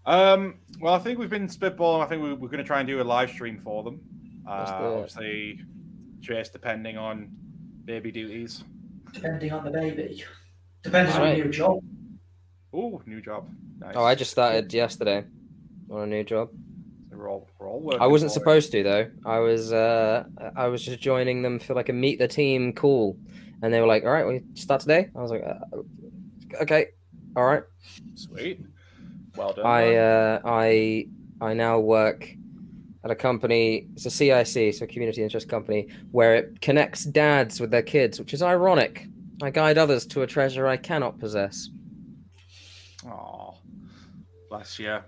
Um, 0.07 0.55
well, 0.79 0.95
I 0.95 0.99
think 0.99 1.19
we've 1.19 1.29
been 1.29 1.47
spitballing. 1.47 2.03
I 2.03 2.07
think 2.09 2.23
we, 2.23 2.33
we're 2.33 2.47
going 2.47 2.59
to 2.59 2.63
try 2.63 2.79
and 2.79 2.87
do 2.87 3.01
a 3.01 3.03
live 3.03 3.29
stream 3.29 3.59
for 3.59 3.83
them. 3.83 3.99
Let's 4.49 4.71
Uh, 4.71 4.79
do 4.79 4.85
obviously, 4.85 5.59
just 6.21 6.53
depending 6.53 6.97
on 6.97 7.29
baby 7.83 8.09
duties. 8.13 8.63
Depending 9.11 9.51
on 9.51 9.65
the 9.65 9.71
baby, 9.71 10.23
depends 10.81 11.13
on 11.13 11.21
Right. 11.23 11.37
your 11.37 11.49
job. 11.49 11.83
Oh, 12.73 13.01
new 13.05 13.21
job. 13.21 13.49
Nice. 13.79 13.95
Oh, 13.97 14.03
I 14.05 14.15
just 14.15 14.31
started 14.31 14.73
yesterday 14.73 15.25
on 15.91 16.03
a 16.03 16.07
new 16.07 16.23
job. 16.23 16.51
We're 17.17 17.31
all, 17.31 17.49
we're 17.57 17.67
all 17.67 17.79
working 17.79 18.01
I 18.01 18.07
wasn't 18.07 18.31
for 18.31 18.37
it. 18.37 18.41
supposed 18.41 18.71
to 18.73 18.83
though. 18.83 19.09
I 19.25 19.39
was 19.39 19.73
uh 19.73 20.25
I 20.55 20.67
was 20.67 20.83
just 20.85 20.99
joining 20.99 21.41
them 21.41 21.57
for 21.57 21.73
like 21.73 21.89
a 21.89 21.93
meet 21.93 22.19
the 22.19 22.27
team 22.27 22.73
call, 22.73 23.17
and 23.61 23.73
they 23.73 23.81
were 23.81 23.87
like, 23.87 24.03
"All 24.03 24.11
right, 24.11 24.27
we 24.27 24.43
start 24.53 24.81
today." 24.81 25.09
I 25.15 25.21
was 25.21 25.31
like, 25.31 25.43
uh, 25.43 26.61
"Okay, 26.61 26.87
all 27.35 27.45
right." 27.45 27.63
Sweet. 28.13 28.61
Well 29.35 29.53
done. 29.53 29.65
I 29.65 29.95
uh, 29.95 30.41
I 30.45 31.07
I 31.41 31.53
now 31.53 31.79
work 31.79 32.29
at 33.03 33.09
a 33.09 33.15
company. 33.15 33.87
It's 33.93 34.05
a 34.05 34.11
CIC, 34.11 34.75
so 34.75 34.85
a 34.85 34.87
community 34.87 35.23
interest 35.23 35.49
company, 35.49 35.87
where 36.11 36.35
it 36.35 36.61
connects 36.61 37.03
dads 37.03 37.59
with 37.59 37.71
their 37.71 37.81
kids, 37.83 38.19
which 38.19 38.33
is 38.33 38.43
ironic. 38.43 39.07
I 39.41 39.49
guide 39.49 39.79
others 39.79 40.05
to 40.07 40.21
a 40.21 40.27
treasure 40.27 40.67
I 40.67 40.77
cannot 40.77 41.19
possess. 41.19 41.69
Oh, 43.07 43.55
bless 44.49 44.77
you. 44.77 44.99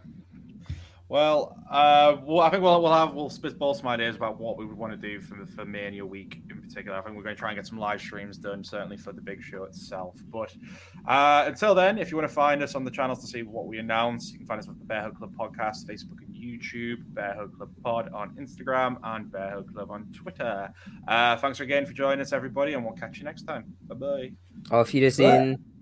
Well, 1.09 1.57
uh, 1.71 2.17
well, 2.23 2.41
I 2.41 2.51
think 2.51 2.61
we'll 2.61 2.83
we'll 2.83 2.93
have 2.93 3.15
we'll 3.15 3.31
spitball 3.31 3.73
some 3.73 3.87
ideas 3.87 4.15
about 4.15 4.39
what 4.39 4.57
we 4.57 4.65
would 4.65 4.77
want 4.77 4.93
to 4.93 4.97
do 4.97 5.19
for 5.19 5.43
for 5.47 5.65
Mania 5.65 6.05
week 6.05 6.39
in 6.51 6.61
particular. 6.61 6.95
I 6.97 7.01
think 7.01 7.15
we're 7.15 7.23
going 7.23 7.35
to 7.35 7.39
try 7.39 7.49
and 7.49 7.57
get 7.57 7.65
some 7.65 7.79
live 7.79 7.99
streams 7.99 8.37
done, 8.37 8.63
certainly 8.63 8.95
for 8.95 9.11
the 9.11 9.21
big 9.21 9.41
show 9.41 9.63
itself. 9.63 10.15
But 10.31 10.53
uh, 11.07 11.45
until 11.47 11.73
then, 11.73 11.97
if 11.97 12.11
you 12.11 12.17
want 12.17 12.29
to 12.29 12.33
find 12.33 12.61
us 12.61 12.75
on 12.75 12.83
the 12.83 12.91
channels 12.91 13.21
to 13.21 13.27
see 13.27 13.41
what 13.41 13.65
we 13.65 13.79
announce, 13.79 14.31
you 14.31 14.37
can 14.37 14.45
find 14.45 14.59
us 14.59 14.67
with 14.67 14.77
the 14.77 14.85
Bear 14.85 15.01
Hug 15.01 15.17
Club 15.17 15.33
podcast, 15.35 15.87
Facebook 15.87 16.19
and 16.23 16.35
YouTube, 16.35 16.97
Bear 17.15 17.33
Hug 17.33 17.57
Club 17.57 17.71
Pod 17.83 18.13
on 18.13 18.35
Instagram, 18.35 18.97
and 19.03 19.31
Bear 19.31 19.49
Hug 19.49 19.73
Club 19.73 19.89
on 19.89 20.11
Twitter. 20.13 20.71
Uh, 21.07 21.35
thanks 21.37 21.59
again 21.59 21.87
for 21.87 21.93
joining 21.93 22.21
us, 22.21 22.33
everybody, 22.33 22.73
and 22.73 22.85
we'll 22.85 22.93
catch 22.93 23.17
you 23.17 23.23
next 23.23 23.47
time. 23.47 23.65
Bye 23.87 23.95
bye. 23.95 24.31
Auf 24.69 24.93
Wiedersehen. 24.93 25.78